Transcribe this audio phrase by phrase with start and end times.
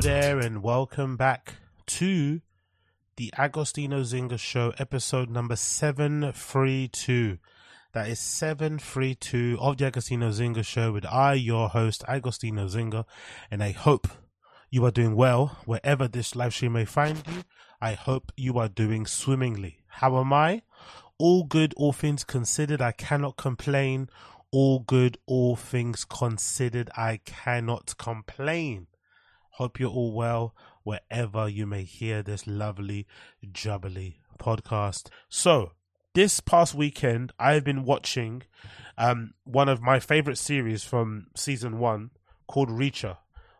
[0.00, 2.40] There, and welcome back to
[3.16, 7.38] the Agostinho Zinga Show, episode number 732.
[7.94, 13.06] That is 732 of the Agostinho Zinga Show with I, your host, Agostinho Zinga,
[13.50, 14.06] and I hope
[14.70, 17.42] you are doing well wherever this live stream may find you.
[17.80, 19.80] I hope you are doing swimmingly.
[19.88, 20.62] How am I?
[21.18, 22.80] All good, all things considered.
[22.80, 24.10] I cannot complain.
[24.52, 26.88] All good, all things considered.
[26.96, 28.86] I cannot complain.
[29.58, 33.08] Hope you're all well wherever you may hear this lovely,
[33.44, 35.08] jubbly podcast.
[35.28, 35.72] So,
[36.14, 38.44] this past weekend, I've been watching
[38.96, 42.10] um, one of my favorite series from season one
[42.46, 43.16] called Reacher.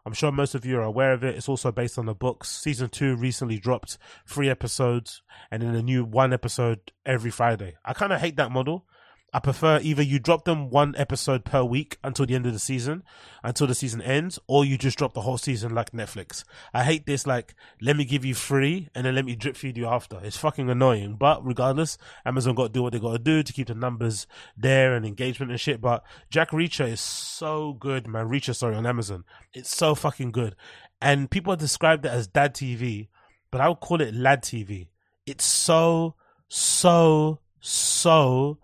[0.07, 1.35] I'm sure most of you are aware of it.
[1.35, 2.49] It's also based on the books.
[2.49, 7.75] Season two recently dropped three episodes and then a new one episode every Friday.
[7.85, 8.87] I kind of hate that model.
[9.31, 12.59] I prefer either you drop them one episode per week until the end of the
[12.59, 13.03] season,
[13.45, 16.45] until the season ends, or you just drop the whole season like Netflix.
[16.73, 19.77] I hate this, like, let me give you free and then let me drip feed
[19.77, 20.19] you after.
[20.23, 21.17] It's fucking annoying.
[21.17, 24.27] But regardless, Amazon got to do what they got to do to keep the numbers
[24.57, 25.83] there and engagement and shit.
[25.83, 28.29] But Jack Reacher is so good, man.
[28.29, 29.25] Reacher, sorry, on Amazon.
[29.53, 30.57] It's so fucking good.
[31.03, 33.09] And people have described it as dad TV,
[33.51, 34.89] but I would call it lad TV.
[35.27, 36.15] It's so,
[36.49, 38.59] so, so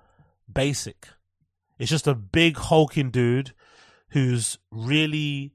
[0.54, 1.08] basic.
[1.78, 3.52] It's just a big hulking dude
[4.10, 5.52] who's really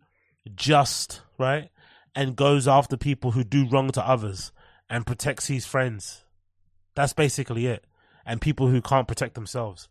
[0.56, 1.70] just, right?
[2.14, 4.52] And goes after people who do wrong to others
[4.90, 6.24] and protects his friends.
[6.96, 7.86] That's basically it.
[8.26, 9.88] And people who can't protect themselves.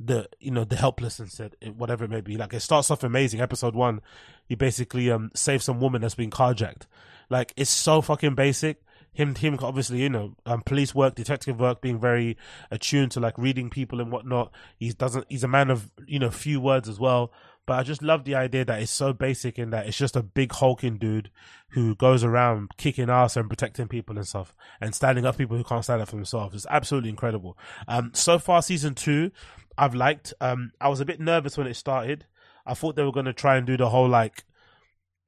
[0.00, 2.36] The you know, the helpless and said whatever it may be.
[2.36, 3.40] Like it starts off amazing.
[3.40, 4.00] Episode one,
[4.46, 6.82] he basically um saves some woman that's been carjacked.
[7.28, 8.80] Like it's so fucking basic
[9.12, 12.36] him him obviously you know um, police work detective work being very
[12.70, 14.52] attuned to like reading people and whatnot.
[14.78, 17.32] He doesn't he's a man of you know few words as well.
[17.66, 20.22] But i just love the idea that it's so basic in that it's just a
[20.22, 21.30] big hulking dude
[21.70, 25.64] who goes around kicking ass and protecting people and stuff and standing up people who
[25.64, 26.54] can't stand up for themselves.
[26.54, 27.58] It's absolutely incredible.
[27.86, 29.32] Um so far season two
[29.76, 32.24] i've liked um i was a bit nervous when it started.
[32.64, 34.44] I thought they were going to try and do the whole like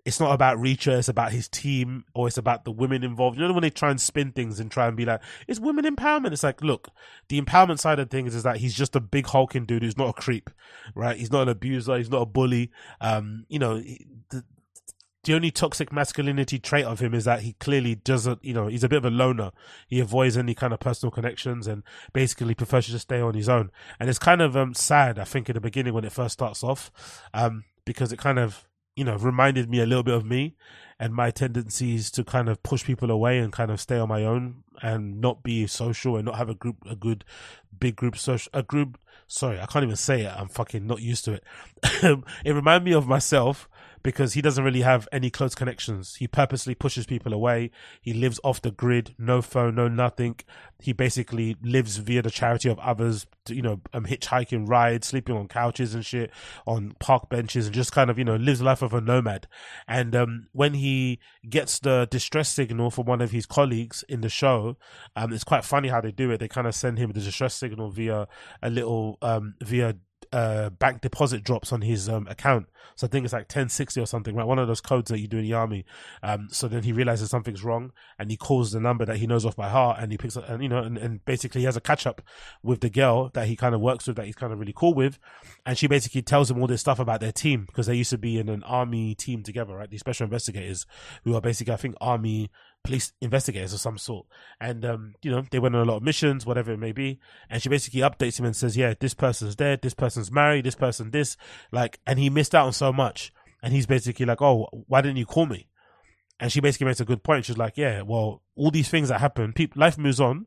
[0.04, 3.38] it's not about Reacher, it's about his team, or it's about the women involved.
[3.38, 5.84] You know when they try and spin things and try and be like, it's women
[5.84, 6.32] empowerment.
[6.32, 6.88] It's like, look,
[7.28, 10.08] the empowerment side of things is that he's just a big hulking dude who's not
[10.08, 10.50] a creep,
[10.94, 11.16] right?
[11.16, 12.70] He's not an abuser, he's not a bully.
[13.00, 13.80] Um, you know,
[14.30, 14.44] the,
[15.24, 18.84] the only toxic masculinity trait of him is that he clearly doesn't, you know, he's
[18.84, 19.50] a bit of a loner.
[19.86, 21.82] He avoids any kind of personal connections and
[22.14, 23.70] basically prefers to just stay on his own.
[23.98, 26.64] And it's kind of um, sad, I think, in the beginning when it first starts
[26.64, 26.90] off,
[27.34, 28.66] um, because it kind of
[28.96, 30.56] you know, reminded me a little bit of me
[30.98, 34.24] and my tendencies to kind of push people away and kind of stay on my
[34.24, 37.24] own and not be social and not have a group, a good
[37.78, 38.98] big group social, a group.
[39.26, 40.32] Sorry, I can't even say it.
[40.36, 41.44] I'm fucking not used to it.
[42.44, 43.68] it reminded me of myself
[44.02, 46.16] because he doesn't really have any close connections.
[46.16, 47.70] He purposely pushes people away.
[48.00, 50.36] He lives off the grid, no phone, no nothing.
[50.80, 55.48] He basically lives via the charity of others, you know, um, hitchhiking rides, sleeping on
[55.48, 56.30] couches and shit,
[56.66, 59.46] on park benches, and just kind of, you know, lives life of a nomad.
[59.86, 61.18] And um, when he
[61.48, 64.76] gets the distress signal from one of his colleagues in the show,
[65.16, 66.38] um, it's quite funny how they do it.
[66.38, 68.28] They kind of send him the distress signal via
[68.62, 69.96] a little, um, via
[70.32, 72.66] uh, bank deposit drops on his um, account.
[72.94, 74.46] So I think it's like 1060 or something, right?
[74.46, 75.84] One of those codes that you do in the army.
[76.22, 79.44] Um, so then he realizes something's wrong and he calls the number that he knows
[79.44, 81.76] off by heart and he picks up, and you know, and, and basically he has
[81.76, 82.22] a catch up
[82.62, 84.94] with the girl that he kind of works with, that he's kind of really cool
[84.94, 85.18] with.
[85.66, 88.18] And she basically tells him all this stuff about their team because they used to
[88.18, 89.90] be in an army team together, right?
[89.90, 90.86] These special investigators
[91.24, 92.50] who are basically, I think, army
[92.82, 94.26] police investigators of some sort.
[94.60, 97.20] And, um, you know, they went on a lot of missions, whatever it may be.
[97.48, 100.74] And she basically updates him and says, yeah, this person's dead, this person's married, this
[100.74, 101.36] person, this,
[101.72, 103.32] like, and he missed out on so much.
[103.62, 105.68] And he's basically like, oh, why didn't you call me?
[106.38, 107.44] And she basically makes a good point.
[107.44, 110.46] She's like, yeah, well, all these things that happen, people, life moves on.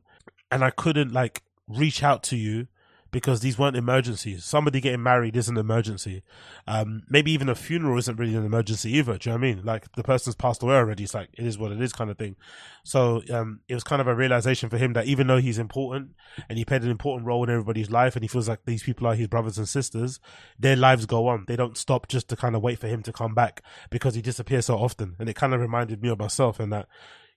[0.50, 2.66] And I couldn't like reach out to you
[3.14, 4.44] because these weren't emergencies.
[4.44, 6.24] Somebody getting married is an emergency.
[6.66, 9.16] Um, maybe even a funeral isn't really an emergency either.
[9.16, 9.64] Do you know what I mean?
[9.64, 11.04] Like the person's passed away already.
[11.04, 12.34] It's like it is what it is, kind of thing.
[12.82, 16.16] So um, it was kind of a realization for him that even though he's important
[16.48, 19.06] and he played an important role in everybody's life, and he feels like these people
[19.06, 20.18] are his brothers and sisters,
[20.58, 21.44] their lives go on.
[21.46, 24.22] They don't stop just to kind of wait for him to come back because he
[24.22, 25.14] disappears so often.
[25.20, 26.88] And it kind of reminded me of myself and that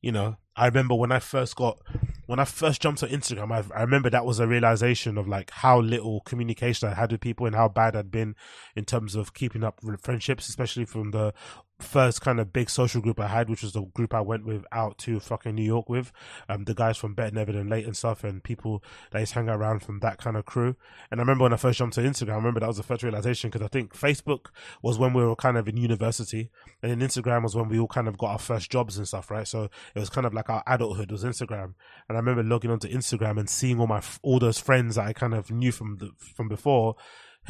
[0.01, 1.79] you know, I remember when I first got,
[2.25, 5.51] when I first jumped on Instagram, I, I, remember that was a realization of like
[5.51, 8.35] how little communication I had with people and how bad I'd been
[8.75, 11.33] in terms of keeping up friendships, especially from the
[11.79, 14.65] first kind of big social group I had, which was the group I went with
[14.71, 16.11] out to fucking New York with,
[16.49, 19.39] um, the guys from Better Never Than Late and stuff, and people that used to
[19.39, 20.75] hang around from that kind of crew.
[21.11, 23.03] And I remember when I first jumped to Instagram, I remember that was the first
[23.03, 24.47] realization because I think Facebook
[24.81, 26.49] was when we were kind of in university,
[26.81, 29.29] and then Instagram was when we all kind of got our first jobs and stuff,
[29.29, 29.47] right?
[29.47, 31.73] So it was kind of like our adulthood was Instagram.
[32.09, 35.13] And I remember logging onto Instagram and seeing all my all those friends that I
[35.13, 36.95] kind of knew from the, from before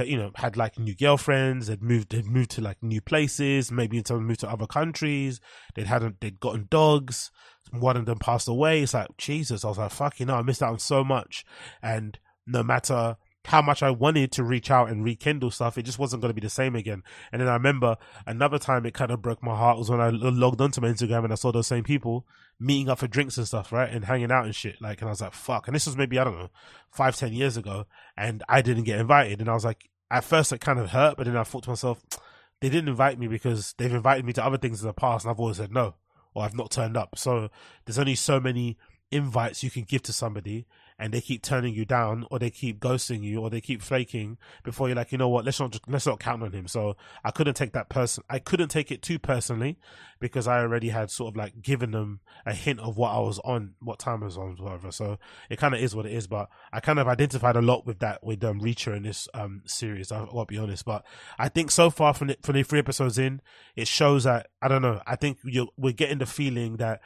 [0.05, 3.97] you know, had like new girlfriends, had moved, had moved to like new places, maybe
[3.97, 5.39] in some moved to other countries.
[5.75, 7.31] They'd hadn't they'd gotten dogs.
[7.71, 8.83] One of them passed away.
[8.83, 11.45] It's like, Jesus, I was like, fuck, you know, I missed out on so much.
[11.81, 13.17] And no matter
[13.47, 16.39] how much I wanted to reach out and rekindle stuff, it just wasn't going to
[16.39, 17.01] be the same again.
[17.31, 20.09] And then I remember another time it kind of broke my heart was when I
[20.09, 22.25] logged onto my Instagram and I saw those same people
[22.59, 23.89] meeting up for drinks and stuff, right?
[23.89, 24.81] And hanging out and shit.
[24.81, 25.67] Like, and I was like, fuck.
[25.67, 26.49] And this was maybe, I don't know,
[26.91, 27.85] five, ten years ago.
[28.17, 29.39] And I didn't get invited.
[29.39, 31.69] And I was like, at first it kind of hurt, but then I thought to
[31.69, 32.01] myself,
[32.61, 35.31] they didn't invite me because they've invited me to other things in the past and
[35.31, 35.93] I've always said no
[36.33, 37.17] or I've not turned up.
[37.17, 37.49] So
[37.85, 38.77] there's only so many
[39.11, 40.65] invites you can give to somebody
[40.99, 44.37] and they keep turning you down or they keep ghosting you or they keep flaking
[44.63, 46.67] before you're like, you know what, let's not let's not count on him.
[46.67, 49.77] So I couldn't take that person I couldn't take it too personally
[50.19, 53.39] because I already had sort of like given them a hint of what I was
[53.39, 54.91] on, what time I was on, whatever.
[54.91, 55.17] So
[55.49, 56.27] it kind of is what it is.
[56.27, 59.61] But I kind of identified a lot with that with um Reacher in this um
[59.65, 60.11] series.
[60.11, 61.05] I, will be honest, but
[61.37, 63.41] I think so far from the, from the three episodes in,
[63.75, 65.01] it shows that I don't know.
[65.05, 67.01] I think you we're getting the feeling that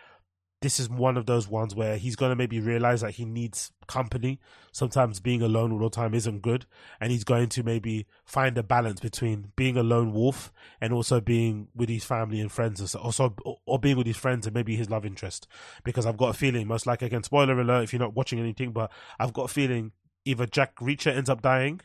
[0.62, 3.72] this is one of those ones where he's going to maybe realize that he needs
[3.88, 4.40] company.
[4.72, 6.68] Sometimes being alone all the time isn't good.
[7.00, 11.20] And he's going to maybe find a balance between being a lone wolf and also
[11.20, 13.36] being with his family and friends, and so, also,
[13.66, 15.48] or being with his friends and maybe his love interest.
[15.84, 18.72] Because I've got a feeling, most likely, again, spoiler alert if you're not watching anything,
[18.72, 19.94] but I've got a feeling
[20.26, 21.82] either Jack Reacher ends up dying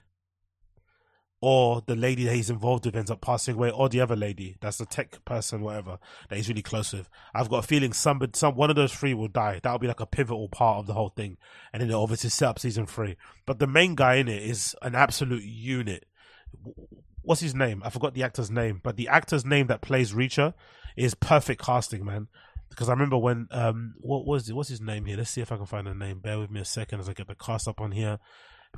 [1.41, 4.57] or the lady that he's involved with ends up passing away, or the other lady
[4.61, 5.99] that's the tech person, whatever
[6.29, 7.09] that he's really close with.
[7.35, 9.61] I've got a feeling somebody, some one of those three will die.
[9.63, 11.37] That'll be like a pivotal part of the whole thing,
[11.73, 13.17] and then they'll obviously set up season three.
[13.45, 16.07] But the main guy in it is an absolute unit.
[17.23, 17.83] What's his name?
[17.85, 20.55] I forgot the actor's name, but the actor's name that plays Reacher
[20.97, 22.29] is perfect casting, man.
[22.71, 24.55] Because I remember when um, what was it?
[24.55, 25.17] What's his name here?
[25.17, 26.19] Let's see if I can find a name.
[26.21, 28.19] Bear with me a second as I get the cast up on here.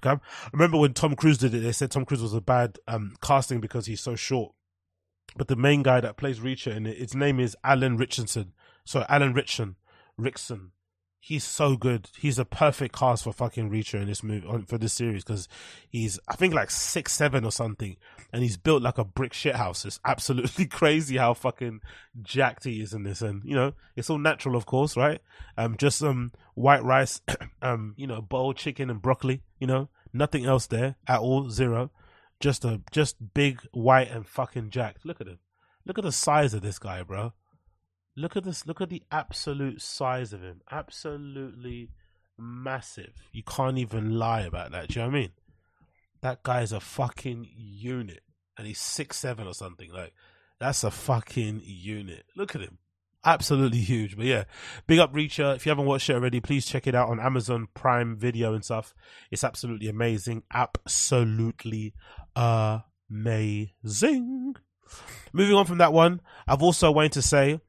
[0.05, 0.21] Okay?
[0.53, 3.61] Remember when Tom Cruise did it, they said Tom Cruise was a bad um, casting
[3.61, 4.53] because he's so short.
[5.37, 8.55] But the main guy that plays Reacher in it, his name is Alan Richardson.
[8.85, 9.77] So Alan Ritchson,
[10.19, 10.71] Rickson.
[11.21, 12.09] He's so good.
[12.17, 15.49] He's a perfect cast for fucking Reacher in this movie for this series because
[15.89, 17.97] he's I think like six seven or something,
[18.33, 19.85] and he's built like a brick shit house.
[19.85, 21.81] It's absolutely crazy how fucking
[22.23, 25.21] jacked he is in this, and you know it's all natural, of course, right?
[25.57, 27.21] Um, just some white rice,
[27.63, 31.91] um, you know, boiled chicken and broccoli, you know, nothing else there at all, zero.
[32.41, 35.05] Just a just big white and fucking jacked.
[35.05, 35.41] Look at him.
[35.85, 37.33] Look at the size of this guy, bro.
[38.19, 38.67] Look at this.
[38.67, 40.61] Look at the absolute size of him.
[40.71, 41.91] Absolutely
[42.37, 43.13] massive.
[43.33, 44.89] You can't even lie about that.
[44.89, 45.33] Do you know what I mean?
[46.21, 48.23] That guy's a fucking unit,
[48.57, 49.93] and he's six seven or something.
[49.93, 50.13] Like
[50.59, 52.25] that's a fucking unit.
[52.37, 52.79] Look at him
[53.25, 54.17] absolutely huge.
[54.17, 54.45] But yeah,
[54.87, 55.55] big up Reacher.
[55.55, 58.65] If you haven't watched it already, please check it out on Amazon Prime Video and
[58.65, 58.95] stuff.
[59.31, 60.43] It's absolutely amazing.
[60.53, 61.95] Absolutely
[62.37, 63.75] amazing.
[65.33, 67.61] Moving on from that one, I've also wanted to say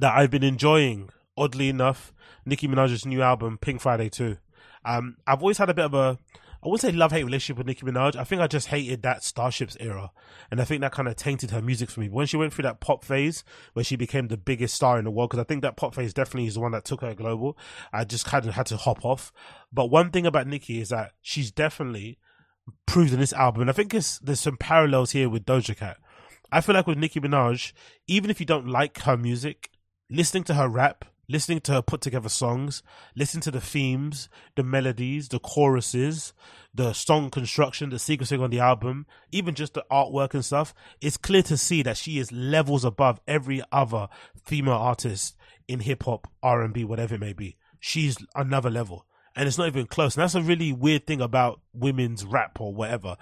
[0.00, 2.12] that I've been enjoying, oddly enough,
[2.44, 4.36] Nicki Minaj's new album, Pink Friday 2.
[4.84, 6.18] Um, I've always had a bit of a
[6.62, 8.16] I wouldn't say love hate relationship with Nicki Minaj.
[8.16, 10.10] I think I just hated that Starships era,
[10.50, 12.08] and I think that kind of tainted her music for me.
[12.08, 15.04] But when she went through that pop phase, where she became the biggest star in
[15.04, 17.14] the world, because I think that pop phase definitely is the one that took her
[17.14, 17.56] global.
[17.92, 19.32] I just kind of had to hop off.
[19.72, 22.18] But one thing about Nicki is that she's definitely
[22.86, 25.98] proved in this album, and I think there's some parallels here with Doja Cat.
[26.50, 27.72] I feel like with Nicki Minaj,
[28.08, 29.70] even if you don't like her music,
[30.10, 32.82] listening to her rap listening to her put together songs,
[33.14, 36.32] listening to the themes, the melodies, the choruses,
[36.74, 41.16] the song construction, the sequencing on the album, even just the artwork and stuff, it's
[41.16, 44.08] clear to see that she is levels above every other
[44.44, 45.36] female artist
[45.66, 47.56] in hip hop, R and B, whatever it may be.
[47.78, 49.04] She's another level.
[49.36, 50.16] and it's not even close.
[50.16, 53.16] And that's a really weird thing about women's rap or whatever.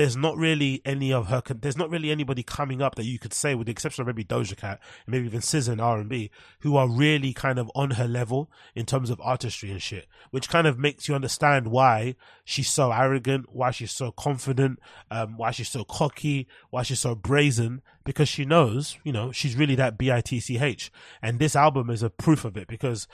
[0.00, 1.42] There's not really any of her.
[1.46, 4.24] There's not really anybody coming up that you could say, with the exception of maybe
[4.24, 6.30] Doja Cat and maybe even SZA and R and B,
[6.60, 10.06] who are really kind of on her level in terms of artistry and shit.
[10.30, 12.16] Which kind of makes you understand why
[12.46, 14.78] she's so arrogant, why she's so confident,
[15.10, 19.54] um, why she's so cocky, why she's so brazen, because she knows, you know, she's
[19.54, 20.90] really that B I T C H.
[21.20, 23.06] And this album is a proof of it because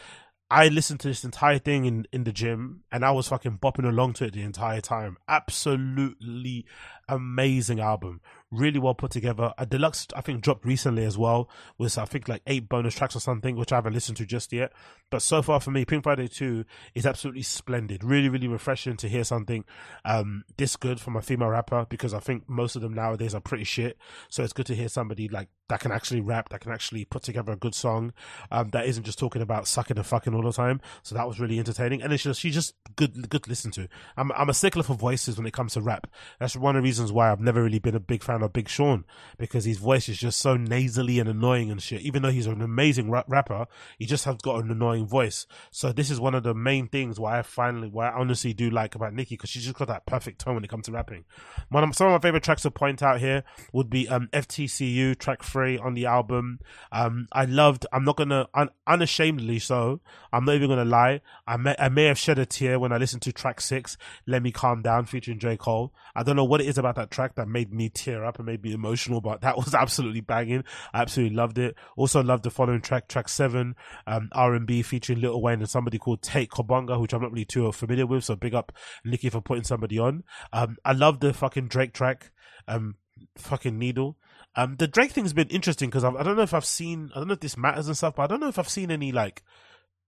[0.49, 3.89] I listened to this entire thing in, in the gym and I was fucking bopping
[3.89, 5.17] along to it the entire time.
[5.27, 6.67] Absolutely
[7.09, 8.21] amazing album.
[8.53, 9.53] Really well put together.
[9.59, 13.17] A deluxe, I think, dropped recently as well, with I think like eight bonus tracks
[13.17, 14.73] or something, which I haven't listened to just yet.
[15.11, 18.05] But so far for me, Pink Friday 2 is absolutely splendid.
[18.05, 19.65] Really, really refreshing to hear something
[20.05, 23.41] um, this good from a female rapper because I think most of them nowadays are
[23.41, 23.99] pretty shit.
[24.29, 27.23] So it's good to hear somebody like that can actually rap, that can actually put
[27.23, 28.13] together a good song,
[28.51, 30.81] um, that isn't just talking about sucking and fucking all the time.
[31.03, 32.03] So that was really entertaining.
[32.03, 33.89] And she's just good, good to listen to.
[34.17, 36.07] I'm, I'm a stickler for voices when it comes to rap.
[36.39, 38.69] That's one of the reasons why I've never really been a big fan of Big
[38.69, 39.05] Sean
[39.39, 42.03] because his voice is just so nasally and annoying and shit.
[42.03, 43.67] Even though he's an amazing rap- rapper,
[43.99, 45.47] he just has got an annoying voice.
[45.71, 48.71] So this is one of the main things why I finally, why I honestly do
[48.71, 51.25] like about Nicki because she's just got that perfect tone when it comes to rapping.
[51.71, 53.43] One of, some of my favorite tracks to point out here
[53.73, 56.61] would be um, FTCU track three on the album.
[56.93, 57.87] Um, I loved.
[57.93, 60.01] I'm not gonna un- unashamedly so.
[60.33, 61.21] I'm not even gonna lie.
[61.47, 63.97] I may I may have shed a tear when I listened to track six.
[64.27, 65.93] Let me calm down, featuring J Cole.
[66.15, 68.47] I don't know what it is about that track that made me tear up and
[68.47, 70.65] made me emotional, but that was absolutely banging.
[70.93, 71.75] I absolutely loved it.
[71.97, 73.75] Also loved the following track, track seven,
[74.07, 77.71] um, R&B featuring Lil Wayne and somebody called Tate Kobonga, which I'm not really too
[77.73, 78.25] familiar with.
[78.25, 78.73] So big up
[79.05, 80.25] Nicki for putting somebody on.
[80.53, 82.31] Um, I love the fucking Drake track,
[82.69, 82.97] um,
[83.37, 84.17] fucking Needle.
[84.57, 87.29] Um, the Drake thing's been interesting because I don't know if I've seen, I don't
[87.29, 89.43] know if this matters and stuff, but I don't know if I've seen any like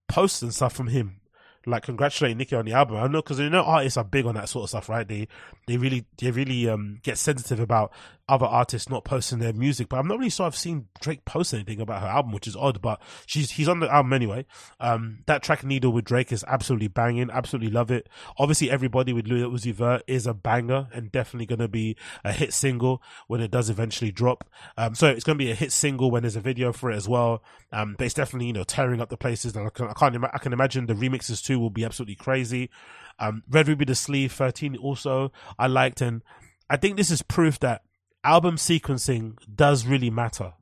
[0.08, 1.20] posts and stuff from him
[1.68, 2.96] like congratulating Nicki on the album.
[2.96, 5.06] I know because you know artists are big on that sort of stuff, right?
[5.06, 5.28] They
[5.66, 7.92] they really they really um get sensitive about
[8.28, 9.88] other artists not posting their music.
[9.88, 12.56] But I'm not really sure I've seen Drake post anything about her album, which is
[12.56, 12.80] odd.
[12.82, 14.46] But she's he's on the album anyway.
[14.80, 17.30] Um, that track Needle with Drake is absolutely banging.
[17.30, 18.08] Absolutely love it.
[18.38, 22.32] Obviously, everybody with Lil Uzi Vert is a banger and definitely going to be a
[22.32, 24.44] hit single when it does eventually drop.
[24.76, 26.96] Um, so it's going to be a hit single when there's a video for it
[26.96, 27.42] as well.
[27.72, 30.24] Um, but it's definitely you know tearing up the places, and I, can, I can't
[30.24, 32.70] I can imagine the remixes too will be absolutely crazy.
[33.18, 36.22] Um, Red Ruby the Sleeze 13 also I liked, and
[36.70, 37.82] I think this is proof that
[38.24, 40.54] album sequencing does really matter.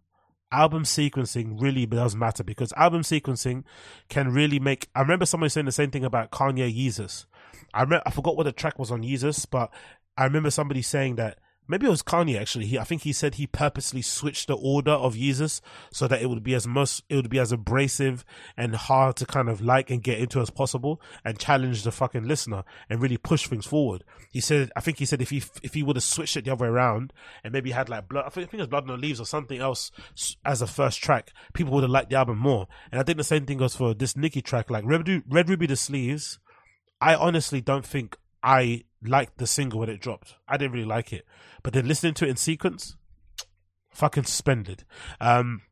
[0.53, 3.65] Album sequencing really does matter because album sequencing
[4.09, 4.89] can really make.
[4.95, 7.27] I remember somebody saying the same thing about Kanye Yeezus.
[7.75, 9.73] I remember, I forgot what the track was on Yeezus, but
[10.17, 12.67] I remember somebody saying that maybe it was Kanye actually.
[12.67, 15.61] He, I think he said he purposely switched the order of Yeezus
[15.93, 18.25] so that it would be as most, it would be as abrasive
[18.57, 22.27] and hard to kind of like and get into as possible and challenge the fucking
[22.27, 24.05] listener and really push things forward.
[24.31, 26.53] He said, I think he said if he, if he would have switched it the
[26.53, 28.91] other way around and maybe had like blood, I think, I think it was Blood
[28.91, 29.91] on the Leaves or something else
[30.45, 32.67] as a first track, people would have liked the album more.
[32.91, 35.67] And I think the same thing goes for this Nicki track, like Red, Red Ruby
[35.67, 36.39] the Sleeves.
[37.01, 40.35] I honestly don't think I liked the single when it dropped.
[40.49, 41.25] I didn't really like it.
[41.63, 42.97] But then listening to it in sequence,
[43.91, 44.85] fucking suspended.
[45.21, 45.63] Um,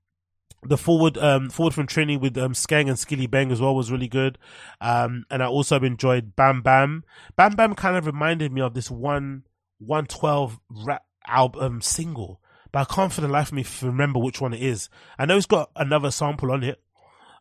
[0.66, 4.08] the forward um forward from Trini with um Skeng and Skillibeng as well was really
[4.08, 4.38] good.
[4.80, 7.04] Um and I also enjoyed Bam Bam.
[7.36, 9.44] Bam Bam kind of reminded me of this one
[9.78, 12.40] one twelve rap album single.
[12.72, 14.88] But I can't for the life of me remember which one it is.
[15.18, 16.82] I know it's got another sample on it.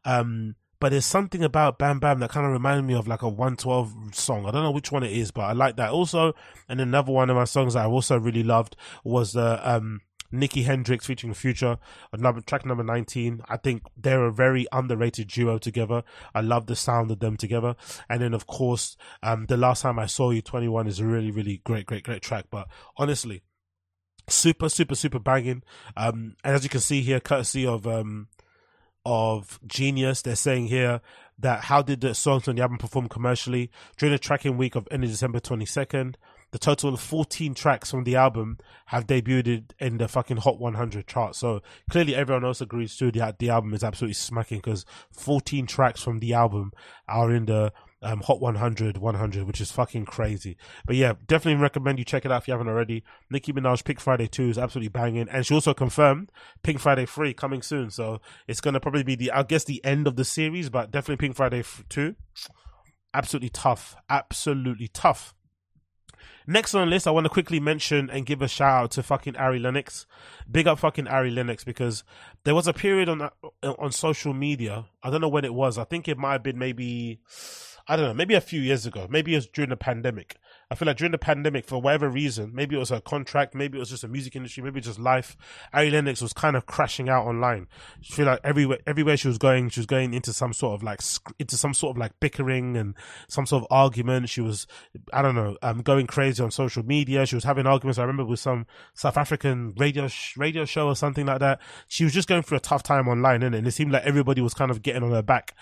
[0.05, 3.29] Um but there's something about Bam Bam that kind of reminded me of like a
[3.29, 4.45] 112 song.
[4.45, 6.33] I don't know which one it is, but I like that also.
[6.67, 8.75] And another one of my songs that I also really loved
[9.05, 11.77] was the um, Nicki Hendrixx featuring the Future,
[12.11, 13.43] another track number 19.
[13.47, 16.03] I think they're a very underrated duo together.
[16.35, 17.77] I love the sound of them together.
[18.09, 21.31] And then, of course, um, the last time I saw you 21 is a really,
[21.31, 22.47] really great, great, great track.
[22.51, 23.41] But honestly,
[24.27, 25.63] super, super, super banging.
[25.95, 28.27] Um, and as you can see here, courtesy of, um,
[29.05, 30.21] of Genius.
[30.21, 31.01] They're saying here
[31.39, 34.87] that how did the songs on the album perform commercially during the tracking week of
[34.91, 36.15] ending December 22nd?
[36.51, 41.07] The total of 14 tracks from the album have debuted in the fucking Hot 100
[41.07, 41.35] chart.
[41.35, 46.03] So clearly everyone else agrees too that the album is absolutely smacking because 14 tracks
[46.03, 46.71] from the album
[47.07, 50.57] are in the um, Hot 100, 100, which is fucking crazy.
[50.85, 53.03] But yeah, definitely recommend you check it out if you haven't already.
[53.29, 55.27] Nicki Minaj Pink Friday 2 is absolutely banging.
[55.29, 56.31] And she also confirmed
[56.61, 57.89] Pink Friday 3 coming soon.
[57.89, 60.91] So it's going to probably be the, I guess, the end of the series, but
[60.91, 62.15] definitely Pink Friday 2.
[63.13, 63.95] Absolutely tough.
[64.09, 65.33] Absolutely tough.
[66.45, 69.03] Next on the list, I want to quickly mention and give a shout out to
[69.03, 70.05] fucking Ari Lennox.
[70.49, 72.03] Big up fucking Ari Lennox because
[72.43, 73.29] there was a period on
[73.63, 74.85] on social media.
[75.01, 75.77] I don't know when it was.
[75.77, 77.21] I think it might have been maybe
[77.87, 80.37] I don't know, maybe a few years ago, maybe it was during the pandemic.
[80.71, 83.77] I feel like during the pandemic, for whatever reason, maybe it was a contract, maybe
[83.77, 85.35] it was just a music industry, maybe just life.
[85.73, 87.67] Ari Lennox was kind of crashing out online.
[87.99, 90.83] I feel like everywhere, everywhere she was going, she was going into some sort of
[90.83, 91.01] like
[91.39, 92.95] into some sort of like bickering and
[93.27, 94.29] some sort of argument.
[94.29, 94.65] She was,
[95.11, 97.25] I don't know, um, going crazy on social media.
[97.25, 97.99] She was having arguments.
[97.99, 101.59] I remember with some South African radio sh- radio show or something like that.
[101.89, 103.67] She was just going through a tough time online, and it?
[103.67, 105.53] it seemed like everybody was kind of getting on her back,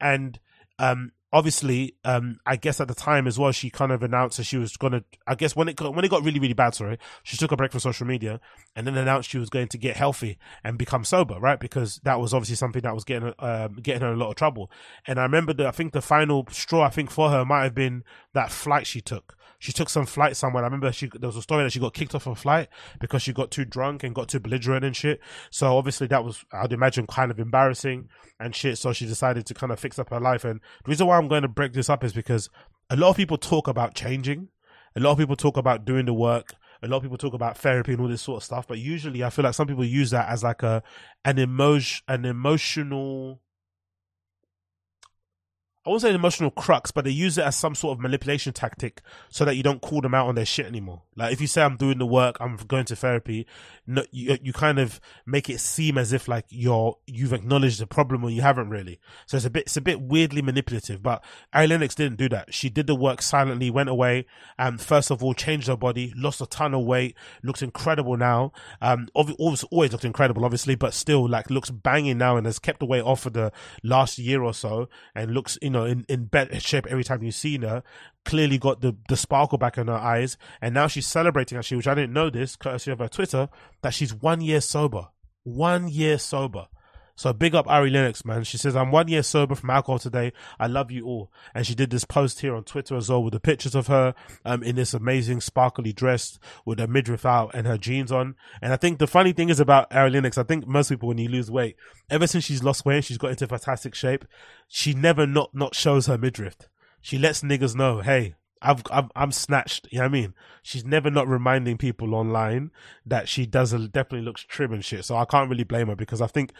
[0.00, 0.40] and
[0.78, 4.44] um, obviously, um, I guess at the time as well, she kind of announced that
[4.44, 5.04] she was gonna.
[5.26, 7.56] I guess when it got, when it got really really bad, sorry, she took a
[7.56, 8.40] break from social media
[8.74, 11.60] and then announced she was going to get healthy and become sober, right?
[11.60, 14.70] Because that was obviously something that was getting um, getting her a lot of trouble.
[15.06, 17.74] And I remember that I think the final straw I think for her might have
[17.74, 18.04] been
[18.34, 20.62] that flight she took she took some flight somewhere.
[20.62, 22.68] I remember she there was a story that she got kicked off a flight
[23.00, 25.20] because she got too drunk and got too belligerent and shit.
[25.50, 28.78] So obviously that was I'd imagine kind of embarrassing and shit.
[28.78, 30.44] So she decided to kind of fix up her life.
[30.44, 32.48] And the reason why I'm going to break this up is because
[32.90, 34.48] a lot of people talk about changing.
[34.96, 36.54] A lot of people talk about doing the work.
[36.82, 38.66] A lot of people talk about therapy and all this sort of stuff.
[38.66, 40.82] But usually I feel like some people use that as like a
[41.24, 43.40] an emotion an emotional
[45.88, 48.52] I won't say an emotional crux, but they use it as some sort of manipulation
[48.52, 51.02] tactic so that you don't call them out on their shit anymore.
[51.16, 53.46] Like if you say I'm doing the work, I'm going to therapy,
[53.86, 57.86] no, you, you kind of make it seem as if like you're you've acknowledged the
[57.86, 59.00] problem when you haven't really.
[59.24, 61.02] So it's a bit it's a bit weirdly manipulative.
[61.02, 62.52] But Ari Lennox didn't do that.
[62.52, 64.26] She did the work silently, went away,
[64.58, 68.52] and first of all changed her body, lost a ton of weight, looks incredible now.
[68.82, 72.80] Um, always always looked incredible, obviously, but still like looks banging now and has kept
[72.80, 73.52] the weight off for the
[73.82, 77.22] last year or so, and looks you know know, in, in better shape every time
[77.22, 77.82] you see her.
[78.24, 80.36] Clearly got the, the sparkle back in her eyes.
[80.60, 83.48] And now she's celebrating actually, which I didn't know this, courtesy of her Twitter,
[83.82, 85.08] that she's one year sober.
[85.44, 86.68] One year sober.
[87.18, 88.44] So big up Ari Lennox, man.
[88.44, 90.32] She says, I'm one year sober from alcohol today.
[90.60, 91.32] I love you all.
[91.52, 94.14] And she did this post here on Twitter as well with the pictures of her,
[94.44, 98.36] um, in this amazing sparkly dress with her midriff out and her jeans on.
[98.62, 101.18] And I think the funny thing is about Ari Lennox, I think most people, when
[101.18, 101.74] you lose weight,
[102.08, 104.24] ever since she's lost weight, she's got into fantastic shape.
[104.68, 106.56] She never not, not shows her midriff.
[107.00, 109.88] She lets niggas know, hey, I've, I've I'm snatched.
[109.90, 110.34] You know what I mean?
[110.62, 112.70] She's never not reminding people online
[113.06, 115.04] that she does definitely looks trim and shit.
[115.04, 116.52] So I can't really blame her because I think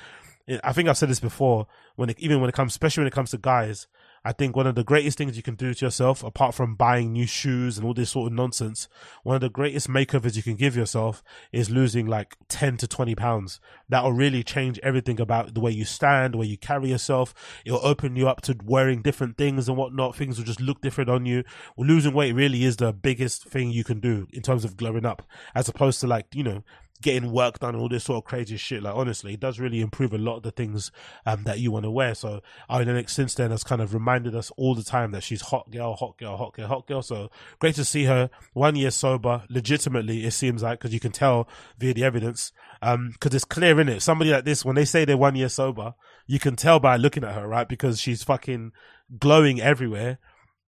[0.65, 1.67] I think I've said this before.
[1.97, 3.87] When it, even when it comes, especially when it comes to guys,
[4.25, 7.13] I think one of the greatest things you can do to yourself, apart from buying
[7.13, 8.89] new shoes and all this sort of nonsense,
[9.23, 13.15] one of the greatest makeovers you can give yourself is losing like 10 to 20
[13.15, 13.61] pounds.
[13.89, 17.35] That will really change everything about the way you stand, the way you carry yourself.
[17.65, 20.17] It'll open you up to wearing different things and whatnot.
[20.17, 21.45] Things will just look different on you.
[21.77, 25.07] Well, losing weight really is the biggest thing you can do in terms of glowing
[25.07, 25.23] up,
[25.55, 26.65] as opposed to like, you know,
[27.03, 28.83] getting work done and all this sort of crazy shit.
[28.83, 30.91] Like honestly, it does really improve a lot of the things
[31.27, 32.15] um, that you want to wear.
[32.15, 35.41] So Ari Lennox since then has kind of reminded us all the time that she's
[35.43, 37.03] hot girl, hot girl, hot girl, hot girl.
[37.03, 40.25] So great to see her one year sober, legitimately.
[40.25, 42.53] It seems like because you can tell via the evidence.
[42.81, 44.03] Um, because it's clear in it.
[44.03, 45.95] Somebody like this, when they say they're one year sober,
[46.27, 47.69] you can tell by looking at her, right?
[47.69, 48.73] Because she's fucking
[49.19, 50.19] glowing everywhere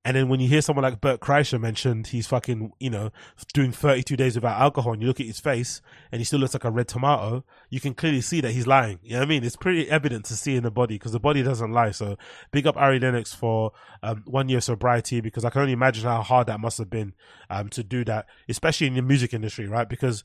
[0.03, 3.11] and then when you hear someone like Bert Kreischer mentioned, he's fucking, you know,
[3.53, 6.55] doing 32 days without alcohol and you look at his face and he still looks
[6.55, 8.99] like a red tomato, you can clearly see that he's lying.
[9.03, 9.45] You know what I mean?
[9.45, 11.91] It's pretty evident to see in the body because the body doesn't lie.
[11.91, 12.17] So
[12.51, 16.23] big up Ari Lennox for, um, one year sobriety because I can only imagine how
[16.23, 17.13] hard that must have been,
[17.51, 19.89] um, to do that, especially in the music industry, right?
[19.89, 20.25] Because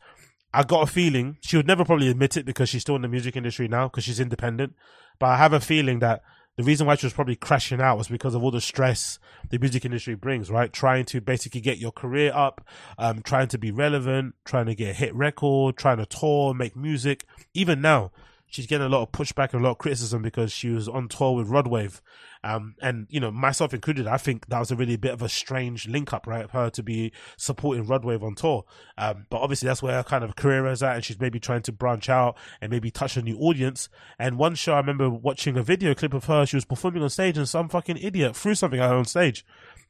[0.54, 3.10] I got a feeling she would never probably admit it because she's still in the
[3.10, 4.74] music industry now because she's independent.
[5.20, 6.22] But I have a feeling that
[6.58, 9.60] the reason why she was probably crashing out was because of all the stress the
[9.60, 10.72] music industry brings, right?
[10.72, 12.66] Trying to basically get your career up,
[12.98, 16.76] um, trying to be relevant, trying to get a hit record, trying to tour, make
[16.76, 17.26] music.
[17.54, 18.12] Even now,
[18.48, 21.08] she's getting a lot of pushback and a lot of criticism because she was on
[21.08, 22.02] tour with Rod Wave.
[22.46, 25.28] Um, and, you know, myself included, I think that was a really bit of a
[25.28, 26.48] strange link up, right?
[26.52, 28.66] Her to be supporting Rod Wave on tour.
[29.00, 31.64] Um, but obviously that's where her kind of career is at and she's maybe trying
[31.64, 33.90] to branch out and maybe touch a new audience.
[34.20, 37.10] And one show I remember watching a video clip of her, she was performing on
[37.10, 39.44] stage and some fucking idiot threw something at her on stage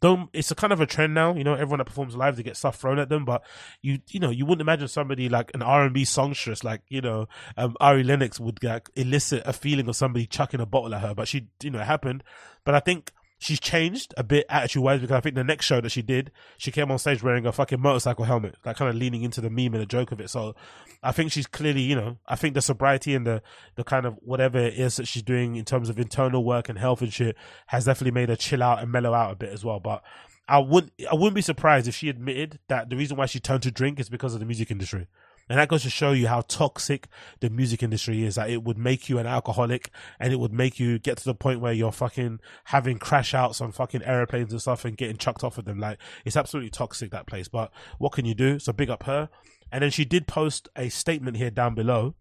[0.06, 2.44] don't it's a kind of a trend now you know everyone that performs live they
[2.44, 3.44] get stuff thrown at them but
[3.82, 7.76] you you know you wouldn't imagine somebody like an r&b songstress like you know um,
[7.80, 11.28] ari lennox would like, elicit a feeling of somebody chucking a bottle at her but
[11.28, 12.24] she you know it happened.
[12.64, 13.12] But i think
[13.46, 16.32] she's changed a bit attitude wise because I think the next show that she did,
[16.58, 19.52] she came on stage wearing a fucking motorcycle helmet, like kind of leaning into the
[19.52, 20.32] meme and the joke of it.
[20.32, 20.56] So
[21.04, 23.44] I think she's clearly, you know, I think the sobriety and the,
[23.76, 26.80] the kind of whatever it is that she's doing in terms of internal work and
[26.80, 27.36] health and shit
[27.68, 29.80] has definitely made her chill out and mellow out a bit as well.
[29.80, 30.04] But
[30.48, 33.62] I wouldn't, I wouldn't be surprised if she admitted that the reason why she turned
[33.64, 35.06] to drink is because of the music industry.
[35.50, 37.08] And that goes to show you how toxic
[37.40, 38.36] the music industry is.
[38.36, 41.36] That it would make you an alcoholic and it would make you get to the
[41.36, 45.44] point where you're fucking having crash outs on fucking airplanes and stuff and getting chucked
[45.44, 45.80] off of them.
[45.80, 47.48] Like it's absolutely toxic that place.
[47.48, 48.58] But what can you do?
[48.60, 49.30] So big up her.
[49.72, 52.16] And then she did post a statement here down below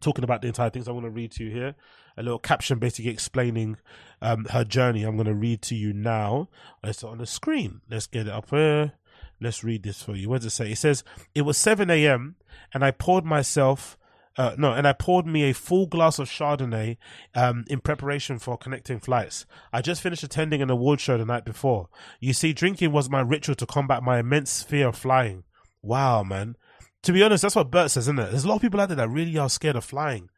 [0.00, 0.88] talking about the entire things.
[0.88, 1.74] I want to read to you here
[2.16, 3.76] a little caption basically explaining
[4.22, 5.02] um, her journey.
[5.02, 6.48] I'm going to read to you now.
[6.82, 7.80] It's on the screen.
[7.90, 8.92] Let's get it up here.
[9.40, 10.28] Let's read this for you.
[10.28, 10.72] What does it say?
[10.72, 12.36] It says, It was 7 a.m.
[12.72, 13.98] and I poured myself.
[14.36, 16.96] Uh, no, and I poured me a full glass of Chardonnay
[17.36, 19.46] um, in preparation for connecting flights.
[19.72, 21.88] I just finished attending an award show the night before.
[22.18, 25.44] You see, drinking was my ritual to combat my immense fear of flying.
[25.82, 26.56] Wow, man.
[27.04, 28.30] To be honest, that's what Bert says, isn't it?
[28.30, 30.30] There's a lot of people out there that really are scared of flying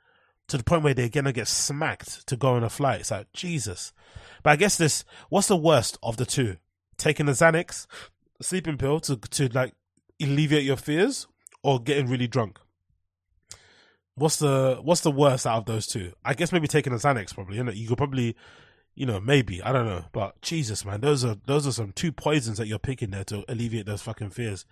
[0.48, 3.00] to the point where they're gonna get smacked to go on a flight.
[3.00, 3.92] It's like Jesus.
[4.42, 6.56] But I guess this what's the worst of the two?
[6.96, 7.86] Taking the Xanax,
[8.40, 9.74] sleeping pill to to like
[10.20, 11.26] alleviate your fears,
[11.62, 12.58] or getting really drunk.
[14.14, 16.12] What's the what's the worst out of those two?
[16.24, 17.72] I guess maybe taking a Xanax probably, you know.
[17.72, 18.36] You could probably
[18.96, 22.10] you know, maybe I don't know, but Jesus, man, those are those are some two
[22.12, 24.64] poisons that you're picking there to alleviate those fucking fears.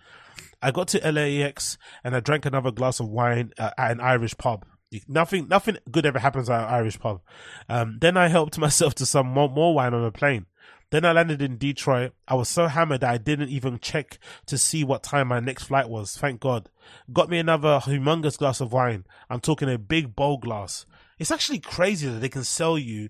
[0.63, 4.65] I got to LAX and I drank another glass of wine at an Irish pub.
[5.07, 7.21] Nothing, nothing good ever happens at an Irish pub.
[7.69, 10.47] Um, then I helped myself to some more, more wine on a plane.
[10.95, 12.13] Then I landed in Detroit.
[12.25, 15.63] I was so hammered that I didn't even check to see what time my next
[15.63, 16.15] flight was.
[16.15, 16.69] Thank God.
[17.11, 19.03] Got me another humongous glass of wine.
[19.29, 20.85] I'm talking a big bowl glass.
[21.19, 23.09] It's actually crazy that they can sell you,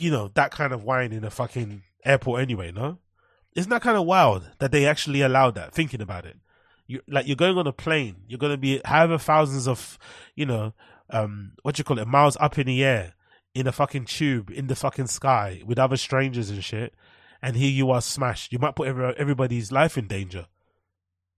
[0.00, 2.98] you know, that kind of wine in a fucking airport anyway, no?
[3.54, 6.38] Isn't that kind of wild that they actually allow that, thinking about it?
[6.88, 8.16] you like you're going on a plane.
[8.26, 9.96] You're going to be however thousands of,
[10.34, 10.74] you know,
[11.10, 13.14] um, what you call it, miles up in the air
[13.54, 16.94] in a fucking tube in the fucking sky with other strangers and shit.
[17.42, 18.52] And here you are smashed.
[18.52, 20.46] You might put every, everybody's life in danger.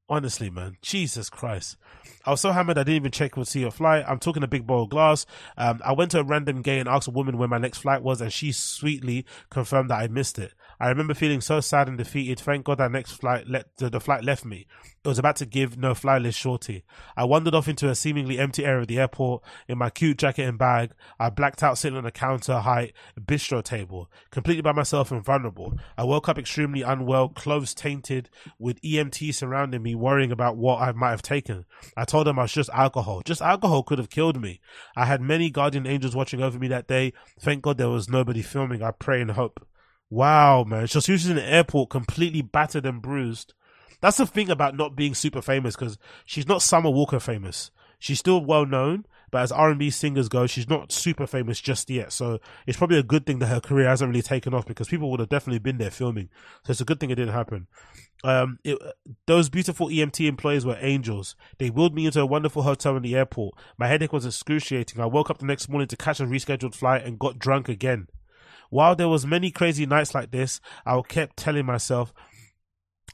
[0.09, 1.77] Honestly, man, Jesus Christ.
[2.25, 4.05] I was so hammered I didn't even check to see a flight.
[4.07, 5.27] I'm talking a big bowl of glass.
[5.57, 8.03] Um, I went to a random gate and asked a woman where my next flight
[8.03, 10.53] was, and she sweetly confirmed that I missed it.
[10.79, 12.41] I remember feeling so sad and defeated.
[12.41, 14.67] Thank God that next flight let the, the flight left me.
[15.05, 16.85] It was about to give no fly list shorty.
[17.17, 20.45] I wandered off into a seemingly empty area of the airport in my cute jacket
[20.45, 20.93] and bag.
[21.19, 25.77] I blacked out sitting on a counter height bistro table, completely by myself and vulnerable.
[25.99, 30.93] I woke up extremely unwell, clothes tainted, with EMT surrounding me, worrying about what I
[30.93, 31.65] might have taken.
[31.97, 33.23] I told them I was just alcohol.
[33.25, 34.61] Just alcohol could have killed me.
[34.95, 37.15] I had many guardian angels watching over me that day.
[37.41, 38.83] Thank God there was nobody filming.
[38.83, 39.67] I pray and hope.
[40.11, 40.87] Wow, man.
[40.87, 43.55] She was in the airport completely battered and bruised.
[44.03, 45.97] That's the thing about not being super famous because
[46.27, 47.71] she's not Summer Walker famous.
[47.99, 52.13] She's still well known, but as R&B singers go, she's not super famous just yet.
[52.13, 55.11] So it's probably a good thing that her career hasn't really taken off because people
[55.11, 56.29] would have definitely been there filming.
[56.65, 57.69] So it's a good thing it didn't happen.
[58.25, 58.79] Um, it,
[59.27, 61.35] those beautiful EMT employees were angels.
[61.59, 63.55] They wheeled me into a wonderful hotel in the airport.
[63.79, 65.01] My headache was excruciating.
[65.01, 68.09] I woke up the next morning to catch a rescheduled flight and got drunk again.
[68.71, 72.15] While there was many crazy nights like this, I kept telling myself,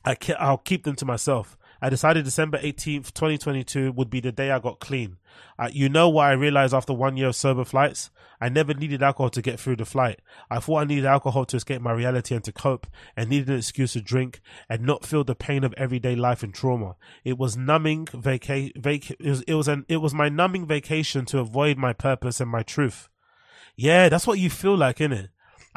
[0.05, 1.58] I kept, I'll keep them to myself.
[1.81, 5.19] I decided December 18th, 2022 would be the day I got clean.
[5.59, 8.11] Uh, you know what I realized after one year of sober flights?
[8.41, 10.21] I never needed alcohol to get through the flight.
[10.51, 12.87] I thought I needed alcohol to escape my reality and to cope,
[13.17, 16.55] and needed an excuse to drink and not feel the pain of everyday life and
[16.55, 16.97] trauma.
[17.25, 21.25] It was numbing vaca- vac- it was, it was an, it was my numbing vacation
[21.27, 23.09] to avoid my purpose and my truth.
[23.77, 25.29] Yeah, that's what you feel like, innit?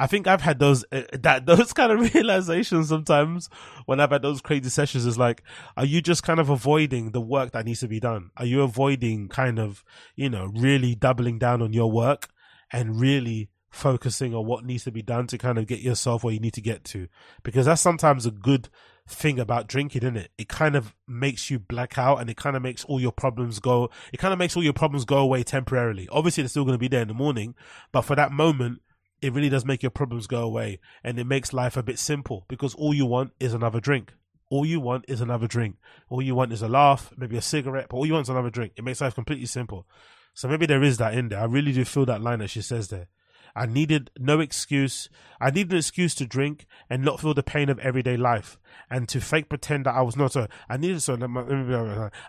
[0.02, 3.50] I think I've had those uh, that those kind of realizations sometimes
[3.86, 5.06] when I've had those crazy sessions.
[5.06, 5.44] Is like,
[5.78, 8.32] are you just kind of avoiding the work that needs to be done?
[8.36, 9.84] Are you avoiding kind of
[10.16, 12.30] you know really doubling down on your work
[12.74, 16.34] and really focusing on what needs to be done to kind of get yourself where
[16.34, 17.08] you need to get to?
[17.44, 18.70] Because that's sometimes a good
[19.08, 20.32] thing about drinking, isn't it?
[20.36, 23.60] It kind of makes you black out and it kind of makes all your problems
[23.60, 26.08] go, it kind of makes all your problems go away temporarily.
[26.12, 27.54] Obviously, they're still going to be there in the morning,
[27.92, 28.82] but for that moment,
[29.22, 32.46] it really does make your problems go away and it makes life a bit simple
[32.48, 34.14] because all you want is another drink.
[34.50, 35.78] All you want is another drink.
[36.10, 38.50] All you want is a laugh, maybe a cigarette, but all you want is another
[38.50, 38.74] drink.
[38.76, 39.88] It makes life completely simple.
[40.34, 41.40] So maybe there is that in there.
[41.40, 43.08] I really do feel that line that she says there.
[43.56, 45.10] I needed no excuse.
[45.40, 48.58] I needed an excuse to drink and not feel the pain of everyday life
[48.90, 50.48] and to fake pretend that I was not a.
[50.70, 51.18] I needed so.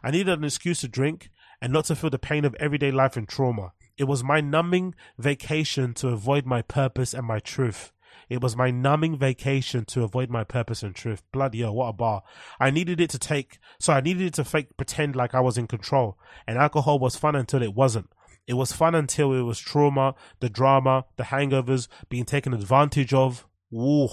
[0.02, 3.16] I needed an excuse to drink and not to feel the pain of everyday life
[3.16, 3.72] and trauma.
[4.02, 7.92] It was my numbing vacation to avoid my purpose and my truth.
[8.28, 11.22] It was my numbing vacation to avoid my purpose and truth.
[11.30, 12.24] Bloody hell, what a bar.
[12.58, 15.56] I needed it to take, so I needed it to fake pretend like I was
[15.56, 16.18] in control.
[16.48, 18.10] And alcohol was fun until it wasn't.
[18.48, 23.46] It was fun until it was trauma, the drama, the hangovers, being taken advantage of.
[23.72, 24.08] Ooh.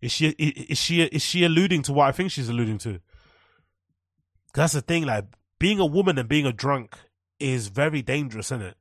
[0.00, 3.00] Is she, is she, is she alluding to what I think she's alluding to?
[4.54, 5.04] that's the thing.
[5.04, 5.26] Like
[5.58, 6.96] being a woman and being a drunk
[7.42, 8.76] is very dangerous, isn't it?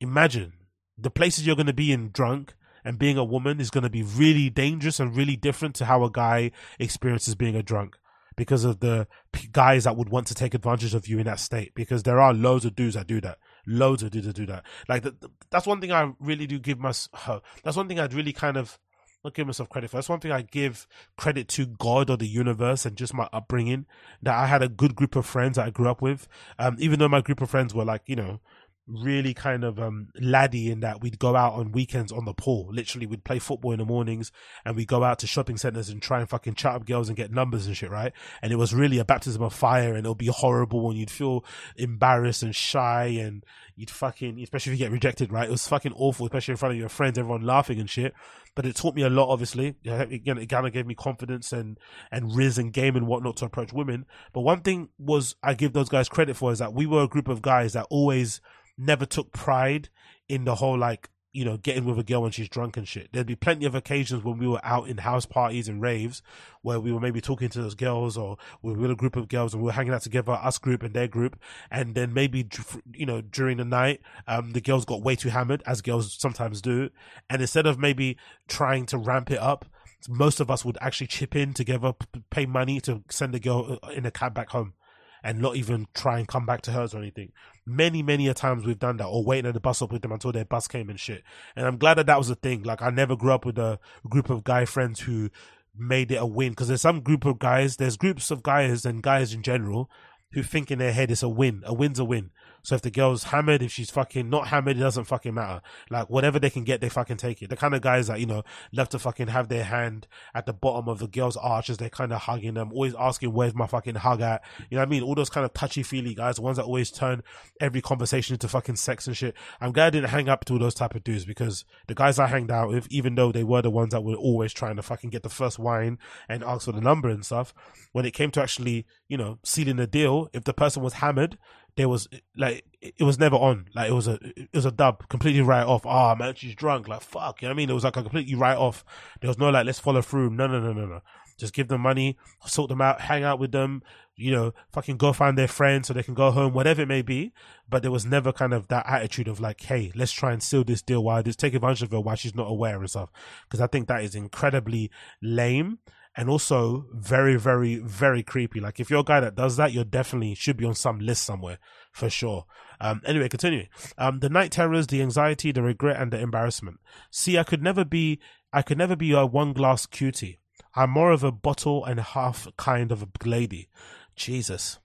[0.00, 0.52] Imagine
[0.98, 3.90] the places you're going to be in drunk and being a woman is going to
[3.90, 7.96] be really dangerous and really different to how a guy experiences being a drunk
[8.36, 9.06] because of the
[9.52, 12.34] guys that would want to take advantage of you in that state because there are
[12.34, 15.30] loads of dudes that do that loads of dudes that do that like the, the-
[15.50, 18.78] that's one thing i really do give myself that's one thing i'd really kind of
[19.26, 20.86] not give myself credit for that's one thing i give
[21.16, 23.84] credit to god or the universe and just my upbringing
[24.22, 26.28] that i had a good group of friends that i grew up with.
[26.58, 28.40] Um even though my group of friends were like you know
[28.88, 32.68] really kind of um laddie in that we'd go out on weekends on the pool.
[32.70, 34.30] Literally, we'd play football in the mornings
[34.64, 37.16] and we'd go out to shopping centers and try and fucking chat up girls and
[37.16, 38.12] get numbers and shit, right?
[38.42, 41.44] And it was really a baptism of fire and it'll be horrible and you'd feel
[41.76, 43.44] embarrassed and shy and
[43.74, 45.48] you'd fucking, especially if you get rejected, right?
[45.48, 48.14] It was fucking awful, especially in front of your friends, everyone laughing and shit.
[48.54, 49.74] But it taught me a lot, obviously.
[49.84, 51.78] Again, it kind of gave me confidence and,
[52.10, 54.06] and riz and game and whatnot to approach women.
[54.32, 57.08] But one thing was I give those guys credit for is that we were a
[57.08, 58.40] group of guys that always
[58.78, 59.88] never took pride
[60.28, 63.10] in the whole like you know getting with a girl when she's drunk and shit.
[63.12, 66.22] There'd be plenty of occasions when we were out in house parties and raves
[66.62, 69.28] where we were maybe talking to those girls or we were with a group of
[69.28, 71.38] girls and we were hanging out together, us group and their group,
[71.70, 72.48] and then maybe
[72.94, 76.62] you know during the night, um, the girls got way too hammered as girls sometimes
[76.62, 76.88] do,
[77.28, 78.16] and instead of maybe
[78.48, 79.66] trying to ramp it up.
[80.08, 81.92] Most of us would actually chip in together,
[82.30, 84.74] pay money to send the girl uh, in a cab back home
[85.22, 87.32] and not even try and come back to hers or anything.
[87.64, 90.12] Many, many a times we've done that or waiting at the bus stop with them
[90.12, 91.22] until their bus came and shit.
[91.56, 92.62] And I'm glad that that was a thing.
[92.62, 95.30] Like I never grew up with a group of guy friends who
[95.76, 99.02] made it a win because there's some group of guys, there's groups of guys and
[99.02, 99.90] guys in general
[100.32, 101.62] who think in their head it's a win.
[101.64, 102.30] A win's a win.
[102.66, 105.62] So if the girl's hammered, if she's fucking not hammered, it doesn't fucking matter.
[105.88, 107.48] Like whatever they can get, they fucking take it.
[107.48, 110.52] The kind of guys that, you know, love to fucking have their hand at the
[110.52, 113.68] bottom of the girl's arch as they're kind of hugging them, always asking, where's my
[113.68, 114.42] fucking hug at?
[114.68, 115.04] You know what I mean?
[115.04, 117.22] All those kind of touchy feely guys, the ones that always turn
[117.60, 119.36] every conversation into fucking sex and shit.
[119.60, 122.18] I'm glad I didn't hang up to all those type of dudes because the guys
[122.18, 124.82] I hanged out with, even though they were the ones that were always trying to
[124.82, 125.98] fucking get the first wine
[126.28, 127.54] and ask for the number and stuff,
[127.92, 131.38] when it came to actually, you know, sealing the deal, if the person was hammered,
[131.76, 133.66] there was like it was never on.
[133.74, 135.84] Like it was a it was a dub, completely right off.
[135.86, 136.88] Ah man, she's drunk.
[136.88, 137.70] Like fuck, you know what I mean?
[137.70, 138.84] It was like a completely right off.
[139.20, 140.30] There was no like let's follow through.
[140.30, 141.00] No, no, no, no, no.
[141.38, 143.82] Just give them money, sort them out, hang out with them.
[144.18, 147.02] You know, fucking go find their friends so they can go home, whatever it may
[147.02, 147.34] be.
[147.68, 150.64] But there was never kind of that attitude of like, hey, let's try and seal
[150.64, 153.10] this deal while just take advantage of her while she's not aware and stuff.
[153.44, 155.80] Because I think that is incredibly lame
[156.16, 158.58] and also very, very, very creepy.
[158.58, 161.24] Like if you're a guy that does that, you're definitely should be on some list
[161.24, 161.58] somewhere
[161.92, 162.46] for sure.
[162.80, 163.68] Um, anyway, continuing.
[163.98, 166.80] Um, the night terrors, the anxiety, the regret, and the embarrassment.
[167.10, 168.18] See, I could never be,
[168.52, 170.38] I could never be a one glass cutie.
[170.74, 173.68] I'm more of a bottle and a half kind of a lady.
[174.14, 174.78] Jesus.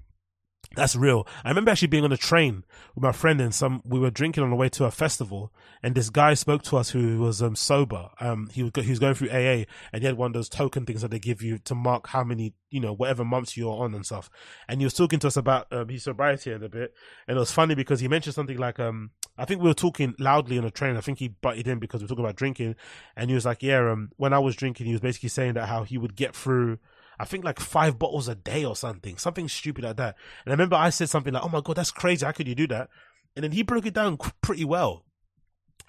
[0.74, 1.28] That's real.
[1.44, 2.64] I remember actually being on a train
[2.96, 5.52] with my friend and some, we were drinking on the way to a festival
[5.84, 8.10] and this guy spoke to us who was, um, sober.
[8.22, 10.86] Um, he was, he was going through AA and he had one of those token
[10.86, 13.94] things that they give you to mark how many, you know, whatever months you're on
[13.94, 14.30] and stuff.
[14.70, 16.94] And he was talking to us about, um, his sobriety in a bit.
[17.28, 20.16] And it was funny because he mentioned something like, um, I think we were talking
[20.20, 20.96] loudly on a train.
[20.96, 22.76] I think he butted in because we were talking about drinking
[23.18, 25.68] and he was like, yeah, um, when I was drinking, he was basically saying that
[25.68, 26.80] how he would get through,
[27.20, 30.16] I think like five bottles a day or something, something stupid like that.
[30.46, 32.26] And I remember I said something like, "Oh my god, that's crazy!
[32.26, 32.90] How could you do that?"
[33.36, 35.06] And then he broke it down pretty well,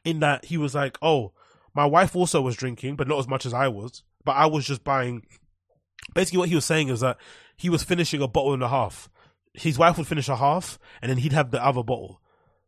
[0.04, 1.32] in that he was like, "Oh,
[1.74, 4.02] my wife also was drinking, but not as much as I was.
[4.24, 5.26] But I was just buying."
[6.14, 7.16] Basically, what he was saying is that
[7.56, 9.08] he was finishing a bottle and a half.
[9.54, 12.20] His wife would finish a half, and then he'd have the other bottle.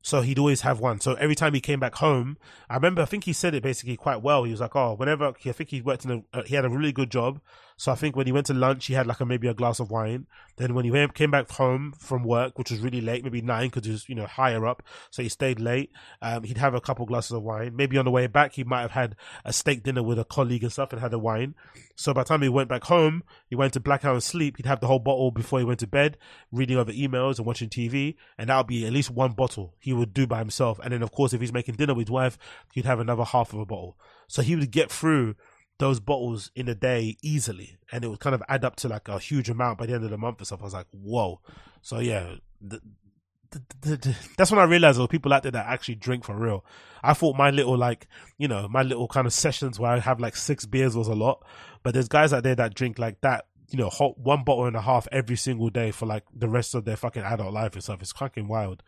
[0.02, 1.00] So he'd always have one.
[1.00, 2.36] So every time he came back home,
[2.68, 4.44] I remember, I think he said it basically quite well.
[4.44, 6.68] He was like, oh, whenever, I think he worked in a, uh, he had a
[6.68, 7.40] really good job.
[7.76, 9.80] So I think when he went to lunch, he had like a, maybe a glass
[9.80, 10.26] of wine.
[10.56, 13.84] Then when he came back home from work, which was really late, maybe nine, because
[13.84, 14.82] he was, you know, higher up.
[15.10, 15.90] So he stayed late.
[16.22, 17.74] Um, he'd have a couple glasses of wine.
[17.74, 20.62] Maybe on the way back, he might have had a steak dinner with a colleague
[20.62, 21.56] and stuff and had a wine.
[21.96, 24.56] So by the time he went back home, he went to blackout and sleep.
[24.56, 26.16] He'd have the whole bottle before he went to bed,
[26.52, 28.14] reading over emails and watching TV.
[28.38, 30.78] And that would be at least one bottle he would do by himself.
[30.82, 32.38] And then, of course, if he's making dinner with his wife,
[32.72, 33.96] he'd have another half of a bottle.
[34.28, 35.34] So he would get through
[35.78, 37.76] those bottles in a day easily.
[37.92, 40.04] And it would kind of add up to like a huge amount by the end
[40.04, 40.60] of the month or stuff.
[40.60, 41.40] I was like, whoa.
[41.82, 42.37] So yeah,
[42.68, 42.82] th-
[43.50, 46.24] th- th- th- that's when I realized there were people out there that actually drink
[46.24, 46.64] for real.
[47.02, 48.06] I thought my little like,
[48.38, 51.14] you know, my little kind of sessions where I have like six beers was a
[51.14, 51.44] lot,
[51.82, 54.76] but there's guys out there that drink like that, you know, hot, one bottle and
[54.76, 57.82] a half every single day for like the rest of their fucking adult life and
[57.82, 58.00] stuff.
[58.00, 58.82] It's fucking wild.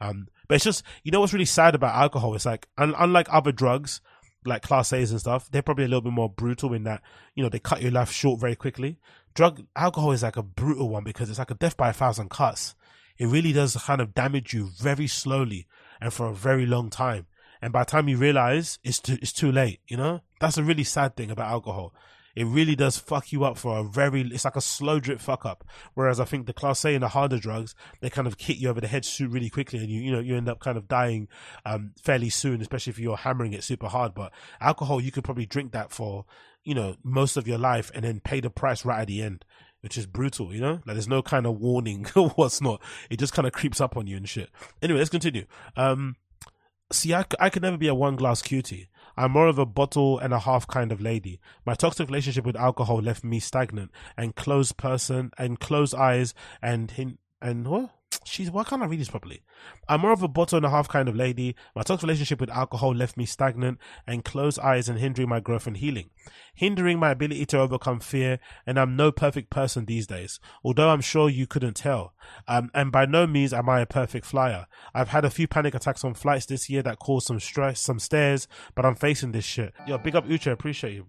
[0.00, 2.34] Um, but it's just, you know what's really sad about alcohol?
[2.34, 4.00] It's like, un- unlike other drugs,
[4.46, 7.02] like class A's and stuff, they're probably a little bit more brutal in that,
[7.34, 8.98] you know, they cut your life short very quickly.
[9.34, 12.30] Drug alcohol is like a brutal one because it's like a death by a thousand
[12.30, 12.74] cuts.
[13.18, 15.66] It really does kind of damage you very slowly
[16.00, 17.26] and for a very long time.
[17.62, 20.20] And by the time you realize it's too, it's too late, you know?
[20.40, 21.94] That's a really sad thing about alcohol.
[22.36, 25.46] It really does fuck you up for a very, it's like a slow drip fuck
[25.46, 25.64] up.
[25.94, 28.68] Whereas I think the class A and the harder drugs, they kind of hit you
[28.68, 30.86] over the head suit really quickly and you, you know, you end up kind of
[30.86, 31.28] dying,
[31.64, 34.14] um, fairly soon, especially if you're hammering it super hard.
[34.14, 36.26] But alcohol, you could probably drink that for,
[36.62, 39.44] you know, most of your life and then pay the price right at the end
[39.82, 40.80] which is brutal, you know?
[40.84, 42.82] Like there's no kind of warning or what's not.
[43.08, 44.50] It just kind of creeps up on you and shit.
[44.82, 45.46] Anyway, let's continue.
[45.76, 46.16] Um,
[46.92, 48.88] see, I, I could never be a one glass cutie.
[49.16, 51.40] I'm more of a bottle and a half kind of lady.
[51.64, 56.90] My toxic relationship with alcohol left me stagnant and closed person and closed eyes and
[56.90, 57.95] hint and what?
[58.26, 59.42] She's why can't I read this properly?
[59.88, 61.54] I'm more of a bottle and a half kind of lady.
[61.74, 65.66] My toxic relationship with alcohol left me stagnant and closed eyes and hindering my growth
[65.66, 66.10] and healing,
[66.54, 68.40] hindering my ability to overcome fear.
[68.66, 72.14] And I'm no perfect person these days, although I'm sure you couldn't tell.
[72.48, 74.66] Um, and by no means am I a perfect flyer.
[74.92, 78.00] I've had a few panic attacks on flights this year that caused some stress, some
[78.00, 79.72] stares, but I'm facing this shit.
[79.86, 81.06] Yo, big up Uche, appreciate you.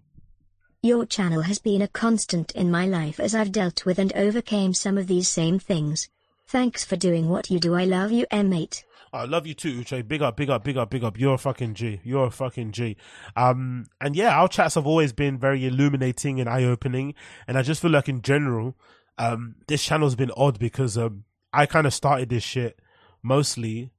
[0.82, 4.72] Your channel has been a constant in my life as I've dealt with and overcame
[4.72, 6.08] some of these same things.
[6.48, 7.74] Thanks for doing what you do.
[7.74, 8.82] I love you, M8.
[9.12, 10.08] I love you too, Uche.
[10.08, 11.18] Big up, big up, big up, big up.
[11.18, 12.00] You're a fucking G.
[12.02, 12.96] You're a fucking G.
[13.36, 17.12] Um, and yeah, our chats have always been very illuminating and eye opening.
[17.46, 18.78] And I just feel like in general,
[19.18, 22.80] um, this channel's been odd because, um, I kind of started this shit
[23.22, 23.92] mostly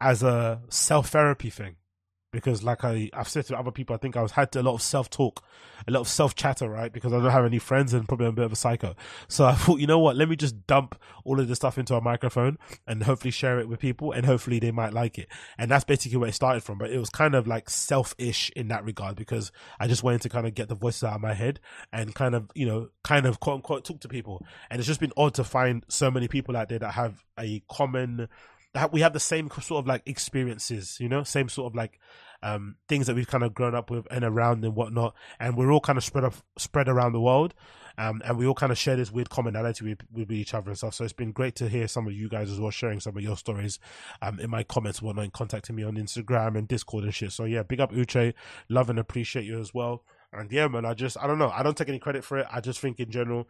[0.00, 1.76] as a self therapy thing
[2.32, 4.74] because like I, I've said to other people, I think I was had a lot
[4.74, 5.44] of self talk,
[5.86, 6.90] a lot of self chatter, right?
[6.90, 8.96] Because I don't have any friends and probably I'm a bit of a psycho.
[9.28, 10.16] So I thought, you know what?
[10.16, 13.68] Let me just dump all of this stuff into a microphone and hopefully share it
[13.68, 15.28] with people and hopefully they might like it.
[15.58, 16.78] And that's basically where it started from.
[16.78, 20.30] But it was kind of like selfish in that regard because I just wanted to
[20.30, 21.60] kind of get the voices out of my head
[21.92, 24.44] and kind of, you know, kind of quote unquote talk to people.
[24.70, 27.62] And it's just been odd to find so many people out there that have a
[27.68, 28.28] common
[28.74, 31.98] that we have the same sort of like experiences, you know, same sort of like
[32.42, 35.70] um, things that we've kind of grown up with and around and whatnot, and we're
[35.70, 37.54] all kind of spread up, spread around the world,
[37.98, 40.78] um, and we all kind of share this weird commonality with, with each other and
[40.78, 40.94] stuff.
[40.94, 43.22] So it's been great to hear some of you guys as well sharing some of
[43.22, 43.78] your stories,
[44.22, 47.32] um, in my comments, and whatnot, and contacting me on Instagram and Discord and shit.
[47.32, 48.34] So yeah, big up Uche,
[48.68, 50.02] love and appreciate you as well.
[50.32, 52.46] And yeah, man, I just I don't know, I don't take any credit for it.
[52.50, 53.46] I just think in general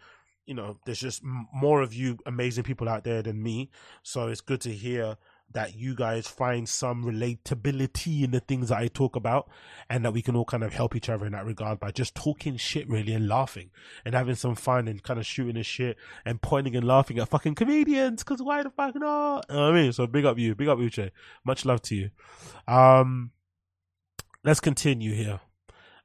[0.47, 3.71] you know, there's just more of you amazing people out there than me.
[4.03, 5.17] So it's good to hear
[5.53, 9.51] that you guys find some relatability in the things that I talk about
[9.89, 12.15] and that we can all kind of help each other in that regard by just
[12.15, 13.71] talking shit really and laughing
[14.05, 17.29] and having some fun and kind of shooting the shit and pointing and laughing at
[17.29, 19.47] fucking comedians because why the fuck not?
[19.49, 19.93] You know I mean?
[19.93, 21.11] So big up you, big up Uche.
[21.45, 22.11] Much love to you.
[22.67, 23.33] Um,
[24.45, 25.41] let's continue here.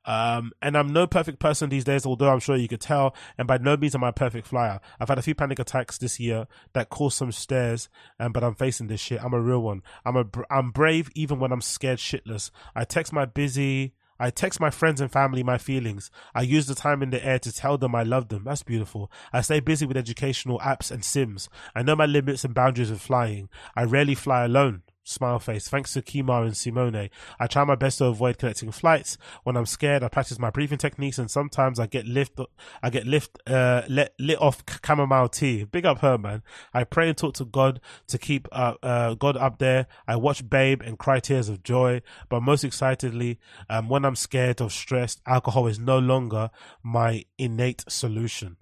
[0.07, 3.13] Um, and I'm no perfect person these days, although I'm sure you could tell.
[3.37, 4.79] And by no means am I a perfect flyer.
[4.99, 7.89] I've had a few panic attacks this year that caused some stares,
[8.19, 9.21] um, but I'm facing this shit.
[9.23, 9.83] I'm a real one.
[10.05, 12.49] I'm a, I'm brave even when I'm scared shitless.
[12.73, 16.09] I text my busy, I text my friends and family my feelings.
[16.33, 18.45] I use the time in the air to tell them I love them.
[18.45, 19.11] That's beautiful.
[19.31, 21.49] I stay busy with educational apps and sims.
[21.75, 23.49] I know my limits and boundaries of flying.
[23.75, 24.83] I rarely fly alone.
[25.07, 25.69] Smile face.
[25.69, 27.09] Thanks to Kimar and Simone.
[27.39, 29.17] I try my best to avoid connecting flights.
[29.43, 32.37] When I'm scared, I practice my breathing techniques, and sometimes I get lift.
[32.83, 33.39] I get lift.
[33.47, 35.63] Uh, lit, lit off chamomile tea.
[35.63, 36.43] Big up her, man.
[36.73, 39.87] I pray and talk to God to keep uh, uh, God up there.
[40.09, 42.01] I watch Babe and cry tears of joy.
[42.27, 43.39] But most excitedly,
[43.69, 46.49] um, when I'm scared or stressed, alcohol is no longer
[46.83, 48.57] my innate solution.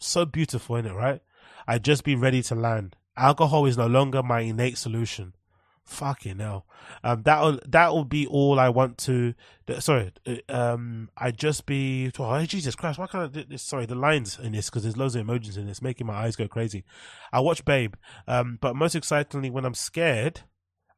[0.00, 0.94] So beautiful, isn't it?
[0.94, 1.20] Right?
[1.68, 2.96] I just be ready to land.
[3.16, 5.34] Alcohol is no longer my innate solution
[5.84, 6.66] Fucking hell.
[7.02, 9.34] Um, that'll that'll be all I want to.
[9.80, 12.10] Sorry, uh, um, I just be.
[12.18, 12.98] Oh, Jesus Christ!
[12.98, 13.62] Why can't I do this?
[13.62, 16.36] Sorry, the lines in this because there's loads of emojis in this, making my eyes
[16.36, 16.84] go crazy.
[17.32, 17.94] I watch Babe,
[18.26, 20.40] um, but most excitingly, when I'm scared,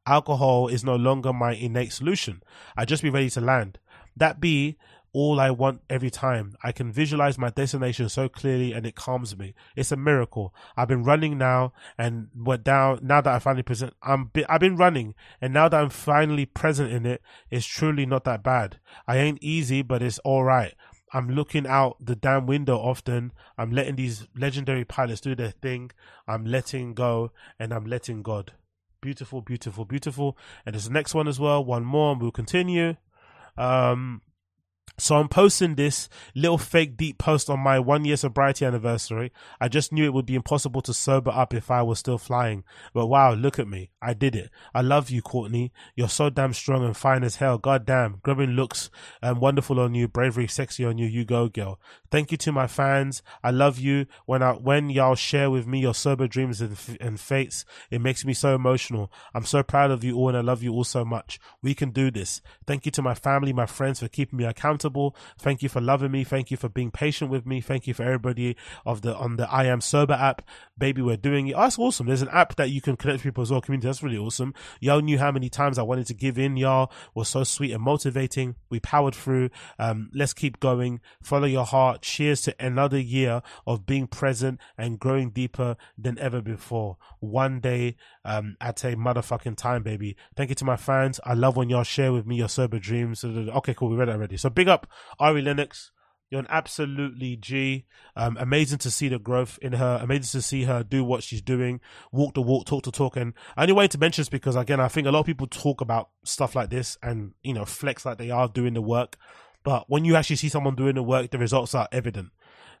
[0.05, 2.41] alcohol is no longer my innate solution.
[2.77, 3.79] I just be ready to land.
[4.15, 4.77] That be
[5.13, 6.55] all I want every time.
[6.63, 9.55] I can visualize my destination so clearly and it calms me.
[9.75, 10.53] It's a miracle.
[10.75, 14.77] I've been running now and what down now that I finally present I'm I've been
[14.77, 18.79] running and now that I'm finally present in it, it's truly not that bad.
[19.07, 20.73] I ain't easy, but it's all right.
[21.13, 23.31] I'm looking out the damn window often.
[23.57, 25.91] I'm letting these legendary pilots do their thing.
[26.27, 28.53] I'm letting go and I'm letting God.
[28.99, 30.37] Beautiful, beautiful, beautiful.
[30.65, 31.63] And there's the next one as well.
[31.63, 32.97] One more and we'll continue.
[33.57, 34.21] Um,
[34.99, 39.31] So I'm posting this little fake deep post on my one year sobriety anniversary.
[39.61, 42.63] I just knew it would be impossible to sober up if I was still flying.
[42.95, 43.91] But wow, look at me.
[44.01, 44.49] I did it.
[44.73, 45.71] I love you, Courtney.
[45.95, 47.59] You're so damn strong and fine as hell.
[47.59, 48.19] God damn.
[48.23, 48.89] Grubbing looks
[49.21, 50.07] um, wonderful on you.
[50.07, 51.05] Bravery sexy on you.
[51.05, 51.79] You go, girl.
[52.09, 53.21] Thank you to my fans.
[53.43, 54.07] I love you.
[54.25, 58.25] When I, when y'all share with me your sober dreams and, and fates, it makes
[58.25, 59.11] me so emotional.
[59.35, 61.39] I'm so proud of you all and I love you all so much.
[61.61, 62.41] We can do this.
[62.65, 64.76] Thank you to my family, my friends for keeping me accountable.
[65.37, 66.23] Thank you for loving me.
[66.23, 67.61] Thank you for being patient with me.
[67.61, 68.55] Thank you for everybody
[68.85, 70.41] of the, on the I am sober app.
[70.77, 71.53] Baby, we're doing it.
[71.53, 72.07] Oh, that's awesome.
[72.07, 73.61] There's an app that you can connect people as well.
[73.61, 73.87] Community.
[73.87, 74.53] That's really awesome.
[74.79, 76.57] Y'all knew how many times I wanted to give in.
[76.57, 78.55] Y'all was so sweet and motivating.
[78.69, 79.49] We powered through.
[79.79, 81.01] Um, let's keep going.
[81.21, 82.01] Follow your heart.
[82.01, 86.97] Cheers to another year of being present and growing deeper than ever before.
[87.19, 90.15] One day, um, at a motherfucking time, baby.
[90.35, 91.19] Thank you to my fans.
[91.23, 93.23] I love when y'all share with me your sober dreams.
[93.23, 93.89] Okay, cool.
[93.89, 94.37] We read it already.
[94.37, 94.87] So big up
[95.19, 95.91] Ari Lennox.
[96.29, 97.85] You're an absolutely G.
[98.17, 99.99] Um, amazing to see the growth in her.
[100.01, 101.79] Amazing to see her do what she's doing,
[102.11, 103.15] walk the walk, talk the talk.
[103.15, 105.79] And only wanted to mention this because again, I think a lot of people talk
[105.79, 109.15] about stuff like this and you know flex like they are doing the work.
[109.63, 112.31] But when you actually see someone doing the work, the results are evident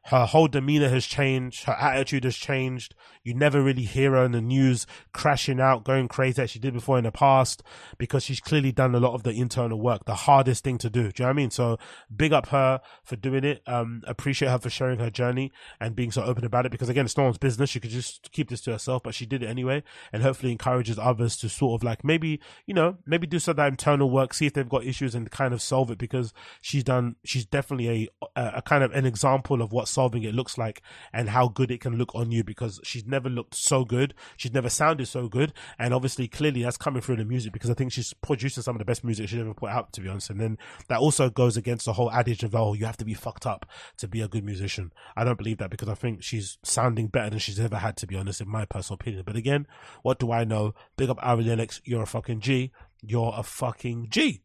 [0.05, 2.95] her whole demeanor has changed, her attitude has changed.
[3.23, 6.73] You never really hear her in the news crashing out, going crazy as she did
[6.73, 7.61] before in the past,
[7.97, 11.03] because she's clearly done a lot of the internal work, the hardest thing to do.
[11.03, 11.51] Do you know what I mean?
[11.51, 11.77] So
[12.15, 13.61] big up her for doing it.
[13.67, 17.03] Um, appreciate her for sharing her journey and being so open about it, because again,
[17.03, 17.69] it's no one's business.
[17.69, 19.83] She could just keep this to herself, but she did it anyway,
[20.13, 23.57] and hopefully encourages others to sort of like maybe, you know, maybe do some of
[23.57, 26.83] that internal work, see if they've got issues and kind of solve it, because she's
[26.85, 30.59] done, she's definitely a, a, a kind of an example of what solving it looks
[30.59, 34.13] like and how good it can look on you because she's never looked so good.
[34.35, 35.53] She's never sounded so good.
[35.79, 38.79] And obviously, clearly that's coming through the music because I think she's producing some of
[38.79, 40.29] the best music she's ever put out, to be honest.
[40.29, 43.15] And then that also goes against the whole adage of, oh, you have to be
[43.15, 43.65] fucked up
[43.97, 44.93] to be a good musician.
[45.15, 48.07] I don't believe that because I think she's sounding better than she's ever had, to
[48.07, 49.23] be honest, in my personal opinion.
[49.25, 49.65] But again,
[50.03, 50.75] what do I know?
[50.95, 51.81] Big up Ari Lennox.
[51.85, 52.71] You're a fucking G.
[53.01, 54.43] You're a fucking G.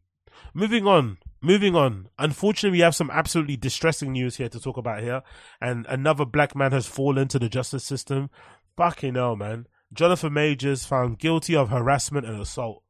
[0.53, 2.09] Moving on, moving on.
[2.19, 5.21] Unfortunately, we have some absolutely distressing news here to talk about here.
[5.61, 8.29] And another black man has fallen to the justice system.
[8.77, 9.67] Fucking hell, man.
[9.93, 12.83] Jonathan Majors found guilty of harassment and assault.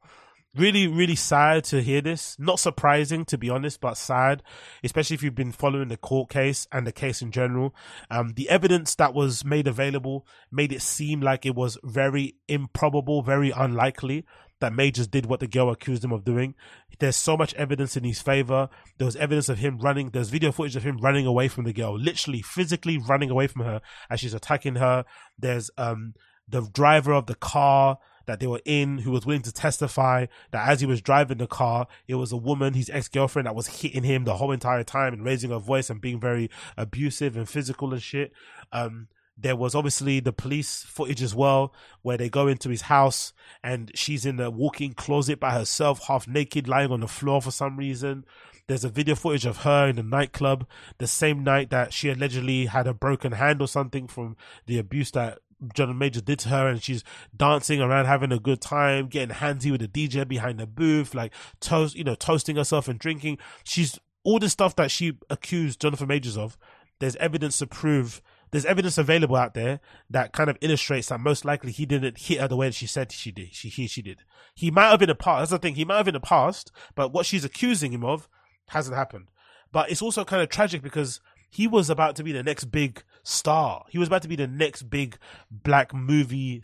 [0.55, 2.37] Really, really sad to hear this.
[2.37, 4.43] Not surprising, to be honest, but sad,
[4.83, 7.73] especially if you've been following the court case and the case in general.
[8.11, 13.23] Um, the evidence that was made available made it seem like it was very improbable,
[13.23, 14.25] very unlikely
[14.63, 16.55] that Majors did what the girl accused him of doing.
[16.99, 18.69] There's so much evidence in his favor.
[18.97, 20.11] There was evidence of him running.
[20.11, 23.65] There's video footage of him running away from the girl, literally physically running away from
[23.65, 25.03] her as she's attacking her.
[25.37, 26.13] There's um
[26.47, 30.69] the driver of the car that they were in who was willing to testify that
[30.69, 33.81] as he was driving the car, it was a woman, his ex girlfriend, that was
[33.81, 37.49] hitting him the whole entire time and raising her voice and being very abusive and
[37.49, 38.31] physical and shit.
[38.71, 43.33] Um, there was obviously the police footage as well, where they go into his house
[43.63, 47.51] and she's in the walk-in closet by herself, half naked, lying on the floor for
[47.51, 48.25] some reason.
[48.67, 50.67] There's a video footage of her in the nightclub
[50.97, 55.11] the same night that she allegedly had a broken hand or something from the abuse
[55.11, 55.39] that
[55.73, 57.03] John Major did to her, and she's
[57.35, 61.33] dancing around, having a good time, getting handsy with the DJ behind the booth, like
[61.59, 63.37] toast, you know, toasting herself and drinking.
[63.63, 66.57] She's all the stuff that she accused Jonathan Majors of.
[66.99, 68.21] There's evidence to prove
[68.53, 69.79] there's evidence available out there
[70.11, 73.11] that kind of illustrates that most likely he didn't hit her the way she said
[73.11, 73.51] she did.
[73.51, 74.19] She he she did.
[74.53, 75.39] He might have in the past.
[75.39, 75.73] That's the thing.
[75.73, 78.29] He might have in the past, but what she's accusing him of
[78.67, 79.31] hasn't happened.
[79.71, 83.01] But it's also kind of tragic because he was about to be the next big
[83.23, 83.85] star.
[83.89, 85.17] He was about to be the next big
[85.49, 86.61] black movie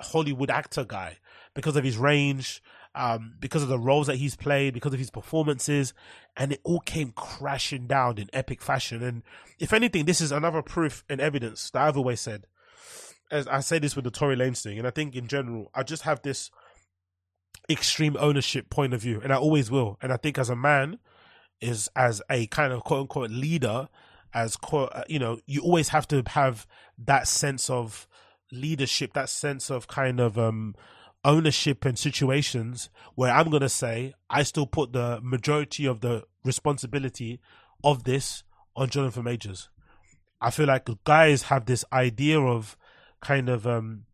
[0.00, 1.18] Hollywood actor guy
[1.54, 2.60] because of his range,
[2.94, 5.94] um, because of the roles that he's played, because of his performances,
[6.36, 9.02] and it all came crashing down in epic fashion.
[9.02, 9.22] And
[9.58, 12.46] if anything, this is another proof and evidence that I've always said.
[13.30, 15.84] As I say this with the Tory Lanez thing, and I think in general, I
[15.84, 16.50] just have this
[17.68, 19.98] extreme ownership point of view, and I always will.
[20.02, 20.98] And I think as a man,
[21.60, 23.88] is as a kind of quote unquote leader,
[24.32, 26.66] as quote, uh, you know, you always have to have
[26.98, 28.08] that sense of
[28.52, 30.74] leadership, that sense of kind of um
[31.24, 36.24] ownership and situations where I'm going to say I still put the majority of the
[36.44, 37.40] responsibility
[37.84, 38.42] of this
[38.76, 39.68] on Jonathan Majors.
[40.40, 42.76] I feel like guys have this idea of
[43.20, 44.04] kind of um,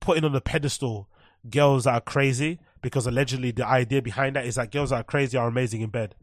[0.00, 1.08] putting on the pedestal
[1.48, 5.04] girls that are crazy because allegedly the idea behind that is that girls that are
[5.04, 6.14] crazy are amazing in bed.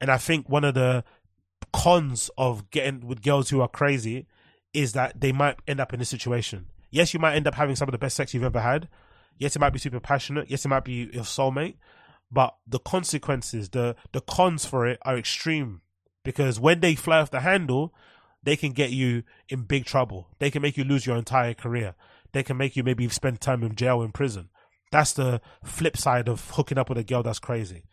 [0.00, 1.04] And I think one of the
[1.72, 4.26] cons of getting with girls who are crazy
[4.74, 6.66] is that they might end up in this situation.
[6.90, 8.88] Yes, you might end up having some of the best sex you've ever had,
[9.38, 10.50] Yes, it might be super passionate.
[10.50, 11.76] Yes, it might be your soulmate.
[12.30, 15.80] but the consequences, the the cons for it are extreme
[16.24, 17.94] because when they fly off the handle,
[18.42, 20.28] they can get you in big trouble.
[20.38, 21.94] They can make you lose your entire career.
[22.32, 24.50] They can make you maybe spend time in jail in prison.
[24.90, 27.84] That's the flip side of hooking up with a girl that's crazy.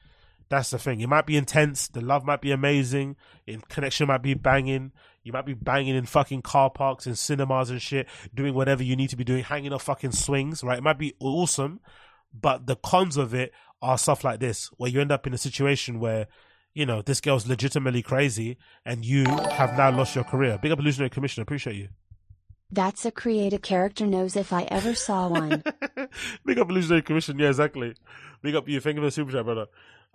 [0.50, 1.00] That's the thing.
[1.00, 1.88] It might be intense.
[1.88, 3.16] The love might be amazing.
[3.48, 4.92] In connection might be banging.
[5.26, 8.96] You might be banging in fucking car parks and cinemas and shit, doing whatever you
[8.96, 10.78] need to be doing, hanging off fucking swings, right?
[10.78, 11.80] It might be awesome,
[12.32, 13.52] but the cons of it
[13.82, 16.28] are stuff like this, where you end up in a situation where,
[16.76, 20.60] you know, this girl's legitimately crazy and you have now lost your career.
[20.62, 21.90] Big up Illusionary Commission, appreciate you.
[22.72, 25.64] That's a creative character knows if I ever saw one.
[26.46, 27.96] Big up Illusionary Commission, yeah, exactly.
[28.44, 28.80] Big up you.
[28.80, 29.66] Thank you for the super chat, brother.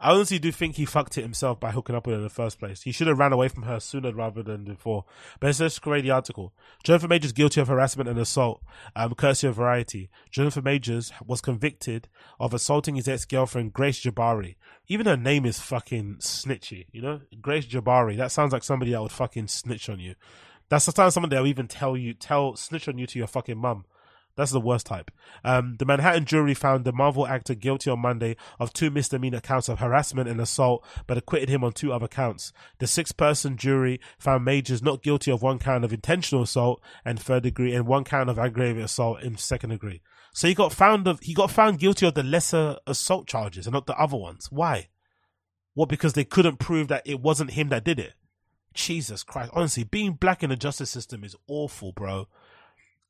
[0.03, 2.31] I honestly do think he fucked it himself by hooking up with her in the
[2.31, 2.83] first place.
[2.83, 5.05] He should have ran away from her sooner rather than before.
[5.39, 6.55] But let's just read the article.
[6.83, 8.63] Jennifer Majors guilty of harassment and assault,
[8.97, 10.09] um, courtesy of Variety.
[10.31, 14.57] Jennifer Majors was convicted of assaulting his ex-girlfriend Grace Jabbari.
[14.89, 17.21] Even her name is fucking snitchy, you know?
[17.43, 18.17] Grace Jabbari.
[18.17, 20.15] That sounds like somebody that would fucking snitch on you.
[20.71, 23.29] That's the time someone that will even tell you, tell, snitch on you to your
[23.29, 23.85] fucking mum.
[24.37, 25.11] That's the worst type.
[25.45, 29.69] Um, the Manhattan jury found the Marvel actor guilty on Monday of two misdemeanor counts
[29.69, 32.53] of harassment and assault, but acquitted him on two other counts.
[32.79, 37.43] The six-person jury found Majors not guilty of one count of intentional assault and third
[37.43, 40.01] degree, and one count of aggravated assault in second degree.
[40.33, 43.75] So he got found of he got found guilty of the lesser assault charges and
[43.75, 44.49] not the other ones.
[44.51, 44.89] Why?
[45.75, 45.89] What?
[45.89, 48.15] Because they couldn't prove that it wasn't him that did it.
[48.73, 49.51] Jesus Christ!
[49.55, 52.29] Honestly, being black in the justice system is awful, bro.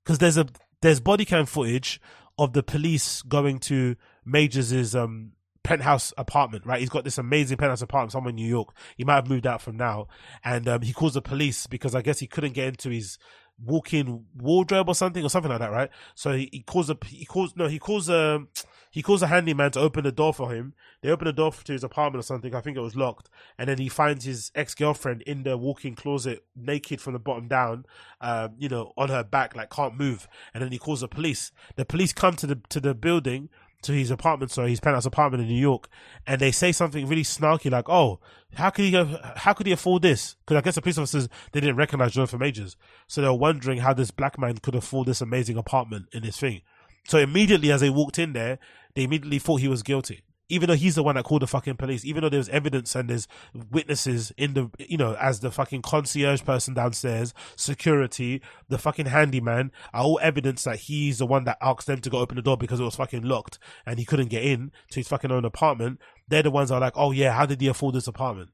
[0.03, 0.47] Because there's a
[0.83, 2.01] there's body cam footage
[2.39, 6.81] of the police going to Majors's um penthouse apartment, right?
[6.81, 8.75] He's got this amazing penthouse apartment somewhere in New York.
[8.97, 10.09] He might have moved out from now.
[10.43, 13.19] And um, he calls the police because I guess he couldn't get into his
[13.63, 15.91] walk-in wardrobe or something or something like that, right?
[16.15, 18.49] So he, he calls a he calls no he calls a um,
[18.91, 20.75] he calls a handyman to open the door for him.
[21.01, 22.55] They open the door to his apartment or something.
[22.55, 25.95] I think it was locked, and then he finds his ex girlfriend in the walk-in
[25.95, 27.87] closet, naked from the bottom down,
[28.21, 30.29] um, you know, on her back, like can't move.
[30.53, 31.53] And then he calls the police.
[31.77, 33.49] The police come to the to the building
[33.83, 35.89] to his apartment, sorry, his penthouse apartment in New York,
[36.27, 38.21] and they say something really snarky like, "Oh,
[38.55, 38.93] how could he
[39.37, 42.41] how could he afford this?" Because I guess the police officers they didn't recognize Jonathan
[42.41, 42.77] Majors,
[43.07, 46.39] so they were wondering how this black man could afford this amazing apartment in this
[46.39, 46.63] thing.
[47.07, 48.59] So immediately as they walked in there,
[48.95, 50.23] they immediately thought he was guilty.
[50.53, 53.09] Even though he's the one that called the fucking police, even though there's evidence and
[53.09, 53.29] there's
[53.71, 59.71] witnesses in the, you know, as the fucking concierge person downstairs, security, the fucking handyman,
[59.95, 62.57] are all evidence that he's the one that asked them to go open the door
[62.57, 66.01] because it was fucking locked and he couldn't get in to his fucking own apartment.
[66.27, 68.51] They're the ones that are like, oh yeah, how did he afford this apartment?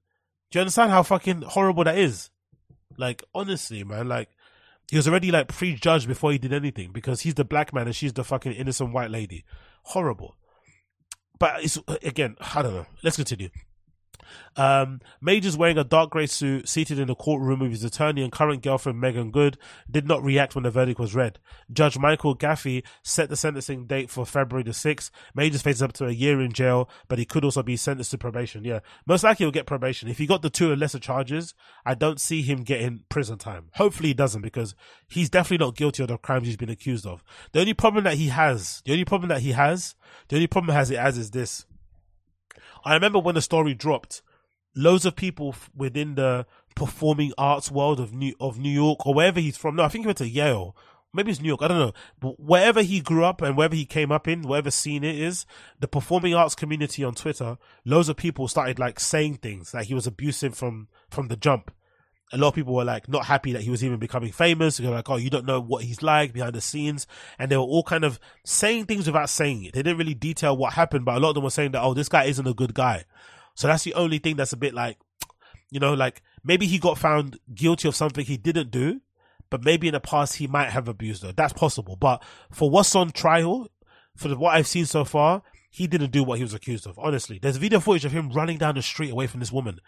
[0.51, 2.29] Do you understand how fucking horrible that is?
[2.99, 4.29] Like, honestly, man, like,
[4.89, 7.97] he was already like prejudged before he did anything because he's the black man and
[7.97, 9.45] she's the fucking innocent white lady.
[9.83, 10.37] Horrible.
[11.39, 12.87] But it's again, I don't know.
[13.03, 13.51] Let's continue.
[14.57, 18.33] Um, Majors wearing a dark grey suit, seated in the courtroom with his attorney and
[18.33, 19.59] current girlfriend Meagan Good,
[19.91, 21.39] did not react when the verdict was read.
[21.73, 25.11] Judge Michael Gaffey set the sentencing date for February the 6th.
[25.35, 28.19] Majors faces up to a year in jail, but he could also be sentenced to
[28.19, 28.65] probation.
[28.65, 30.09] Yeah, most likely he'll get probation.
[30.09, 31.55] If he got the two lesser charges,
[31.85, 33.71] I don't see him getting prison time.
[33.75, 34.75] Hopefully he doesn't because
[35.09, 37.23] he's definitely not guilty of the crimes he's been accused of.
[37.53, 39.95] The only problem that he has, the only problem that he has,
[40.29, 41.67] the only problem has it as is this.
[42.87, 44.23] I remember when the story dropped,
[44.77, 49.41] loads of people within the performing arts world of New of New York or wherever
[49.41, 49.75] he's from.
[49.75, 50.77] No, I think he went to Yale.
[51.13, 51.63] Maybe it's New York.
[51.63, 51.93] I don't know.
[52.21, 55.47] But wherever he grew up and wherever he came up in, whatever scene it is,
[55.81, 59.95] the performing arts community on Twitter, loads of people started like saying things like he
[59.95, 61.73] was abusive from from the jump.
[62.33, 64.81] A lot of people were like not happy that he was even becoming famous.
[64.81, 67.07] Were like, "Oh, you don't know what he's like behind the scenes,"
[67.39, 69.75] and they were all kind of saying things without saying it.
[69.75, 71.95] They didn't really detail what happened, but a lot of them were saying that, "Oh,
[71.95, 73.05] this guy isn't a good guy."
[73.55, 74.99] So that's the only thing that's a bit like,
[75.71, 79.01] you know, like maybe he got found guilty of something he didn't do,
[79.49, 81.33] but maybe in the past he might have abused her.
[81.33, 81.97] That's possible.
[81.97, 83.69] But for what's on trial,
[84.17, 86.99] for what I've seen so far, he didn't do what he was accused of.
[86.99, 89.81] Honestly, there's video footage of him running down the street away from this woman.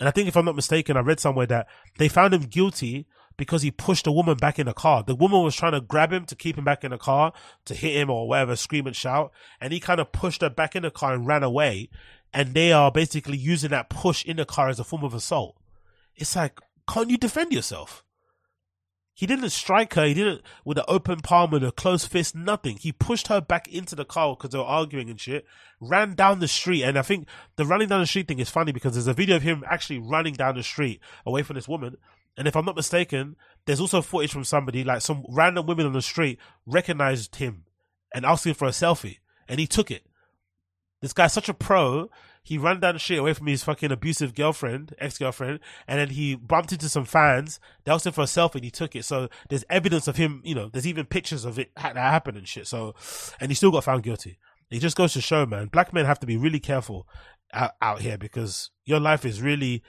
[0.00, 3.06] And I think if I'm not mistaken, I read somewhere that they found him guilty
[3.36, 5.02] because he pushed a woman back in the car.
[5.02, 7.32] The woman was trying to grab him to keep him back in the car,
[7.66, 9.30] to hit him or whatever, scream and shout.
[9.60, 11.90] And he kind of pushed her back in the car and ran away.
[12.32, 15.56] And they are basically using that push in the car as a form of assault.
[16.16, 18.04] It's like, can't you defend yourself?
[19.20, 20.06] He didn't strike her.
[20.06, 22.34] He didn't with an open palm with a closed fist.
[22.34, 22.78] Nothing.
[22.78, 25.44] He pushed her back into the car because they were arguing and shit.
[25.78, 28.72] Ran down the street, and I think the running down the street thing is funny
[28.72, 31.98] because there's a video of him actually running down the street away from this woman.
[32.38, 35.92] And if I'm not mistaken, there's also footage from somebody like some random women on
[35.92, 37.64] the street recognized him
[38.14, 40.06] and asked him for a selfie, and he took it.
[41.02, 42.08] This guy's such a pro.
[42.42, 46.08] He ran down the street away from his fucking abusive girlfriend, ex girlfriend, and then
[46.08, 47.60] he bumped into some fans.
[47.84, 49.04] They asked him for a selfie and he took it.
[49.04, 52.48] So there's evidence of him, you know, there's even pictures of it that happened and
[52.48, 52.66] shit.
[52.66, 52.94] So,
[53.40, 54.38] and he still got found guilty.
[54.70, 57.06] It just goes to show, man, black men have to be really careful
[57.52, 59.82] out, out here because your life is really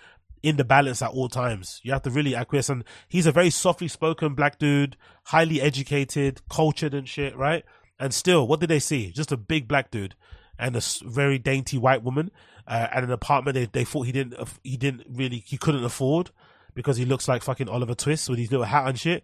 [0.44, 1.80] in the balance at all times.
[1.84, 2.70] You have to really acquiesce.
[2.70, 7.64] And he's a very softly spoken black dude, highly educated, cultured and shit, right?
[8.00, 9.12] And still, what did they see?
[9.12, 10.16] Just a big black dude
[10.62, 12.32] and a very dainty white woman
[12.68, 16.32] uh, and an apartment they, they thought he didn't he didn't really he couldn't afford
[16.74, 19.24] because he looks like fucking Oliver Twist with his little hat and shit.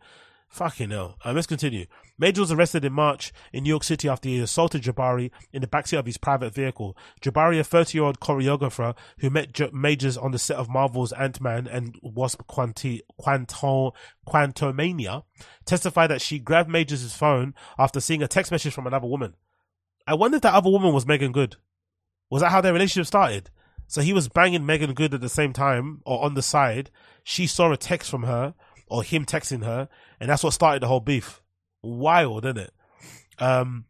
[0.50, 1.18] Fucking hell.
[1.26, 1.88] Uh, let's continue.
[2.18, 5.68] Major was arrested in March in New York City after he assaulted Jabbari in the
[5.68, 6.98] backseat of his private vehicle.
[7.22, 11.12] Jabbari, a 30 year old choreographer who met J- Majors on the set of Marvel's
[11.12, 13.94] Ant Man and Wasp Quanti- Quanto-
[15.66, 19.36] testified that she grabbed Majors' phone after seeing a text message from another woman.
[20.08, 21.58] I wonder if that other woman was Meagan Good.
[22.30, 23.50] Was that how their relationship started?
[23.88, 26.90] So he was banging Meagan Good at the same time or on the side.
[27.24, 28.54] She saw a text from her
[28.88, 29.90] or him texting her,
[30.20, 31.42] and that's what started the whole beef.
[31.84, 32.74] Wild, isn't it?
[33.40, 33.86] Um,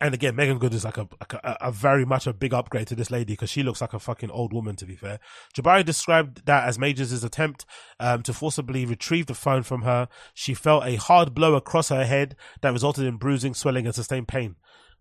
[0.00, 2.94] and again, Meagan Good is like a, a, a very much a big upgrade to
[2.94, 4.74] this lady because she looks like a fucking old woman.
[4.76, 5.20] To be fair,
[5.54, 7.66] Jabbari described that as Majors' attempt
[7.98, 10.08] um, to forcibly retrieve the phone from her.
[10.32, 14.28] She felt a hard blow across her head that resulted in bruising, swelling, and sustained
[14.28, 14.56] pain.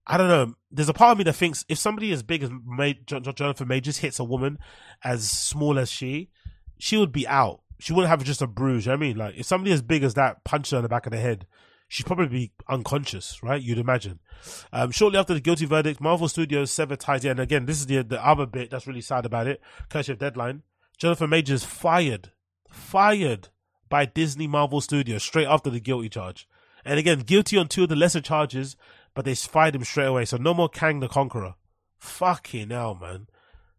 [0.09, 0.55] I don't know.
[0.71, 2.49] There's a part of me that thinks if somebody as big as
[3.05, 4.57] Jonathan Majors hits a woman
[5.03, 6.31] as small as she,
[6.79, 7.61] she would be out.
[7.79, 8.87] She wouldn't have just a bruise.
[8.87, 10.89] You know I mean, like if somebody as big as that punched her in the
[10.89, 11.45] back of the head,
[11.87, 13.61] she'd probably be unconscious, right?
[13.61, 14.19] You'd imagine.
[14.73, 17.23] Um, shortly after the guilty verdict, Marvel Studios severed ties.
[17.23, 19.61] And again, this is the the other bit that's really sad about it.
[19.93, 20.63] Of Deadline,
[20.97, 22.31] Jonathan Majors fired,
[22.67, 23.49] fired
[23.87, 26.47] by Disney Marvel Studios straight after the guilty charge,
[26.83, 28.75] and again guilty on two of the lesser charges,
[29.19, 30.23] but they fired him straight away.
[30.23, 31.55] So no more Kang the Conqueror.
[31.97, 33.27] Fucking hell, man.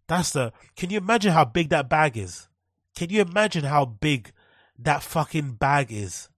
[0.07, 0.53] That's the.
[0.76, 2.51] Can you imagine how big that bag is?
[2.95, 4.32] Can you imagine how big
[4.78, 6.28] that fucking bag is?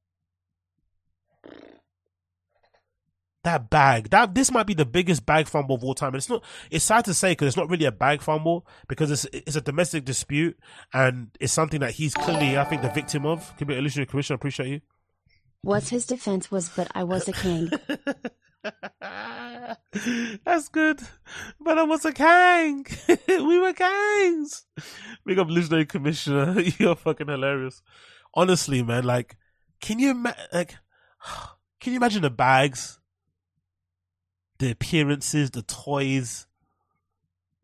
[3.43, 6.11] That bag, that this might be the biggest bag fumble of all time.
[6.11, 6.45] And it's not.
[6.71, 9.61] It's sad to say because it's not really a bag fumble because it's it's a
[9.61, 10.57] domestic dispute
[10.95, 13.53] and it's something that he's clearly, I think, the victim of.
[13.57, 14.35] Could be illusionary commission.
[14.35, 14.81] I appreciate you.
[15.63, 17.69] What his defense was, but I was a king.
[20.45, 21.01] That's good.
[21.61, 22.87] But I was a king.
[23.29, 24.67] we were kings.
[25.25, 26.61] Big up Legendary Commissioner.
[26.79, 27.83] You're fucking hilarious.
[28.35, 29.37] Honestly, man, like,
[29.81, 30.77] can you ima- like,
[31.81, 32.99] can you imagine the bags,
[34.59, 36.47] the appearances, the toys,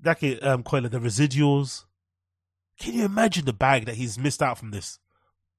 [0.04, 1.84] like um, it the residuals?
[2.78, 4.98] Can you imagine the bag that he's missed out from this?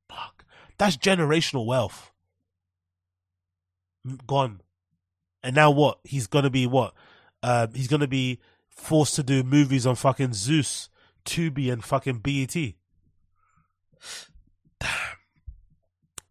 [0.10, 0.46] Fuck,
[0.78, 2.12] that's generational wealth.
[4.26, 4.62] Gone.
[5.44, 6.00] And now what?
[6.04, 6.94] He's gonna be what?
[7.42, 10.90] Uh, he's gonna be forced to do movies on fucking Zeus,
[11.26, 12.56] Tubi, and fucking BET.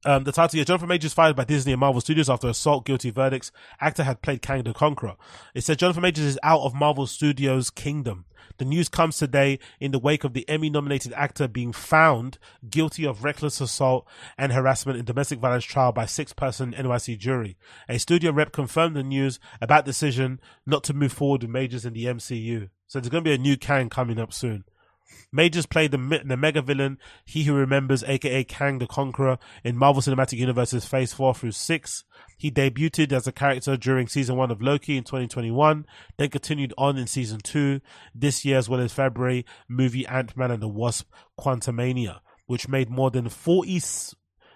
[0.09, 3.11] Um, the title here, Jonathan Majors fired by Disney and Marvel Studios after assault guilty
[3.11, 3.52] verdicts.
[3.78, 5.16] Actor had played Kang the Conqueror.
[5.52, 8.24] It said Jonathan Majors is out of Marvel Studios' kingdom.
[8.56, 12.38] The news comes today in the wake of the Emmy-nominated actor being found
[12.70, 17.59] guilty of reckless assault and harassment in domestic violence trial by six-person NYC jury.
[17.86, 21.92] A studio rep confirmed the news about decision not to move forward with Majors in
[21.92, 22.70] the MCU.
[22.86, 24.64] So there's going to be a new Kang coming up soon.
[25.32, 30.02] Majors played the, the mega villain, He Who Remembers, aka Kang the Conqueror, in Marvel
[30.02, 32.04] Cinematic Universe's Phase 4 through 6.
[32.38, 35.86] He debuted as a character during season 1 of Loki in 2021,
[36.16, 37.80] then continued on in season 2
[38.14, 43.11] this year as well as February movie Ant-Man and the Wasp Quantumania, which made more
[43.11, 43.76] than 40.
[43.76, 44.14] s-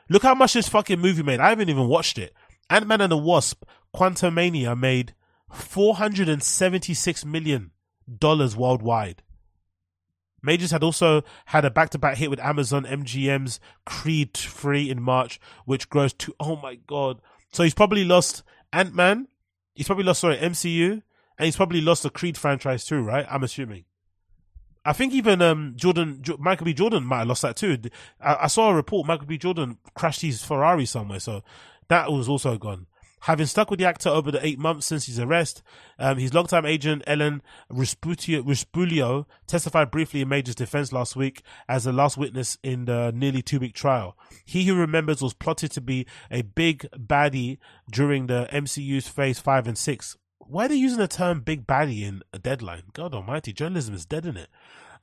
[0.08, 1.40] Look how much this fucking movie made.
[1.40, 2.34] I haven't even watched it.
[2.70, 5.14] Ant-Man and the Wasp Quantumania made
[5.50, 7.70] 476 million
[8.18, 9.22] dollars worldwide.
[10.42, 15.88] Majors had also had a back-to-back hit with Amazon MGM's Creed 3 in March, which
[15.88, 17.20] grossed to oh my god.
[17.52, 19.28] So he's probably lost Ant-Man,
[19.74, 21.02] he's probably lost sorry MCU,
[21.38, 23.26] and he's probably lost the Creed franchise too, right?
[23.30, 23.84] I'm assuming.
[24.84, 26.74] I think even um Jordan Jo- Michael B.
[26.74, 27.78] Jordan might have lost that too.
[28.20, 29.38] I, I saw a report Michael B.
[29.38, 31.42] Jordan crashed his Ferrari somewhere, so
[31.88, 32.86] that was also gone.
[33.22, 35.62] Having stuck with the actor over the eight months since his arrest,
[35.96, 41.92] um, his longtime agent Ellen Respulio testified briefly in Major's defense last week as the
[41.92, 44.18] last witness in the nearly two-week trial.
[44.44, 47.58] He who remembers was plotted to be a big baddie
[47.88, 50.16] during the MCU's Phase Five and Six.
[50.38, 52.82] why are they using the term big baddie in a deadline?
[52.92, 54.48] God almighty, journalism is dead in it.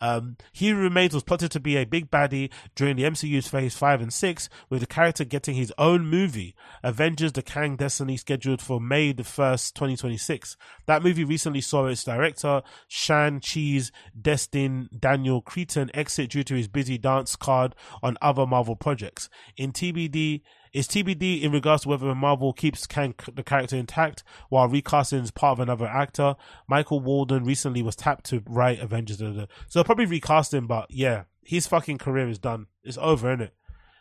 [0.02, 4.02] Um, he Remains was plotted to be a big baddie during the MCU's Phase 5
[4.02, 8.80] and 6, with the character getting his own movie, Avengers The Kang Destiny, scheduled for
[8.80, 10.58] May the 1st, 2026.
[10.86, 16.98] That movie recently saw its director, Shang-Chi's Destin Daniel Cretton, exit due to his busy
[16.98, 19.30] dance card on other Marvel projects.
[19.58, 20.42] In TBD,
[20.74, 25.58] is TBD in regards to whether Marvel keeps the character intact while recasting as part
[25.58, 26.36] of another actor.
[26.68, 29.22] Michael Waldron recently was tapped to write Avengers.
[29.68, 32.68] So probably recast him, but yeah, his fucking career is done.
[32.84, 33.54] It's over, isn't it?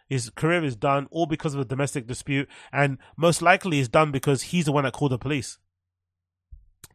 [0.08, 4.10] His career is done all because of a domestic dispute, and most likely it's done
[4.10, 5.58] because he's the one that called the police.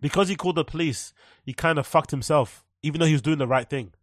[0.02, 1.14] Because he called the police,
[1.44, 3.94] he kind of fucked himself, even though he was doing the right thing.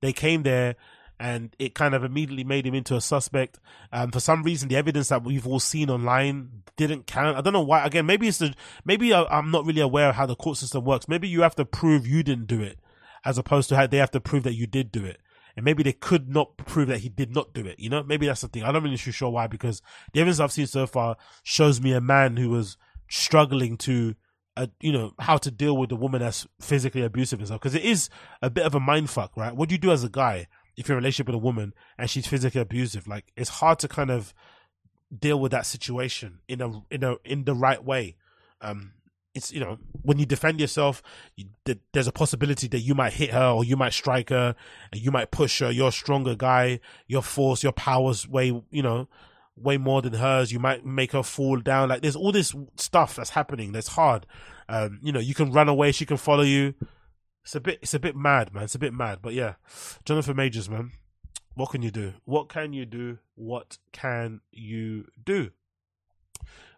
[0.00, 0.76] They came there
[1.18, 3.58] and it kind of immediately made him into a suspect.
[3.92, 7.36] Um, for some reason, the evidence that we've all seen online didn't count.
[7.36, 7.84] I don't know why.
[7.84, 8.54] Again, maybe it's the
[8.84, 11.08] maybe I'm not really aware of how the court system works.
[11.08, 12.78] Maybe you have to prove you didn't do it,
[13.24, 15.20] as opposed to how they have to prove that you did do it.
[15.56, 17.78] And maybe they could not prove that he did not do it.
[17.78, 18.64] You know, maybe that's the thing.
[18.64, 22.00] I'm not really sure why because the evidence I've seen so far shows me a
[22.00, 22.76] man who was
[23.08, 24.16] struggling to
[24.56, 27.74] uh, you know how to deal with a woman that's physically abusive and stuff because
[27.74, 28.08] it is
[28.40, 30.46] a bit of a mind fuck right what do you do as a guy
[30.76, 33.78] if you're in a relationship with a woman and she's physically abusive, like it's hard
[33.80, 34.34] to kind of
[35.16, 38.16] deal with that situation in a in a in the right way.
[38.60, 38.92] Um,
[39.34, 41.02] it's you know when you defend yourself,
[41.36, 41.46] you,
[41.92, 44.54] there's a possibility that you might hit her or you might strike her,
[44.92, 45.70] and you might push her.
[45.70, 46.80] You're a stronger guy.
[47.06, 49.08] Your force, your powers way you know
[49.56, 50.52] way more than hers.
[50.52, 51.88] You might make her fall down.
[51.88, 53.72] Like there's all this stuff that's happening.
[53.72, 54.26] That's hard.
[54.68, 55.92] Um, you know, you can run away.
[55.92, 56.74] She can follow you.
[57.44, 58.64] It's a bit, it's a bit mad, man.
[58.64, 59.54] It's a bit mad, but yeah,
[60.04, 60.92] Jonathan Majors, man.
[61.54, 62.14] What can you do?
[62.24, 63.18] What can you do?
[63.34, 65.50] What can you do?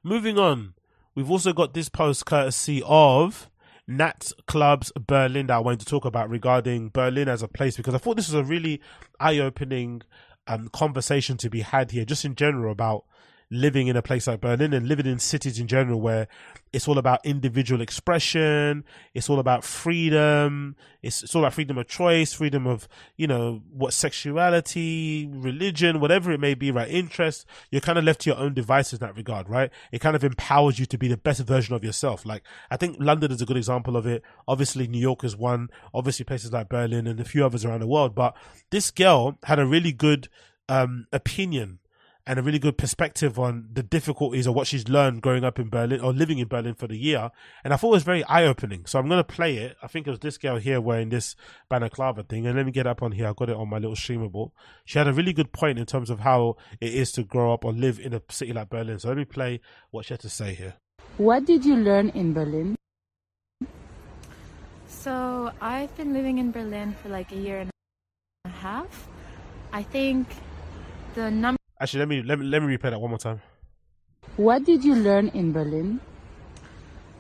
[0.02, 0.74] Moving on,
[1.14, 3.48] we've also got this post courtesy of
[3.86, 7.94] Nat Clubs Berlin that I wanted to talk about regarding Berlin as a place because
[7.94, 8.80] I thought this was a really
[9.20, 10.02] eye opening
[10.48, 13.04] um, conversation to be had here, just in general about
[13.50, 16.26] living in a place like Berlin and living in cities in general where
[16.72, 18.84] it's all about individual expression.
[19.14, 20.74] It's all about freedom.
[21.00, 26.32] It's, it's all about freedom of choice, freedom of, you know, what sexuality, religion, whatever
[26.32, 26.88] it may be, right?
[26.88, 27.46] Interest.
[27.70, 29.70] You're kind of left to your own devices in that regard, right?
[29.92, 32.26] It kind of empowers you to be the best version of yourself.
[32.26, 34.22] Like, I think London is a good example of it.
[34.48, 35.70] Obviously, New York is one.
[35.94, 38.14] Obviously, places like Berlin and a few others around the world.
[38.14, 38.36] But
[38.70, 40.28] this girl had a really good,
[40.68, 41.78] um, opinion
[42.26, 45.68] and a really good perspective on the difficulties of what she's learned growing up in
[45.68, 47.30] Berlin or living in Berlin for the year.
[47.62, 48.84] And I thought it was very eye opening.
[48.86, 49.76] So I'm going to play it.
[49.80, 51.36] I think it was this girl here wearing this
[51.68, 52.46] balaclava thing.
[52.46, 53.28] And let me get up on here.
[53.28, 54.50] I got it on my little streamable.
[54.84, 57.64] She had a really good point in terms of how it is to grow up
[57.64, 58.98] or live in a city like Berlin.
[58.98, 59.60] So let me play
[59.92, 60.74] what she had to say here.
[61.18, 62.74] What did you learn in Berlin?
[64.88, 67.70] So I've been living in Berlin for like a year and
[68.44, 69.08] a half.
[69.72, 70.26] I think
[71.14, 73.42] the number Actually, let me let me let me replay that one more time.
[74.36, 76.00] What did you learn in Berlin?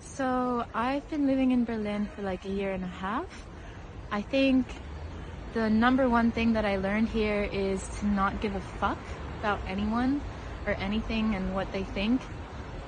[0.00, 3.26] So I've been living in Berlin for like a year and a half.
[4.10, 4.66] I think
[5.52, 8.98] the number one thing that I learned here is to not give a fuck
[9.40, 10.22] about anyone
[10.66, 12.22] or anything and what they think.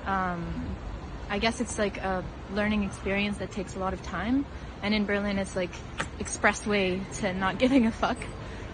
[0.06, 0.74] Um,
[1.28, 4.46] I guess it's like a learning experience that takes a lot of time.
[4.82, 5.72] And in Berlin, it's like
[6.18, 8.16] expressway to not giving a fuck.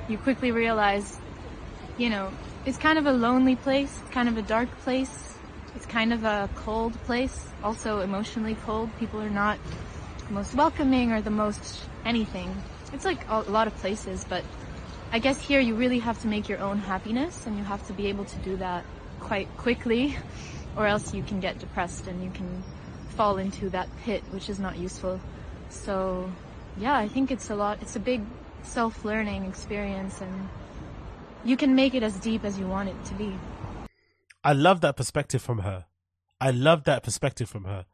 [0.08, 1.18] You quickly realize,
[1.98, 2.30] you know,
[2.66, 5.34] it's kind of a lonely place, it's kind of a dark place.
[5.74, 8.90] It's kind of a cold place, also emotionally cold.
[8.98, 9.58] People are not
[10.28, 12.54] the most welcoming or the most anything.
[12.92, 14.44] It's like a lot of places, but
[15.10, 17.92] I guess here you really have to make your own happiness and you have to
[17.92, 18.84] be able to do that
[19.18, 20.16] quite quickly
[20.76, 22.62] or else you can get depressed and you can
[23.16, 25.20] fall into that pit, which is not useful.
[25.70, 26.30] So
[26.78, 28.22] yeah, I think it's a lot, it's a big
[28.62, 30.48] self-learning experience and
[31.44, 33.32] you can make it as deep as you want it to be.
[34.42, 35.86] I love that perspective from her.
[36.40, 37.86] I love that perspective from her.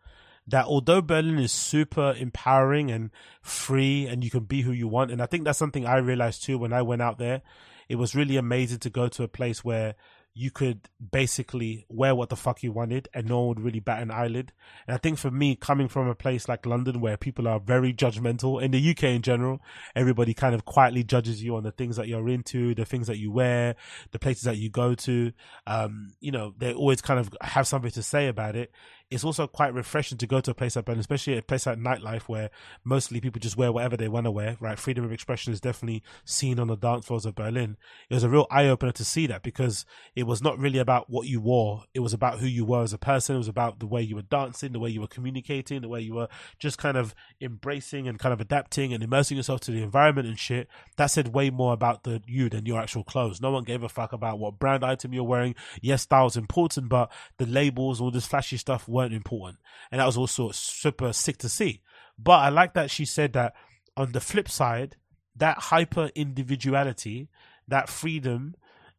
[0.47, 3.11] That although Berlin is super empowering and
[3.43, 6.43] free and you can be who you want, and I think that's something I realized
[6.43, 7.43] too when I went out there.
[7.89, 9.95] It was really amazing to go to a place where
[10.41, 14.01] you could basically wear what the fuck you wanted and no one would really bat
[14.01, 14.51] an eyelid.
[14.87, 17.93] And I think for me, coming from a place like London where people are very
[17.93, 19.61] judgmental, in the UK in general,
[19.95, 23.19] everybody kind of quietly judges you on the things that you're into, the things that
[23.19, 23.77] you wear,
[24.13, 25.31] the places that you go to.
[25.67, 28.73] Um, you know, they always kind of have something to say about it
[29.11, 31.79] it's also quite refreshing to go to a place like Berlin, especially a place like
[31.79, 32.49] nightlife where
[32.85, 34.79] mostly people just wear whatever they want to wear, right?
[34.79, 37.77] Freedom of expression is definitely seen on the dance floors of Berlin.
[38.09, 39.85] It was a real eye opener to see that because
[40.15, 41.83] it was not really about what you wore.
[41.93, 43.35] It was about who you were as a person.
[43.35, 46.01] It was about the way you were dancing, the way you were communicating, the way
[46.01, 46.29] you were
[46.61, 50.39] just kind of embracing and kind of adapting and immersing yourself to the environment and
[50.39, 50.69] shit.
[50.99, 53.41] That said way more about the you than your actual clothes.
[53.41, 55.57] No one gave a fuck about what brand item you're wearing.
[55.83, 59.59] Yes, style's important, but the labels, all this flashy stuff weren't important.
[59.91, 61.83] And that was also super sick to see.
[62.19, 63.55] But I like that she said that
[63.97, 64.97] on the flip side,
[65.37, 67.29] that hyper individuality,
[67.69, 68.55] that freedom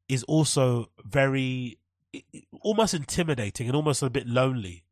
[0.09, 1.77] is also very
[2.61, 4.83] almost intimidating and almost a bit lonely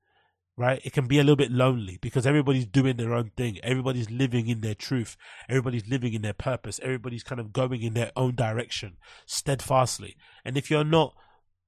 [0.59, 0.81] right?
[0.83, 3.59] It can be a little bit lonely because everybody's doing their own thing.
[3.63, 5.15] Everybody's living in their truth.
[5.47, 6.81] Everybody's living in their purpose.
[6.83, 10.17] Everybody's kind of going in their own direction steadfastly.
[10.43, 11.15] And if you're not,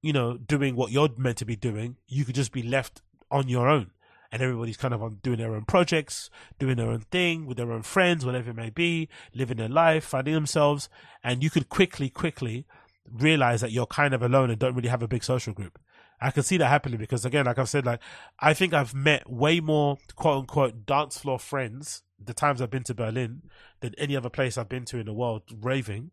[0.02, 3.48] you know, doing what you're meant to be doing, you could just be left on
[3.48, 3.92] your own.
[4.32, 7.72] And everybody's kind of on doing their own projects, doing their own thing with their
[7.72, 10.88] own friends, whatever it may be, living their life, finding themselves.
[11.22, 12.66] And you could quickly, quickly
[13.12, 15.80] realize that you're kind of alone and don't really have a big social group.
[16.22, 18.00] I can see that happening because again, like I've said, like
[18.40, 22.84] I think I've met way more quote unquote dance floor friends the times I've been
[22.84, 23.42] to Berlin
[23.80, 26.12] than any other place I've been to in the world raving.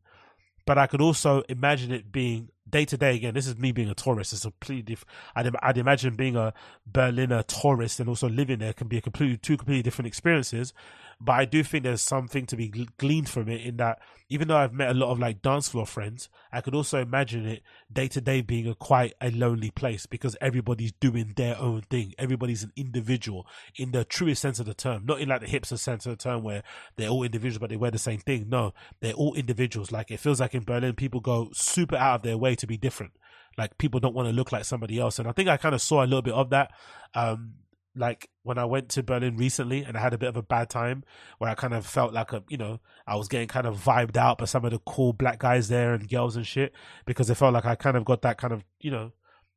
[0.64, 3.16] But I could also imagine it being day to day.
[3.16, 4.32] Again, this is me being a tourist.
[4.32, 5.10] It's a completely different.
[5.34, 6.52] I'd, I'd imagine being a
[6.86, 10.72] Berliner tourist and also living there can be a completely two completely different experiences.
[11.20, 13.98] But I do think there's something to be gleaned from it in that
[14.30, 17.46] even though I've met a lot of like dance floor friends, I could also imagine
[17.46, 17.62] it
[17.92, 22.14] day to day being a quite a lonely place because everybody's doing their own thing.
[22.18, 23.46] Everybody's an individual
[23.76, 26.22] in the truest sense of the term, not in like the hipster sense of the
[26.22, 26.62] term where
[26.96, 28.48] they're all individuals but they wear the same thing.
[28.48, 29.90] No, they're all individuals.
[29.90, 32.76] Like it feels like in Berlin, people go super out of their way to be
[32.76, 33.12] different.
[33.56, 35.82] Like people don't want to look like somebody else, and I think I kind of
[35.82, 36.70] saw a little bit of that.
[37.14, 37.54] Um,
[37.94, 40.70] like when I went to Berlin recently and I had a bit of a bad
[40.70, 41.04] time
[41.38, 44.16] where I kind of felt like a, you know, I was getting kind of vibed
[44.16, 46.72] out by some of the cool black guys there and girls and shit
[47.06, 49.12] because I felt like I kind of got that kind of, you know,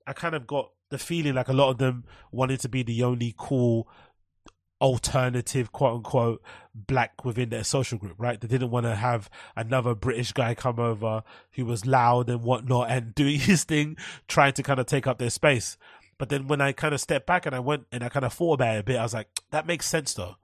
[0.07, 3.03] I kind of got the feeling like a lot of them wanted to be the
[3.03, 3.87] only cool
[4.81, 6.41] alternative quote unquote
[6.73, 8.41] black within their social group, right?
[8.41, 12.89] They didn't want to have another British guy come over who was loud and whatnot
[12.89, 13.95] and doing his thing,
[14.27, 15.77] trying to kind of take up their space.
[16.21, 18.31] But then when I kind of stepped back and I went and I kind of
[18.31, 20.35] thought about it a bit, I was like, that makes sense though.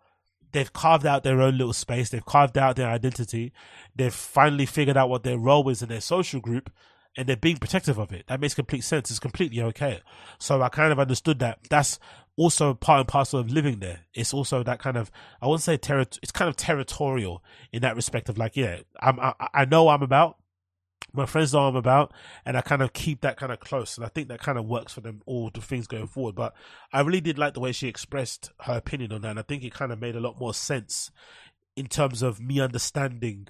[0.52, 2.10] They've carved out their own little space.
[2.10, 3.54] They've carved out their identity.
[3.96, 6.72] They've finally figured out what their role is in their social group
[7.16, 8.26] and they're being protective of it.
[8.26, 9.12] That makes complete sense.
[9.12, 10.02] It's completely okay.
[10.40, 12.00] So I kind of understood that that's
[12.38, 14.00] also part and parcel of living there.
[14.16, 15.12] It's also that kind of,
[15.44, 19.20] I wouldn't say terri- it's kind of territorial in that respect of like, yeah, I'm,
[19.20, 20.40] I, I know I'm about,
[21.18, 22.13] my friends know I'm about,
[22.45, 24.65] and I kind of keep that kind of close, and I think that kind of
[24.65, 26.36] works for them all the things going forward.
[26.36, 26.53] But
[26.93, 29.63] I really did like the way she expressed her opinion on that, and I think
[29.63, 31.11] it kind of made a lot more sense
[31.76, 33.47] in terms of me understanding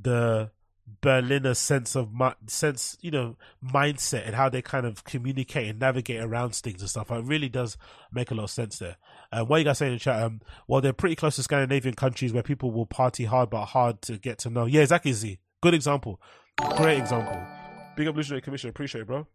[0.00, 0.50] the
[1.00, 5.80] Berliner sense of my sense, you know, mindset and how they kind of communicate and
[5.80, 7.10] navigate around things and stuff.
[7.10, 7.76] It really does
[8.12, 8.96] make a lot of sense there.
[9.32, 10.22] Um, what you guys saying in the chat?
[10.22, 14.00] Um, well, they're pretty close to Scandinavian countries where people will party hard but hard
[14.02, 14.66] to get to know.
[14.66, 15.12] Yeah, exactly.
[15.12, 15.38] Z.
[15.60, 16.20] Good example.
[16.76, 17.38] Great example.
[17.96, 18.70] Big Evolutionary Commission.
[18.70, 19.26] Appreciate it, bro.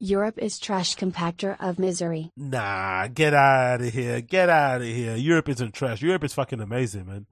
[0.00, 2.30] Europe is trash compactor of misery.
[2.36, 4.20] Nah, get out of here.
[4.20, 5.16] Get out of here.
[5.16, 6.00] Europe isn't trash.
[6.00, 7.26] Europe is fucking amazing, man.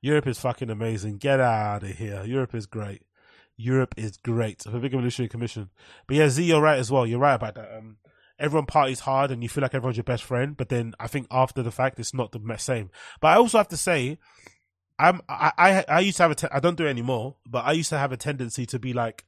[0.00, 1.16] Europe is fucking amazing.
[1.16, 2.22] Get out of here.
[2.24, 3.02] Europe is great.
[3.56, 4.66] Europe is great.
[4.66, 5.70] A big evolutionary commission.
[6.06, 7.06] But yeah, Z, you're right as well.
[7.06, 7.76] You're right about that.
[7.76, 7.96] Um,
[8.38, 11.26] everyone parties hard and you feel like everyone's your best friend, but then I think
[11.30, 12.90] after the fact, it's not the same.
[13.20, 14.18] But I also have to say,
[14.98, 17.64] I'm I I, I used to have a te- I don't do it anymore, but
[17.64, 19.24] I used to have a tendency to be like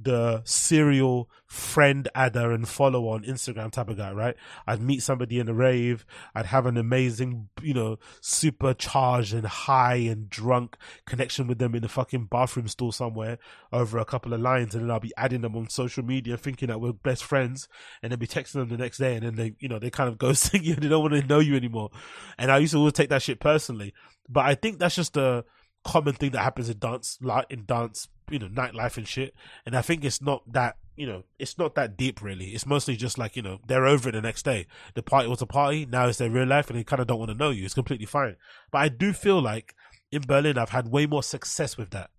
[0.00, 4.36] the serial friend adder and follow on Instagram type of guy, right?
[4.66, 9.96] I'd meet somebody in a rave, I'd have an amazing, you know, supercharged and high
[9.96, 13.38] and drunk connection with them in the fucking bathroom stall somewhere
[13.72, 16.68] over a couple of lines, and then I'll be adding them on social media thinking
[16.68, 17.68] that we're best friends,
[18.02, 20.08] and then be texting them the next day, and then they, you know, they kind
[20.08, 21.90] of ghosting you, and they don't want to know you anymore.
[22.38, 23.94] And I used to always take that shit personally.
[24.28, 25.44] But I think that's just a
[25.84, 29.34] common thing that happens in dance, like in dance, you know, nightlife and shit.
[29.66, 32.46] And I think it's not that, you know, it's not that deep really.
[32.46, 34.66] It's mostly just like, you know, they're over it the next day.
[34.94, 37.18] The party was a party, now it's their real life and they kind of don't
[37.18, 37.64] want to know you.
[37.64, 38.36] It's completely fine.
[38.70, 39.74] But I do feel like
[40.10, 42.10] in Berlin, I've had way more success with that.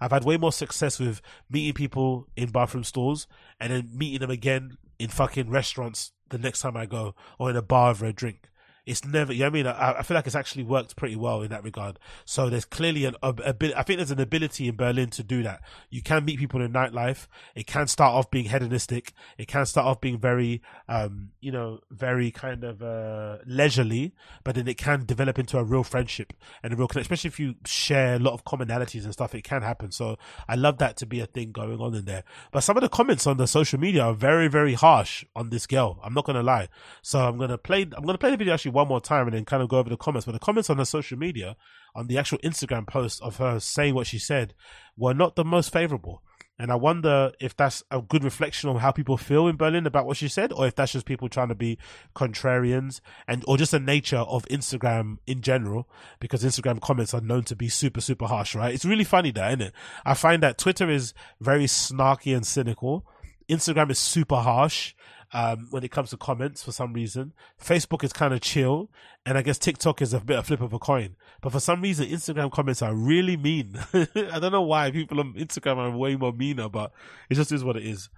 [0.00, 1.20] I've had way more success with
[1.50, 3.26] meeting people in bathroom stores
[3.58, 7.56] and then meeting them again in fucking restaurants the next time I go or in
[7.56, 8.48] a bar over a drink.
[8.86, 9.66] It's never, you know I mean?
[9.66, 11.98] I, I feel like it's actually worked pretty well in that regard.
[12.24, 15.42] So there's clearly an, a, a I think there's an ability in Berlin to do
[15.42, 15.60] that.
[15.90, 17.26] You can meet people in nightlife.
[17.56, 19.12] It can start off being hedonistic.
[19.38, 24.14] It can start off being very, um, you know, very kind of, uh, leisurely,
[24.44, 26.32] but then it can develop into a real friendship
[26.62, 29.34] and a real connection, especially if you share a lot of commonalities and stuff.
[29.34, 29.90] It can happen.
[29.90, 30.16] So
[30.48, 32.22] I love that to be a thing going on in there.
[32.52, 35.66] But some of the comments on the social media are very, very harsh on this
[35.66, 35.98] girl.
[36.04, 36.68] I'm not going to lie.
[37.02, 39.26] So I'm going to play, I'm going to play the video actually one more time
[39.26, 40.26] and then kind of go over the comments.
[40.26, 41.56] But the comments on her social media,
[41.94, 44.54] on the actual Instagram post of her saying what she said,
[44.96, 46.22] were not the most favorable.
[46.58, 50.06] And I wonder if that's a good reflection on how people feel in Berlin about
[50.06, 51.78] what she said, or if that's just people trying to be
[52.14, 57.44] contrarians and, or just the nature of Instagram in general, because Instagram comments are known
[57.44, 58.74] to be super, super harsh, right?
[58.74, 59.72] It's really funny that, isn't it?
[60.04, 63.06] I find that Twitter is very snarky and cynical.
[63.50, 64.94] Instagram is super harsh
[65.32, 67.32] um, when it comes to comments for some reason.
[67.62, 68.90] Facebook is kind of chill,
[69.24, 71.16] and I guess TikTok is a bit of flip of a coin.
[71.40, 73.78] But for some reason, Instagram comments are really mean.
[73.94, 76.92] I don't know why people on Instagram are way more meaner, but
[77.28, 78.08] it just is what it is.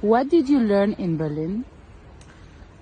[0.00, 1.64] What did you learn in Berlin?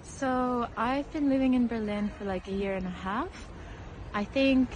[0.02, 3.48] So I've been living in Berlin for like a year and a half.
[4.14, 4.68] I think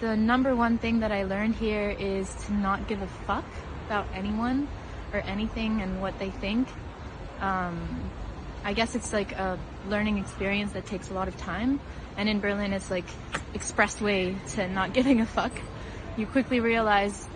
[0.00, 3.44] the number one thing that I learned here is to not give a fuck
[3.86, 4.68] about anyone
[5.12, 6.68] or anything and what they think.
[7.42, 8.10] Um,
[8.64, 11.80] I guess it's like a learning experience that takes a lot of time.
[12.16, 13.04] And in Berlin, it's like
[13.52, 15.52] express way to not giving a fuck.
[16.16, 17.28] You quickly realize,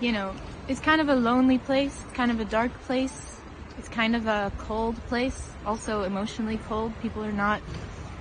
[0.00, 0.34] you know,
[0.68, 3.36] it's kind of a lonely place, kind of a dark place.
[3.78, 6.92] It's kind of a cold place, also emotionally cold.
[7.02, 7.60] People are not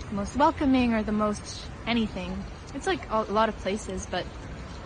[0.09, 2.43] the most welcoming or the most anything.
[2.73, 4.25] It's like a lot of places, but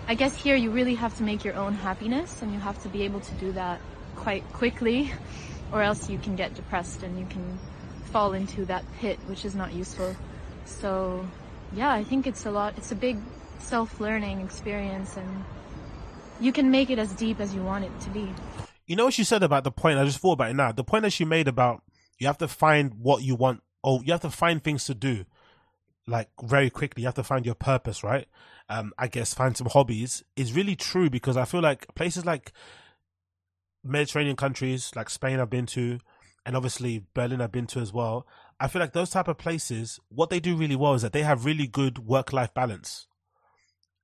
[0.07, 2.89] I guess here you really have to make your own happiness and you have to
[2.89, 3.81] be able to do that
[4.15, 5.11] quite quickly
[5.71, 7.59] or else you can get depressed and you can
[8.11, 10.15] fall into that pit, which is not useful.
[10.65, 11.27] So,
[11.73, 13.17] yeah, I think it's a lot, it's a big
[13.59, 15.43] self-learning experience and
[16.39, 18.27] you can make it as deep as you want it to be.
[18.87, 19.99] You know what she said about the point?
[19.99, 20.71] I just thought about it now.
[20.71, 21.83] The point that she made about
[22.17, 25.25] you have to find what you want, or you have to find things to do,
[26.07, 27.03] like very quickly.
[27.03, 28.27] You have to find your purpose, right?
[28.67, 32.51] Um, I guess find some hobbies is really true because I feel like places like
[33.83, 35.99] Mediterranean countries like Spain I've been to,
[36.45, 38.27] and obviously Berlin I've been to as well.
[38.59, 41.23] I feel like those type of places, what they do really well is that they
[41.23, 43.07] have really good work life balance.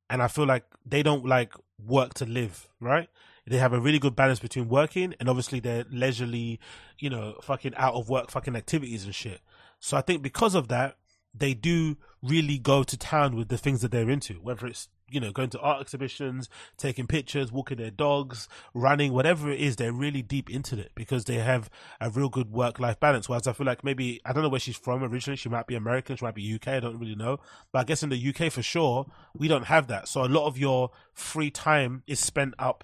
[0.10, 1.54] And I feel like they don't like
[1.84, 3.10] work to live, right?
[3.48, 6.60] They have a really good balance between working and obviously their leisurely,
[7.00, 9.42] you know, fucking out of work fucking activities and shit.
[9.80, 10.98] So I think because of that,
[11.34, 15.20] they do really go to town with the things that they're into, whether it's you
[15.20, 19.94] know, going to art exhibitions, taking pictures, walking their dogs, running, whatever it is, they're
[19.94, 21.70] really deep into it because they have
[22.02, 23.30] a real good work life balance.
[23.30, 25.38] Whereas I feel like maybe, I don't know where she's from originally.
[25.38, 27.40] She might be American, she might be UK, I don't really know.
[27.72, 30.08] But I guess in the UK for sure, we don't have that.
[30.08, 32.84] So a lot of your free time is spent up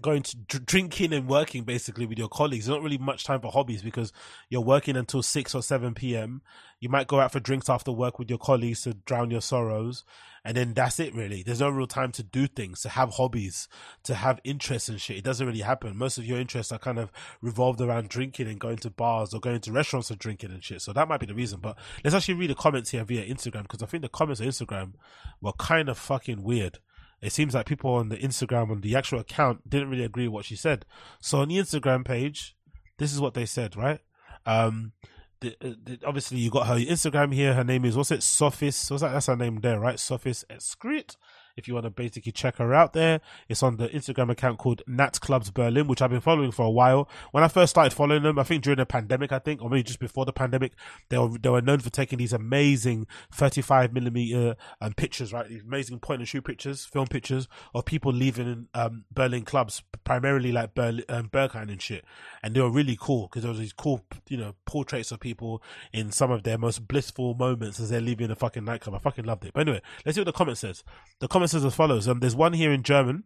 [0.00, 2.66] going to dr- drinking and working basically with your colleagues.
[2.66, 4.12] There's not really much time for hobbies because
[4.48, 6.42] you're working until 6 or 7 p.m.
[6.80, 10.04] You might go out for drinks after work with your colleagues to drown your sorrows.
[10.44, 11.42] And then that's it really.
[11.42, 13.68] There's no real time to do things, to have hobbies,
[14.04, 15.18] to have interests and shit.
[15.18, 15.96] It doesn't really happen.
[15.96, 17.12] Most of your interests are kind of
[17.42, 20.80] revolved around drinking and going to bars or going to restaurants and drinking and shit.
[20.80, 21.60] So that might be the reason.
[21.60, 24.46] But let's actually read the comments here via Instagram because I think the comments on
[24.46, 24.92] Instagram
[25.40, 26.78] were kind of fucking weird
[27.22, 30.34] it seems like people on the Instagram on the actual account didn't really agree with
[30.34, 30.86] what she said.
[31.20, 32.56] So on the Instagram page,
[32.98, 34.00] this is what they said, right?
[34.46, 34.92] Um,
[35.40, 37.54] the, uh, the, obviously you got her Instagram here.
[37.54, 38.22] Her name is what's it?
[38.22, 38.90] Sophis.
[38.90, 39.12] What's that?
[39.12, 39.96] That's her name there, right?
[39.96, 41.16] Sophis Excrete
[41.60, 43.20] if you want to basically check her out there.
[43.48, 46.70] It's on the Instagram account called Nat Clubs Berlin, which I've been following for a
[46.70, 47.08] while.
[47.30, 49.84] When I first started following them, I think during the pandemic, I think, or maybe
[49.84, 50.72] just before the pandemic,
[51.10, 55.48] they were they were known for taking these amazing 35 millimeter um, pictures, right?
[55.48, 60.50] These amazing point and shoot pictures, film pictures of people leaving um, Berlin clubs, primarily
[60.50, 62.04] like Berlin, um, Berghain and shit.
[62.42, 65.62] And they were really cool because there was these cool, you know, portraits of people
[65.92, 68.94] in some of their most blissful moments as they're leaving a fucking nightclub.
[68.94, 69.52] I fucking loved it.
[69.52, 70.82] But anyway, let's see what the comment says.
[71.20, 72.08] The comment says as follows.
[72.08, 73.24] Um, there's one here in German.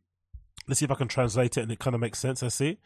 [0.66, 2.42] Let's see if I can translate it and it kind of makes sense.
[2.42, 2.78] I see.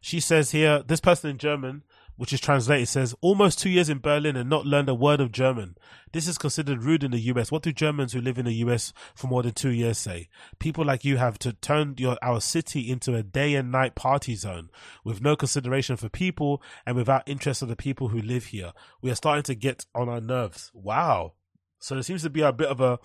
[0.00, 1.82] She says here, this person in German,
[2.16, 5.32] which is translated, says, almost two years in Berlin and not learned a word of
[5.32, 5.76] German.
[6.12, 7.52] This is considered rude in the US.
[7.52, 10.28] What do Germans who live in the US for more than two years say?
[10.58, 14.34] People like you have to turn your, our city into a day and night party
[14.34, 14.70] zone
[15.04, 18.72] with no consideration for people and without interest of the people who live here.
[19.02, 20.70] We are starting to get on our nerves.
[20.72, 21.34] Wow.
[21.78, 22.98] So there seems to be a bit of a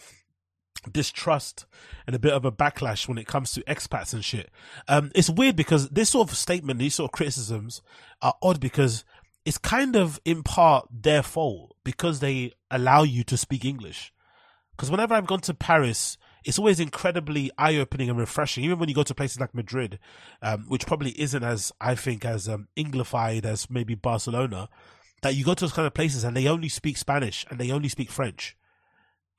[0.92, 1.66] distrust
[2.08, 4.50] and a bit of a backlash when it comes to expats and shit.
[4.88, 7.82] Um, it's weird because this sort of statement, these sort of criticisms
[8.22, 9.04] are odd because
[9.46, 14.14] it's kind of in part their fault because they allow you to speak English.
[14.72, 18.64] Because whenever I've gone to Paris, it's always incredibly eye opening and refreshing.
[18.64, 20.00] Even when you go to places like Madrid,
[20.42, 24.70] um, which probably isn't as, I think, as um, Anglified as maybe Barcelona,
[25.22, 27.72] that you go to those kind of places and they only speak Spanish and they
[27.72, 28.56] only speak French.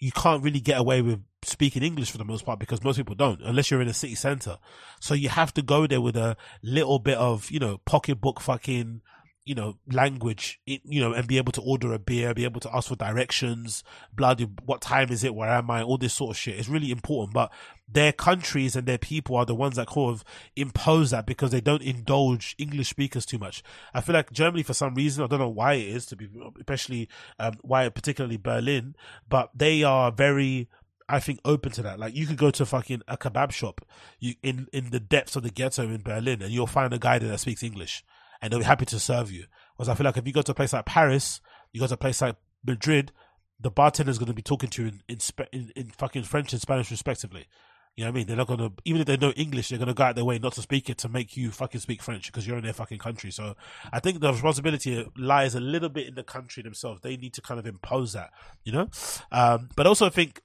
[0.02, 3.14] You can't really get away with speaking English for the most part because most people
[3.14, 4.58] don't, unless you're in a city center.
[4.98, 9.00] So you have to go there with a little bit of, you know, pocketbook fucking
[9.44, 12.74] you know, language, you know, and be able to order a beer, be able to
[12.74, 13.82] ask for directions,
[14.12, 16.92] bloody, what time is it, where am I, all this sort of shit is really
[16.92, 17.34] important.
[17.34, 17.52] But
[17.88, 20.24] their countries and their people are the ones that kind of
[20.54, 23.64] impose that because they don't indulge English speakers too much.
[23.92, 26.28] I feel like Germany, for some reason, I don't know why it is, to be,
[26.58, 27.08] especially,
[27.40, 28.94] um, why particularly Berlin,
[29.28, 30.68] but they are very,
[31.08, 31.98] I think open to that.
[31.98, 33.84] Like you could go to fucking a kebab shop
[34.20, 37.18] you in in the depths of the ghetto in Berlin and you'll find a guy
[37.18, 38.04] there that speaks English
[38.42, 39.46] and they'll be happy to serve you.
[39.76, 41.40] Because I feel like if you go to a place like Paris,
[41.72, 42.36] you go to a place like
[42.66, 43.12] Madrid,
[43.58, 45.18] the bartender is going to be talking to you in, in,
[45.52, 47.46] in, in fucking French and Spanish respectively.
[47.94, 48.26] You know what I mean?
[48.26, 50.24] They're not going to, even if they know English, they're going to go out their
[50.24, 52.72] way not to speak it to make you fucking speak French because you're in their
[52.72, 53.30] fucking country.
[53.30, 53.54] So
[53.92, 57.02] I think the responsibility lies a little bit in the country themselves.
[57.02, 58.30] They need to kind of impose that,
[58.64, 58.88] you know?
[59.30, 60.40] Um, but also I think,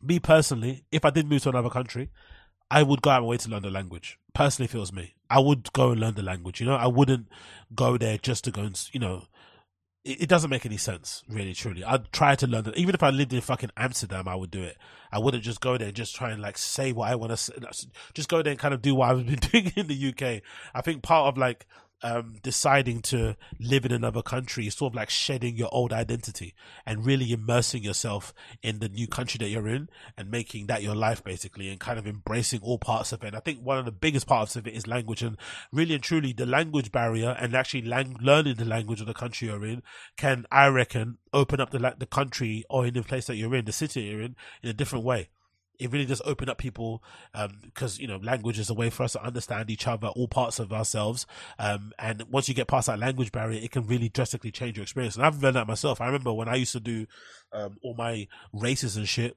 [0.00, 2.08] me personally, if I did move to another country,
[2.70, 4.18] I would go out my way to learn the language.
[4.32, 5.14] Personally, feels me.
[5.28, 6.60] I would go and learn the language.
[6.60, 7.28] You know, I wouldn't
[7.74, 9.24] go there just to go and you know.
[10.02, 11.84] It, it doesn't make any sense, really, truly.
[11.84, 12.76] I'd try to learn it.
[12.76, 14.78] Even if I lived in fucking Amsterdam, I would do it.
[15.12, 17.36] I wouldn't just go there and just try and like say what I want to.
[17.36, 17.52] say.
[17.60, 17.70] Uh,
[18.14, 20.42] just go there and kind of do what I've been doing in the UK.
[20.74, 21.66] I think part of like
[22.02, 24.66] um, deciding to live in another country.
[24.66, 26.54] Is sort of like shedding your old identity
[26.86, 28.32] and really immersing yourself
[28.62, 31.98] in the new country that you're in and making that your life basically and kind
[31.98, 33.28] of embracing all parts of it.
[33.28, 35.22] And I think one of the biggest parts of it is language.
[35.22, 35.36] And
[35.72, 39.48] really and truly the language barrier and actually lang- learning the language of the country
[39.48, 39.82] you're in
[40.16, 43.64] can, I reckon, open up the, the country or in the place that you're in,
[43.64, 45.28] the city you're in, in a different way
[45.80, 47.02] it really does open up people
[47.64, 50.28] because um, you know language is a way for us to understand each other, all
[50.28, 51.26] parts of ourselves.
[51.58, 54.82] Um, and once you get past that language barrier, it can really drastically change your
[54.82, 55.16] experience.
[55.16, 56.00] And I've learned that myself.
[56.00, 57.06] I remember when I used to do
[57.52, 59.36] um, all my races and shit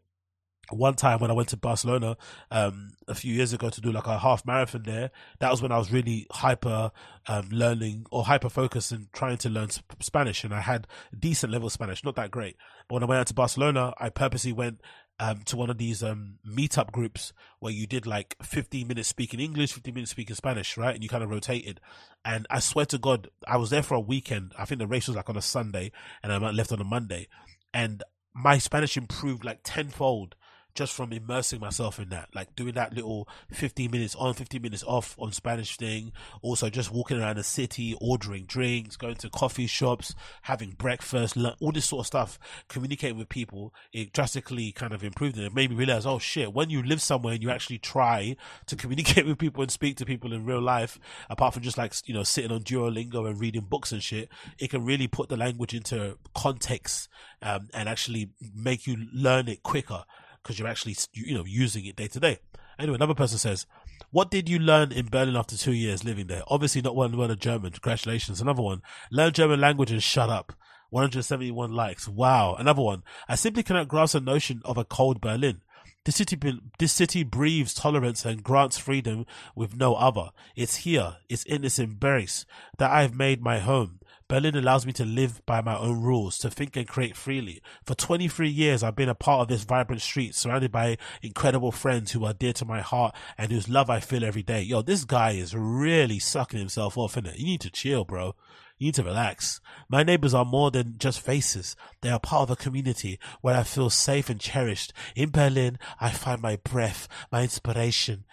[0.70, 2.16] one time when I went to Barcelona
[2.50, 5.72] um, a few years ago to do like a half marathon there, that was when
[5.72, 6.92] I was really hyper
[7.28, 9.70] um, learning or hyper focused and trying to learn
[10.00, 10.44] Spanish.
[10.44, 10.88] And I had
[11.18, 12.56] decent level Spanish, not that great.
[12.88, 14.80] But when I went out to Barcelona, I purposely went
[15.20, 19.40] um, to one of these um, meetup groups where you did like 15 minutes speaking
[19.40, 20.96] English, 15 minutes speaking Spanish, right?
[20.96, 21.80] And you kind of rotated.
[22.26, 24.54] And I swear to God, I was there for a weekend.
[24.58, 25.92] I think the race was like on a Sunday
[26.22, 27.28] and I left on a Monday.
[27.74, 28.04] And
[28.34, 30.36] my Spanish improved like tenfold
[30.76, 34.84] just from immersing myself in that, like doing that little 15 minutes on, 15 minutes
[34.88, 36.12] off on Spanish thing.
[36.42, 41.72] Also just walking around the city, ordering drinks, going to coffee shops, having breakfast, all
[41.72, 43.74] this sort of stuff, communicating with people.
[43.92, 47.02] It drastically kind of improved and it made me realize, oh shit, when you live
[47.02, 50.62] somewhere and you actually try to communicate with people and speak to people in real
[50.62, 51.00] life,
[51.30, 54.72] apart from just like, you know, sitting on Duolingo and reading books and shit, it
[54.72, 57.10] can really put the language into context,
[57.42, 60.06] um, and actually make you learn it quicker
[60.44, 62.40] because you're actually you know using it day to day.
[62.78, 63.66] Anyway, another person says,
[64.12, 66.44] "What did you learn in Berlin after two years living there?
[66.48, 67.72] Obviously, not one word of German.
[67.72, 68.82] Congratulations." Another one:
[69.12, 70.54] learn German language and shut up.
[70.90, 72.08] 171 likes.
[72.08, 72.54] Wow.
[72.54, 73.02] Another one.
[73.28, 75.62] I simply cannot grasp the notion of a cold Berlin.
[76.06, 76.38] This city,
[76.78, 79.26] this city breathes tolerance and grants freedom
[79.56, 80.30] with no other.
[80.56, 82.46] It's here, it's in this embrace
[82.78, 84.02] that I have made my home.
[84.28, 87.62] Berlin allows me to live by my own rules, to think and create freely.
[87.86, 92.12] For 23 years, I've been a part of this vibrant street, surrounded by incredible friends
[92.12, 94.62] who are dear to my heart and whose love I feel every day.
[94.62, 97.38] Yo, this guy is really sucking himself off, innit?
[97.38, 98.36] You need to chill, bro.
[98.78, 99.62] You need to relax.
[99.88, 101.76] My neighbors are more than just faces.
[102.02, 104.94] They are part of a community where I feel safe and cherished.
[105.16, 108.26] In Berlin, I find my breath, my inspiration.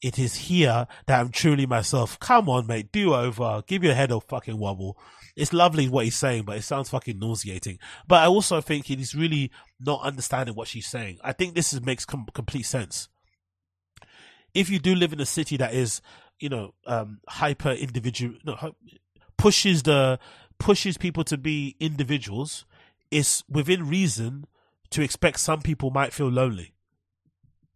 [0.00, 2.20] It is here that I'm truly myself.
[2.20, 2.92] Come on, mate.
[2.92, 3.62] Do over.
[3.66, 4.96] Give your head a fucking wobble
[5.38, 7.78] it's lovely what he's saying, but it sounds fucking nauseating.
[8.08, 11.18] But I also think he's really not understanding what she's saying.
[11.22, 13.08] I think this is, makes com- complete sense.
[14.52, 16.02] If you do live in a city that is,
[16.40, 18.74] you know, um, hyper individual, no,
[19.36, 20.18] pushes the
[20.58, 22.66] pushes people to be individuals,
[23.12, 24.44] it's within reason
[24.90, 26.74] to expect some people might feel lonely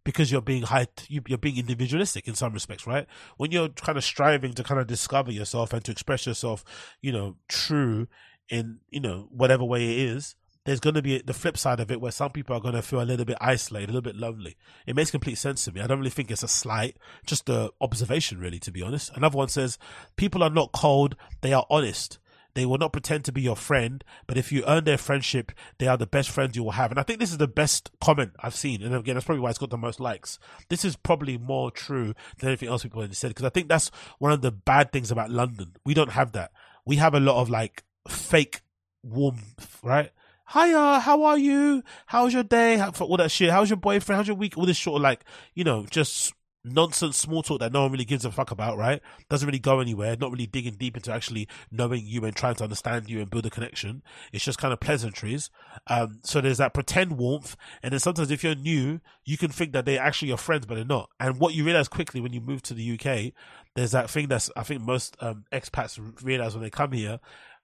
[0.04, 3.06] because you're being high, you're being individualistic in some respects, right?
[3.36, 6.64] When you're kind of striving to kind of discover yourself and to express yourself,
[7.00, 8.08] you know, true
[8.48, 10.34] in, you know, whatever way it is,
[10.64, 12.82] there's going to be the flip side of it where some people are going to
[12.82, 14.56] feel a little bit isolated, a little bit lonely.
[14.86, 15.80] It makes complete sense to me.
[15.80, 16.96] I don't really think it's a slight,
[17.26, 19.10] just a observation, really, to be honest.
[19.16, 19.78] Another one says,
[20.16, 22.18] people are not cold, they are honest.
[22.54, 25.86] They will not pretend to be your friend, but if you earn their friendship, they
[25.86, 26.90] are the best friends you will have.
[26.90, 28.82] And I think this is the best comment I've seen.
[28.82, 30.38] And again, that's probably why it's got the most likes.
[30.68, 33.90] This is probably more true than anything else people have said because I think that's
[34.18, 35.76] one of the bad things about London.
[35.84, 36.52] We don't have that.
[36.84, 38.60] We have a lot of like fake
[39.02, 40.10] warmth, right?
[40.52, 41.82] Hiya, how are you?
[42.06, 42.76] How's your day?
[42.76, 43.50] How, all that shit.
[43.50, 44.18] How's your boyfriend?
[44.18, 44.58] How's your week?
[44.58, 45.24] All this sort of like,
[45.54, 46.34] you know, just
[46.64, 49.00] nonsense small talk that no one really gives a fuck about, right?
[49.28, 52.64] Doesn't really go anywhere, not really digging deep into actually knowing you and trying to
[52.64, 54.02] understand you and build a connection.
[54.32, 55.50] It's just kind of pleasantries.
[55.88, 57.56] Um, so there's that pretend warmth.
[57.82, 60.76] And then sometimes if you're new, you can think that they're actually your friends, but
[60.76, 61.10] they're not.
[61.18, 63.32] And what you realize quickly when you move to the UK,
[63.74, 67.20] there's that thing that's, I think most, um, expats realize when they come here,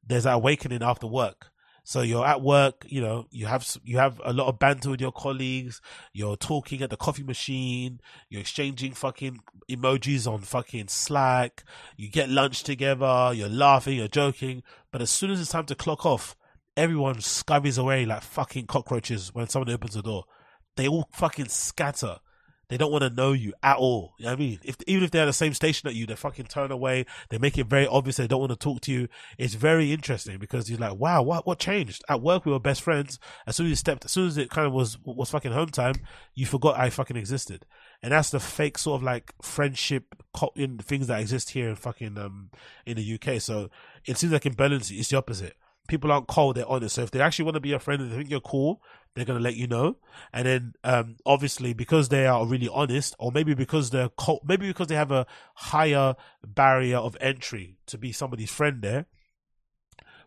[0.06, 1.50] there's that awakening after work
[1.88, 5.00] so you're at work, you know, you have you have a lot of banter with
[5.00, 5.80] your colleagues.
[6.12, 8.02] You're talking at the coffee machine.
[8.28, 9.40] You're exchanging fucking
[9.70, 11.64] emojis on fucking Slack.
[11.96, 13.32] You get lunch together.
[13.34, 13.96] You're laughing.
[13.96, 14.62] You're joking.
[14.92, 16.36] But as soon as it's time to clock off,
[16.76, 20.24] everyone scurries away like fucking cockroaches when someone opens the door.
[20.76, 22.18] They all fucking scatter.
[22.68, 24.14] They don't want to know you at all.
[24.18, 24.60] You know I mean?
[24.62, 27.06] If, even if they're at the same station that you, they fucking turn away.
[27.30, 29.08] They make it very obvious they don't want to talk to you.
[29.38, 32.04] It's very interesting because you're like, wow, what, what changed?
[32.08, 33.18] At work, we were best friends.
[33.46, 35.68] As soon as you stepped, as soon as it kind of was, was fucking home
[35.68, 35.94] time,
[36.34, 37.64] you forgot I fucking existed.
[38.02, 40.14] And that's the fake sort of like friendship
[40.54, 42.50] in things that exist here in fucking, um,
[42.84, 43.40] in the UK.
[43.40, 43.70] So
[44.04, 45.56] it seems like in Berlin, it's the opposite
[45.88, 46.94] people aren't cold, they're honest.
[46.94, 48.80] So if they actually want to be a friend and they think you're cool,
[49.14, 49.96] they're going to let you know.
[50.32, 54.66] And then, um, obviously because they are really honest or maybe because they're cold, maybe
[54.66, 56.14] because they have a higher
[56.46, 59.06] barrier of entry to be somebody's friend there.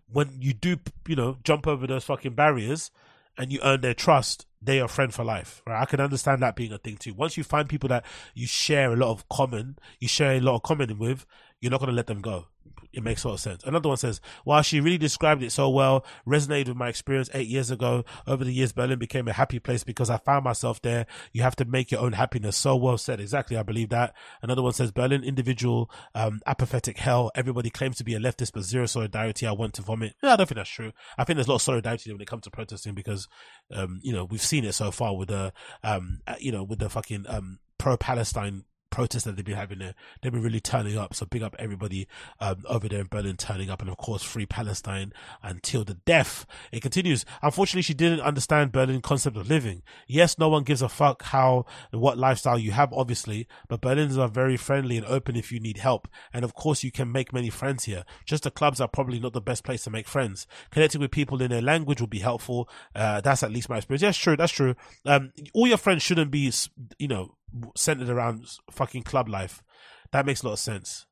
[0.07, 0.77] When you do,
[1.07, 2.91] you know, jump over those fucking barriers
[3.37, 5.81] and you earn their trust, they are friend for life, right?
[5.81, 7.13] I can understand that being a thing too.
[7.13, 10.55] Once you find people that you share a lot of common, you share a lot
[10.55, 11.25] of common with,
[11.61, 12.47] you're not going to let them go
[12.93, 13.63] it makes a lot of sense.
[13.63, 17.47] Another one says, while she really described it so well, resonated with my experience eight
[17.47, 18.03] years ago.
[18.27, 21.05] Over the years, Berlin became a happy place because I found myself there.
[21.31, 22.57] You have to make your own happiness.
[22.57, 23.19] So well said.
[23.19, 23.57] Exactly.
[23.57, 24.13] I believe that.
[24.41, 27.31] Another one says, Berlin individual, um, apathetic hell.
[27.35, 29.47] Everybody claims to be a leftist, but zero solidarity.
[29.47, 30.15] I want to vomit.
[30.21, 30.91] Yeah, I don't think that's true.
[31.17, 33.27] I think there's a lot of solidarity when it comes to protesting because,
[33.73, 35.53] um, you know, we've seen it so far with the,
[35.83, 39.95] um, uh, you know, with the fucking, um, pro-Palestine protests that they've been having there.
[40.21, 41.15] They've been really turning up.
[41.15, 42.07] So big up everybody
[42.39, 46.45] um, over there in Berlin turning up, and of course, free Palestine until the death.
[46.71, 47.25] It continues.
[47.41, 49.81] Unfortunately, she didn't understand Berlin concept of living.
[50.07, 54.27] Yes, no one gives a fuck how what lifestyle you have, obviously, but Berliners are
[54.27, 56.07] very friendly and open if you need help.
[56.33, 58.03] And of course, you can make many friends here.
[58.25, 60.47] Just the clubs are probably not the best place to make friends.
[60.69, 62.69] Connecting with people in their language will be helpful.
[62.95, 64.01] Uh, that's at least my experience.
[64.01, 64.35] Yes, true.
[64.35, 64.75] That's true.
[65.05, 66.51] Um, all your friends shouldn't be,
[66.99, 67.35] you know,
[67.75, 69.63] centered around fucking club life.
[70.11, 71.05] That makes a lot of sense.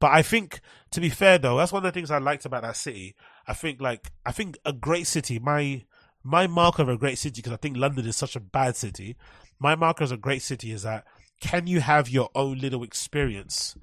[0.00, 0.60] But I think,
[0.90, 3.14] to be fair though, that's one of the things I liked about that city.
[3.46, 5.84] I think like, I think a great city, my,
[6.22, 9.16] my marker of a great city, because I think London is such a bad city.
[9.58, 11.04] My marker as a great city is that
[11.40, 13.76] can you have your own little experience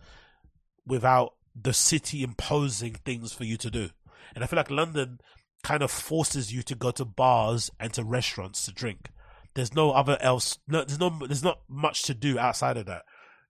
[0.85, 3.89] without the city imposing things for you to do?
[4.35, 5.19] And I feel like London
[5.63, 9.09] kind of forces you to go to bars and to restaurants to drink.
[9.53, 10.57] There's no other else.
[10.67, 11.09] No, there's no.
[11.25, 13.03] There's not much to do outside of that.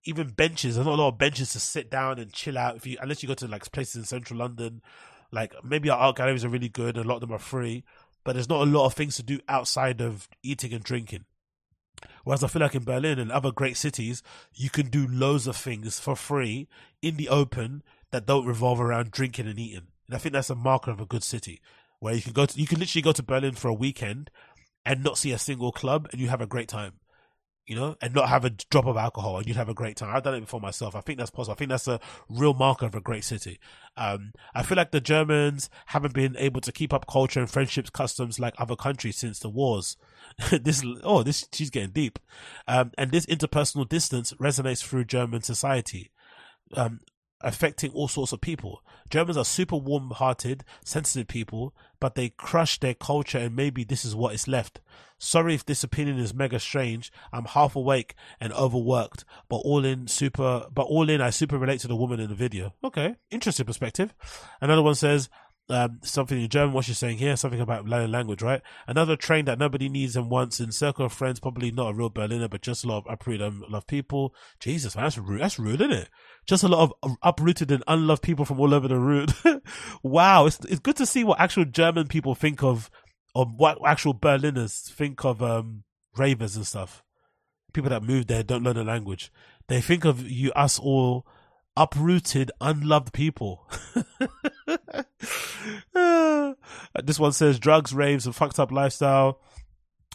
[0.06, 0.76] Even benches.
[0.76, 2.78] There's not a lot of benches to sit down and chill out.
[2.78, 4.82] If you unless you go to like places in central London,
[5.32, 6.98] like maybe our art galleries are really good.
[6.98, 7.84] A lot of them are free,
[8.24, 11.26] but there's not a lot of things to do outside of eating and drinking.
[12.24, 14.24] Whereas I feel like in Berlin and other great cities,
[14.54, 16.68] you can do loads of things for free
[17.02, 19.88] in the open that don't revolve around drinking and eating.
[20.08, 21.62] And I think that's a marker of a good city
[22.00, 24.30] where you can go to, you can literally go to Berlin for a weekend
[24.86, 26.94] and not see a single club and you have a great time
[27.72, 30.14] you know, and not have a drop of alcohol and you'd have a great time.
[30.14, 30.94] I've done it before myself.
[30.94, 31.54] I think that's possible.
[31.54, 33.60] I think that's a real marker of a great city.
[33.96, 37.90] Um, I feel like the Germans haven't been able to keep up culture and friendships
[37.90, 39.96] customs like other countries since the wars.
[40.52, 42.20] this, oh, this, she's getting deep.
[42.68, 46.12] Um, and this interpersonal distance resonates through German society.
[46.74, 47.00] Um,
[47.44, 48.84] affecting all sorts of people.
[49.10, 54.06] Germans are super warm hearted, sensitive people, but they crush their culture and maybe this
[54.06, 54.80] is what is left.
[55.18, 57.12] Sorry if this opinion is mega strange.
[57.32, 61.80] I'm half awake and overworked, but all in super, but all in I super relate
[61.82, 62.74] to the woman in the video.
[62.84, 63.16] Okay.
[63.30, 64.14] Interesting perspective.
[64.62, 65.30] Another one says,
[65.70, 68.62] um, something in German, what she's saying here, something about language, right?
[68.88, 72.10] Another train that nobody needs and wants in circle of friends, probably not a real
[72.10, 74.36] Berliner, but just a lot of uprooted, and unloved people.
[74.60, 75.42] Jesus, man, that's rude.
[75.42, 76.10] That's rude, isn't it?
[76.46, 79.34] Just a lot of uprooted and unloved people from all over the road.
[80.04, 82.90] wow, it's it's good to see what actual German people think of,
[83.34, 85.84] of what actual Berliners think of um,
[86.18, 87.04] ravers and stuff.
[87.74, 89.32] People that move there don't learn the language.
[89.68, 91.26] They think of you, us all
[91.78, 93.70] uprooted, unloved people.
[97.04, 99.40] This one says drugs, raves, and fucked up lifestyle.